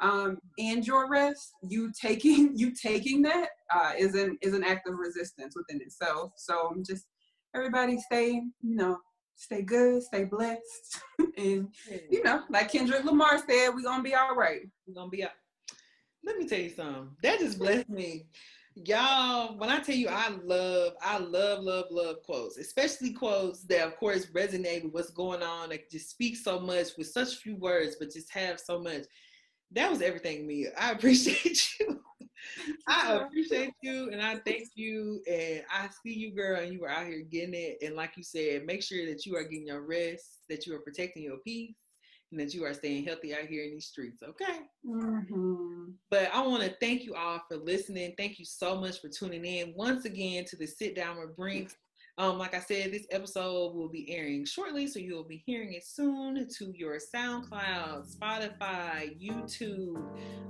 um, 0.00 0.38
and 0.58 0.86
your 0.86 1.08
rest. 1.08 1.52
You 1.62 1.92
taking 2.00 2.52
you 2.56 2.72
taking 2.74 3.22
that 3.22 3.48
uh, 3.74 3.92
is 3.98 4.14
an 4.14 4.38
is 4.42 4.54
an 4.54 4.64
act 4.64 4.88
of 4.88 4.98
resistance 4.98 5.54
within 5.56 5.80
itself. 5.80 6.32
So 6.36 6.74
just 6.86 7.06
everybody 7.54 7.98
stay 8.00 8.42
you 8.62 8.76
know 8.76 8.98
stay 9.36 9.62
good, 9.62 10.02
stay 10.02 10.24
blessed, 10.24 11.00
and 11.36 11.68
you 12.10 12.22
know, 12.22 12.42
like 12.50 12.70
Kendrick 12.70 13.04
Lamar 13.04 13.38
said, 13.38 13.70
we're 13.70 13.82
gonna 13.82 14.02
be 14.02 14.14
all 14.14 14.34
right. 14.34 14.62
We're 14.86 14.94
gonna 14.94 15.10
be 15.10 15.24
up. 15.24 15.32
Let 16.24 16.38
me 16.38 16.46
tell 16.46 16.60
you 16.60 16.70
something. 16.70 17.10
That 17.22 17.40
just 17.40 17.58
blessed 17.58 17.88
me. 17.88 18.26
Y'all, 18.76 19.56
when 19.56 19.70
I 19.70 19.78
tell 19.78 19.94
you 19.94 20.08
I 20.08 20.30
love, 20.42 20.94
I 21.00 21.18
love, 21.18 21.62
love, 21.62 21.84
love 21.90 22.16
quotes, 22.24 22.58
especially 22.58 23.12
quotes 23.12 23.62
that 23.64 23.86
of 23.86 23.96
course 23.96 24.26
resonate 24.26 24.82
with 24.82 24.92
what's 24.92 25.10
going 25.10 25.42
on, 25.42 25.68
that 25.68 25.90
just 25.90 26.10
speak 26.10 26.36
so 26.36 26.58
much 26.58 26.88
with 26.98 27.06
such 27.06 27.36
few 27.36 27.56
words, 27.56 27.96
but 28.00 28.10
just 28.10 28.32
have 28.32 28.58
so 28.58 28.80
much. 28.80 29.02
That 29.74 29.90
was 29.90 30.02
everything, 30.02 30.46
Mia. 30.46 30.70
I 30.78 30.90
appreciate 30.92 31.78
you. 31.78 32.00
I 32.86 33.14
appreciate 33.14 33.74
you 33.82 34.10
and 34.10 34.22
I 34.22 34.36
thank 34.36 34.68
you. 34.74 35.22
And 35.30 35.62
I 35.70 35.88
see 36.02 36.14
you, 36.14 36.34
girl, 36.34 36.60
and 36.60 36.72
you 36.72 36.80
were 36.80 36.90
out 36.90 37.06
here 37.06 37.22
getting 37.22 37.54
it. 37.54 37.78
And 37.82 37.96
like 37.96 38.16
you 38.16 38.22
said, 38.22 38.66
make 38.66 38.82
sure 38.82 39.06
that 39.06 39.26
you 39.26 39.36
are 39.36 39.44
getting 39.44 39.66
your 39.66 39.82
rest, 39.82 40.42
that 40.48 40.66
you 40.66 40.74
are 40.74 40.80
protecting 40.80 41.24
your 41.24 41.38
peace, 41.38 41.74
and 42.30 42.40
that 42.40 42.54
you 42.54 42.64
are 42.64 42.74
staying 42.74 43.04
healthy 43.04 43.34
out 43.34 43.46
here 43.48 43.64
in 43.64 43.72
these 43.72 43.86
streets. 43.86 44.22
Okay. 44.22 44.60
Mm-hmm. 44.86 45.90
But 46.10 46.30
I 46.32 46.46
want 46.46 46.62
to 46.62 46.76
thank 46.80 47.04
you 47.04 47.14
all 47.14 47.40
for 47.48 47.56
listening. 47.56 48.14
Thank 48.16 48.38
you 48.38 48.44
so 48.44 48.80
much 48.80 49.00
for 49.00 49.08
tuning 49.08 49.44
in 49.44 49.72
once 49.76 50.04
again 50.04 50.44
to 50.46 50.56
the 50.56 50.66
Sit 50.66 50.94
Down 50.94 51.18
with 51.18 51.36
Brenks 51.36 51.76
um, 52.16 52.38
like 52.38 52.54
I 52.54 52.60
said, 52.60 52.92
this 52.92 53.06
episode 53.10 53.74
will 53.74 53.88
be 53.88 54.08
airing 54.14 54.44
shortly, 54.44 54.86
so 54.86 55.00
you'll 55.00 55.24
be 55.24 55.42
hearing 55.44 55.72
it 55.72 55.84
soon 55.84 56.46
to 56.48 56.72
your 56.76 56.96
SoundCloud, 56.96 58.16
Spotify, 58.16 59.20
YouTube, 59.20 60.00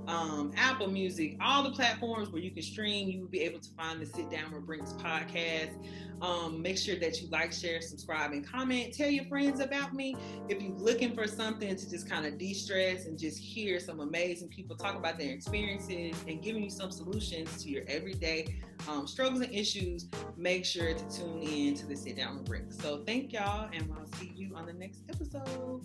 um, 0.07 0.51
Apple 0.55 0.91
Music, 0.91 1.35
all 1.41 1.63
the 1.63 1.71
platforms 1.71 2.29
where 2.29 2.41
you 2.41 2.51
can 2.51 2.61
stream. 2.61 3.09
You 3.09 3.21
will 3.21 3.29
be 3.29 3.41
able 3.41 3.59
to 3.61 3.69
find 3.71 3.99
the 3.99 4.05
Sit 4.05 4.29
Down 4.29 4.53
with 4.53 4.67
Brenks 4.67 4.93
podcast. 4.93 5.75
Um, 6.21 6.61
make 6.61 6.77
sure 6.77 6.97
that 6.97 7.19
you 7.19 7.29
like, 7.29 7.51
share, 7.51 7.81
subscribe, 7.81 8.31
and 8.31 8.47
comment. 8.47 8.93
Tell 8.93 9.09
your 9.09 9.25
friends 9.25 9.59
about 9.59 9.93
me. 9.93 10.15
If 10.47 10.61
you're 10.61 10.71
looking 10.77 11.15
for 11.15 11.25
something 11.25 11.75
to 11.75 11.89
just 11.89 12.07
kind 12.07 12.27
of 12.27 12.37
de 12.37 12.53
stress 12.53 13.05
and 13.05 13.17
just 13.17 13.39
hear 13.39 13.79
some 13.79 14.01
amazing 14.01 14.49
people 14.49 14.75
talk 14.75 14.95
about 14.95 15.17
their 15.17 15.31
experiences 15.31 16.15
and 16.27 16.43
giving 16.43 16.63
you 16.63 16.69
some 16.69 16.91
solutions 16.91 17.63
to 17.63 17.69
your 17.69 17.83
everyday 17.87 18.61
um, 18.87 19.07
struggles 19.07 19.41
and 19.41 19.53
issues, 19.53 20.07
make 20.37 20.63
sure 20.63 20.93
to 20.93 21.09
tune 21.09 21.41
in 21.41 21.54
to 21.55 21.85
the 21.87 21.95
Sit 21.95 22.17
Down 22.17 22.37
with 22.37 22.45
Brenks. 22.45 22.77
So 22.77 23.01
thank 23.05 23.31
y'all, 23.31 23.69
and 23.73 23.89
I'll 23.97 24.19
see 24.19 24.33
you 24.35 24.53
on 24.55 24.65
the 24.65 24.73
next 24.73 25.03
episode. 25.09 25.81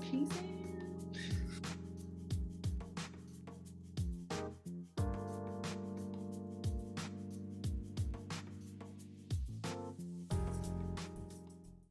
Peace 0.00 0.28